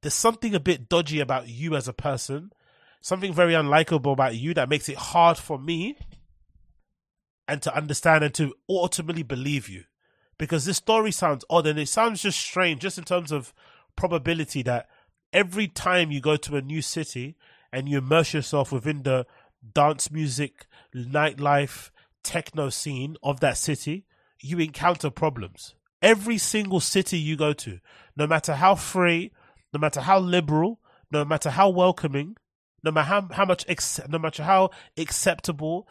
[0.01, 2.51] there's something a bit dodgy about you as a person,
[3.01, 5.97] something very unlikable about you that makes it hard for me
[7.47, 9.83] and to understand and to ultimately believe you.
[10.37, 13.53] Because this story sounds odd and it sounds just strange, just in terms of
[13.95, 14.87] probability that
[15.33, 17.35] every time you go to a new city
[17.71, 19.25] and you immerse yourself within the
[19.73, 21.89] dance music, nightlife,
[22.23, 24.05] techno scene of that city,
[24.39, 25.75] you encounter problems.
[26.01, 27.79] Every single city you go to,
[28.15, 29.31] no matter how free,
[29.73, 30.79] no matter how liberal,
[31.11, 32.35] no matter how welcoming,
[32.83, 35.87] no matter how, how much, ex- no matter how acceptable,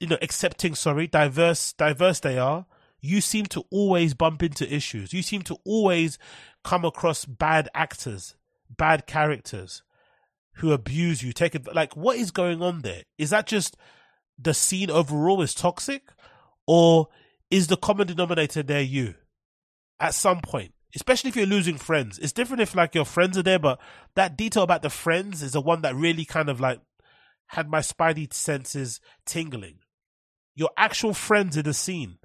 [0.00, 2.66] you know, accepting, sorry, diverse, diverse they are,
[3.00, 5.12] you seem to always bump into issues.
[5.12, 6.18] You seem to always
[6.64, 8.34] come across bad actors,
[8.76, 9.82] bad characters
[10.54, 11.32] who abuse you.
[11.32, 13.02] Take it like what is going on there?
[13.16, 13.76] Is that just
[14.38, 16.02] the scene overall is toxic,
[16.66, 17.08] or
[17.50, 19.14] is the common denominator there you?
[20.00, 23.42] At some point, especially if you're losing friends, it's different if like your friends are
[23.42, 23.80] there, but
[24.14, 26.80] that detail about the friends is the one that really kind of like
[27.46, 29.78] had my spidey senses tingling.
[30.54, 32.18] Your actual friends in the scene,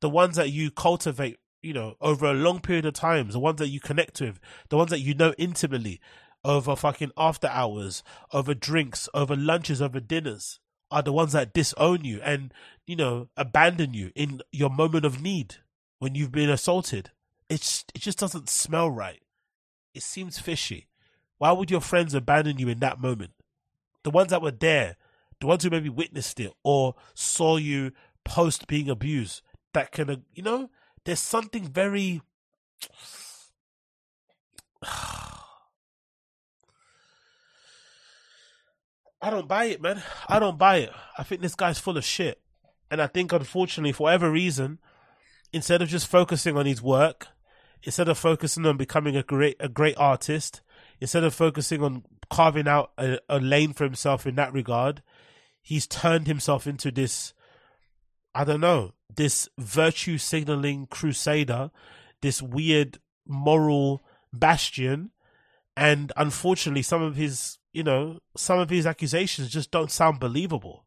[0.00, 3.58] the ones that you cultivate, you know, over a long period of time, the ones
[3.58, 4.38] that you connect with,
[4.68, 6.00] the ones that you know intimately,
[6.44, 12.04] over fucking after hours, over drinks, over lunches, over dinners, are the ones that disown
[12.04, 12.52] you and,
[12.86, 15.56] you know, abandon you in your moment of need
[15.98, 17.10] when you've been assaulted.
[17.48, 19.22] It's, it just doesn't smell right.
[19.94, 20.86] It seems fishy.
[21.38, 23.32] Why would your friends abandon you in that moment?
[24.04, 24.96] The ones that were there,
[25.40, 27.92] the ones who maybe witnessed it or saw you
[28.24, 29.42] post being abused,
[29.74, 30.70] that can, uh, you know,
[31.08, 32.20] there's something very.
[39.22, 40.02] I don't buy it, man.
[40.28, 40.90] I don't buy it.
[41.16, 42.42] I think this guy's full of shit.
[42.90, 44.80] And I think, unfortunately, for whatever reason,
[45.50, 47.28] instead of just focusing on his work,
[47.82, 50.60] instead of focusing on becoming a great a great artist,
[51.00, 55.02] instead of focusing on carving out a, a lane for himself in that regard,
[55.62, 57.32] he's turned himself into this
[58.38, 61.72] I don't know, this virtue signaling crusader,
[62.22, 64.00] this weird moral
[64.32, 65.10] bastion.
[65.76, 70.84] And unfortunately, some of his, you know, some of his accusations just don't sound believable.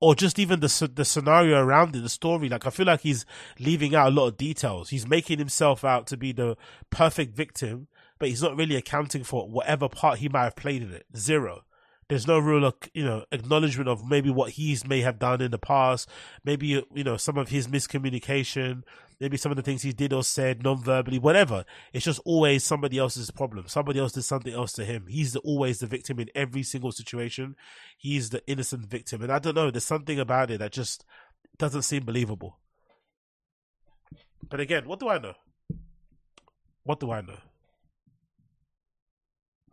[0.00, 2.48] Or just even the the scenario around it, the story.
[2.48, 3.26] Like I feel like he's
[3.58, 4.90] leaving out a lot of details.
[4.90, 6.56] He's making himself out to be the
[6.90, 7.88] perfect victim,
[8.20, 11.06] but he's not really accounting for whatever part he might have played in it.
[11.16, 11.64] Zero
[12.08, 15.58] there's no real you know acknowledgement of maybe what he's may have done in the
[15.58, 16.08] past.
[16.44, 18.82] Maybe you know some of his miscommunication
[19.20, 21.64] maybe some of the things he did or said non-verbally whatever.
[21.92, 23.68] It's just always somebody else's problem.
[23.68, 25.06] Somebody else did something else to him.
[25.08, 27.56] He's the, always the victim in every single situation.
[27.96, 29.22] He's the innocent victim.
[29.22, 31.04] And i don't know there's something about it that just
[31.58, 32.58] doesn't seem believable.
[34.48, 35.34] But again what do i know?
[36.82, 37.38] What do i know?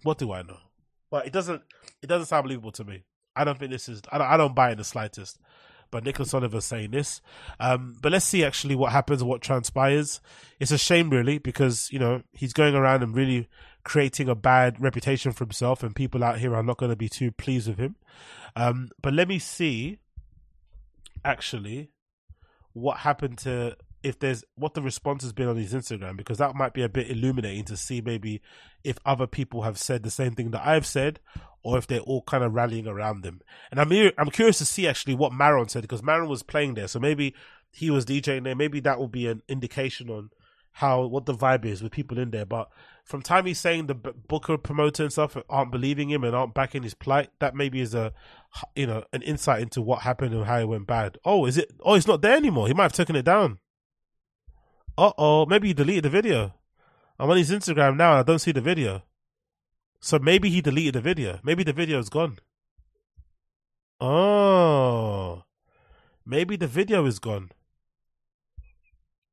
[0.04, 0.58] What do i know
[1.12, 1.62] but it doesn't
[2.02, 3.04] it doesn't sound believable to me.
[3.36, 5.38] I don't think this is I don't, I don't buy it in the slightest.
[5.92, 7.20] But Nicholas Oliver's saying this.
[7.60, 10.22] Um, but let's see actually what happens, what transpires.
[10.58, 13.50] It's a shame really because you know he's going around and really
[13.84, 17.10] creating a bad reputation for himself, and people out here are not going to be
[17.10, 17.98] too pleased with him.
[18.56, 20.00] Um, but let me see
[21.26, 21.92] actually
[22.74, 26.56] what happened to if there's what the response has been on his Instagram because that
[26.56, 28.42] might be a bit illuminating to see maybe
[28.84, 31.20] if other people have said the same thing that I've said
[31.64, 33.42] or if they're all kind of rallying around them.
[33.70, 36.88] And I'm I'm curious to see actually what Maron said because Maron was playing there,
[36.88, 37.36] so maybe
[37.72, 38.56] he was DJing there.
[38.56, 40.30] Maybe that will be an indication on
[40.74, 42.46] how what the vibe is with people in there.
[42.46, 42.70] But
[43.04, 46.84] from time he's saying the Booker promoter and stuff aren't believing him and aren't backing
[46.84, 48.14] his plight, that maybe is a
[48.76, 51.18] you know an insight into what happened and how it went bad.
[51.24, 51.72] Oh, is it?
[51.82, 52.68] Oh, it's not there anymore.
[52.68, 53.60] He might have taken it down.
[54.98, 56.54] Uh oh, maybe he deleted the video.
[57.18, 59.04] I'm on his Instagram now and I don't see the video.
[60.00, 61.40] So maybe he deleted the video.
[61.44, 62.40] Maybe the video is gone.
[64.00, 65.44] Oh.
[66.26, 67.52] Maybe the video is gone.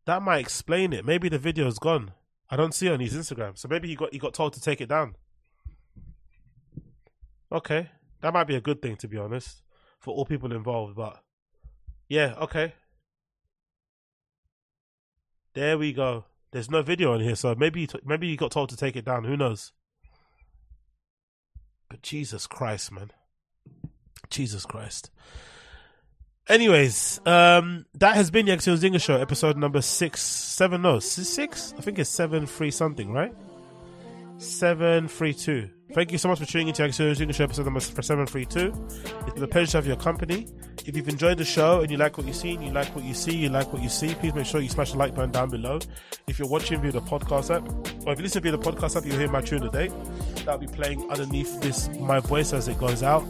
[0.04, 1.04] That might explain it.
[1.04, 2.12] Maybe the video is gone.
[2.50, 3.58] I don't see it on his Instagram.
[3.58, 5.16] So maybe he got he got told to take it down.
[7.50, 7.90] Okay.
[8.20, 9.62] That might be a good thing to be honest.
[10.00, 11.22] For all people involved, but
[12.08, 12.74] yeah, okay.
[15.58, 16.24] There we go.
[16.52, 19.04] There's no video on here, so maybe t- maybe you got told to take it
[19.04, 19.24] down.
[19.24, 19.72] Who knows?
[21.88, 23.10] But Jesus Christ, man.
[24.30, 25.10] Jesus Christ.
[26.46, 31.74] Anyways, um, that has been the Agostinho Zinga Show, episode number six, seven, no, six?
[31.76, 33.34] I think it's seven, three something, right?
[34.36, 35.70] Seven, three, two.
[35.94, 38.74] Thank you so much for tuning into Agostinho Zinga Show, episode number seven, three, two.
[38.90, 40.46] It's been a pleasure to have your company.
[40.84, 43.04] If you've enjoyed the show and you like what you see, and you like what
[43.04, 45.30] you see, you like what you see, please make sure you smash the like button
[45.30, 45.78] down below.
[46.26, 47.66] If you're watching via the podcast app,
[48.06, 49.90] or if you listen via the podcast app, you'll hear my tune today.
[50.44, 53.24] That'll be playing underneath this, my voice as it goes out.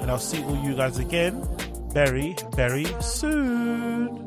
[0.00, 1.46] And I'll see all you guys again
[1.92, 4.24] very, very soon.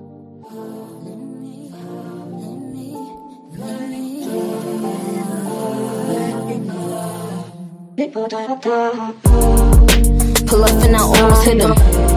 [8.09, 8.23] Pull
[10.63, 12.10] up and I almost hit him.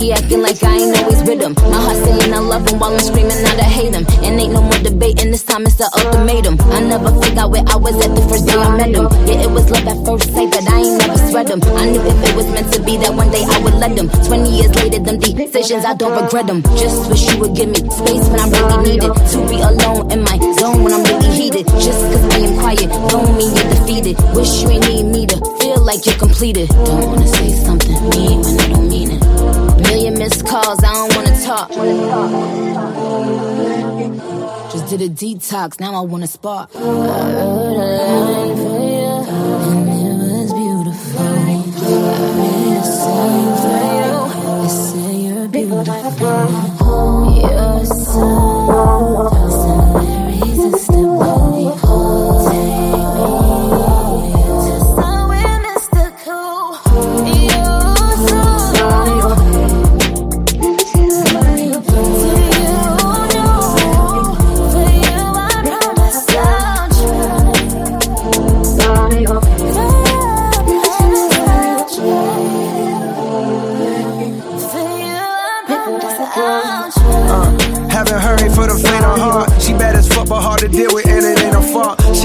[0.00, 1.52] He acting like I ain't always with him.
[1.68, 4.08] My heart saying I love him while I'm screaming out I hate him.
[4.24, 6.56] And ain't no more debating, this time it's the ultimatum.
[6.72, 9.04] I never forgot where I was at the first day I met him.
[9.28, 11.60] Yeah, it was love at first sight, but I ain't never sweat him.
[11.76, 14.08] I knew if it was meant to be that one day I would let him.
[14.08, 16.64] 20 years later, them decisions, I don't regret them.
[16.80, 19.12] Just wish you would give me space when I really need it.
[19.12, 21.68] To be alone in my zone when I'm really heated.
[21.76, 24.16] Just cause I am quiet, don't mean you're defeated.
[24.32, 26.72] Wish you ain't need me to feel like you're completed.
[26.88, 28.89] Don't wanna say something mean when I don't.
[29.90, 31.68] Million missed calls, I don't wanna talk.
[34.70, 36.70] Just did a detox, now I wanna spark.
[36.76, 36.82] I a
[38.30, 39.08] line for you,
[39.66, 41.26] and it was beautiful.
[41.26, 41.58] I
[42.70, 44.14] a song for you,
[44.68, 46.40] said you're beautiful.
[47.40, 48.28] You're so
[49.34, 51.19] and irresistible.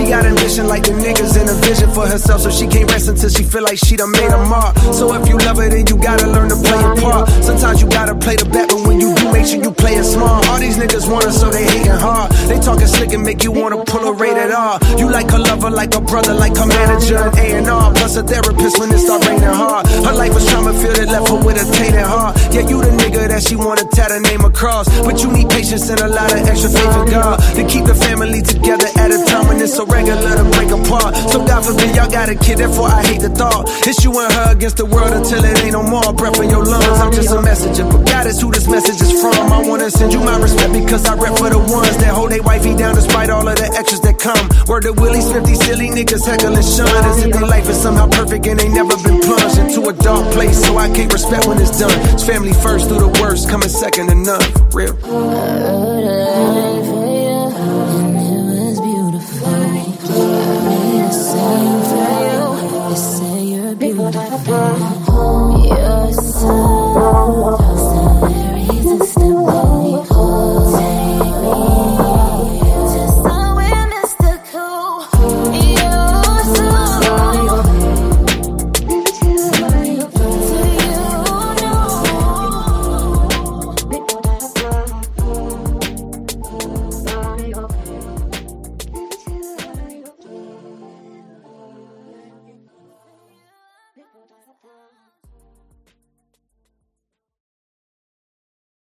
[0.06, 3.10] She got ambition like the niggas and a vision for herself, so she can't rest
[3.10, 4.78] until she feel like she done made a mark.
[4.94, 7.26] So if you love her, then you gotta learn to play your part.
[7.42, 10.06] Sometimes you gotta play the bet, but when you do, make sure you play it
[10.06, 10.46] smart.
[10.46, 12.30] All these niggas want her, so they hating hard.
[12.46, 14.78] They talking slick and make you wanna pull a rated R.
[14.94, 17.90] You like her lover, like a brother, like her manager and A&R.
[17.98, 19.90] Plus a therapist when it start raining hard.
[20.06, 22.38] Her life was trauma filled, it left her with a tainted heart.
[22.54, 24.86] Yeah, you the nigga that she wanna tat her name across.
[25.02, 27.96] But you need patience and a lot of extra faith in God to keep the
[27.96, 31.16] family together at a time when it's so regular to break apart.
[31.32, 33.72] So God forbid y'all got a kid, therefore I hate the thought.
[33.88, 36.12] It's you and her against the world until it ain't no more.
[36.14, 37.86] Breath in your lungs, I'm just a messenger.
[37.88, 39.40] But God is who this message is from.
[39.52, 42.42] I wanna send you my respect because I rep for the ones that hold they
[42.42, 44.50] wifey down despite all of the extras that come.
[44.68, 46.92] Word to Willie Smith, these silly niggas heckling Sean.
[47.08, 50.26] As if their life is somehow perfect and they never been plunged into a dark
[50.34, 50.60] place.
[50.66, 51.96] So I can't respect when it's done.
[52.14, 54.44] It's family first through the worst, coming second to none.
[54.72, 54.96] For real.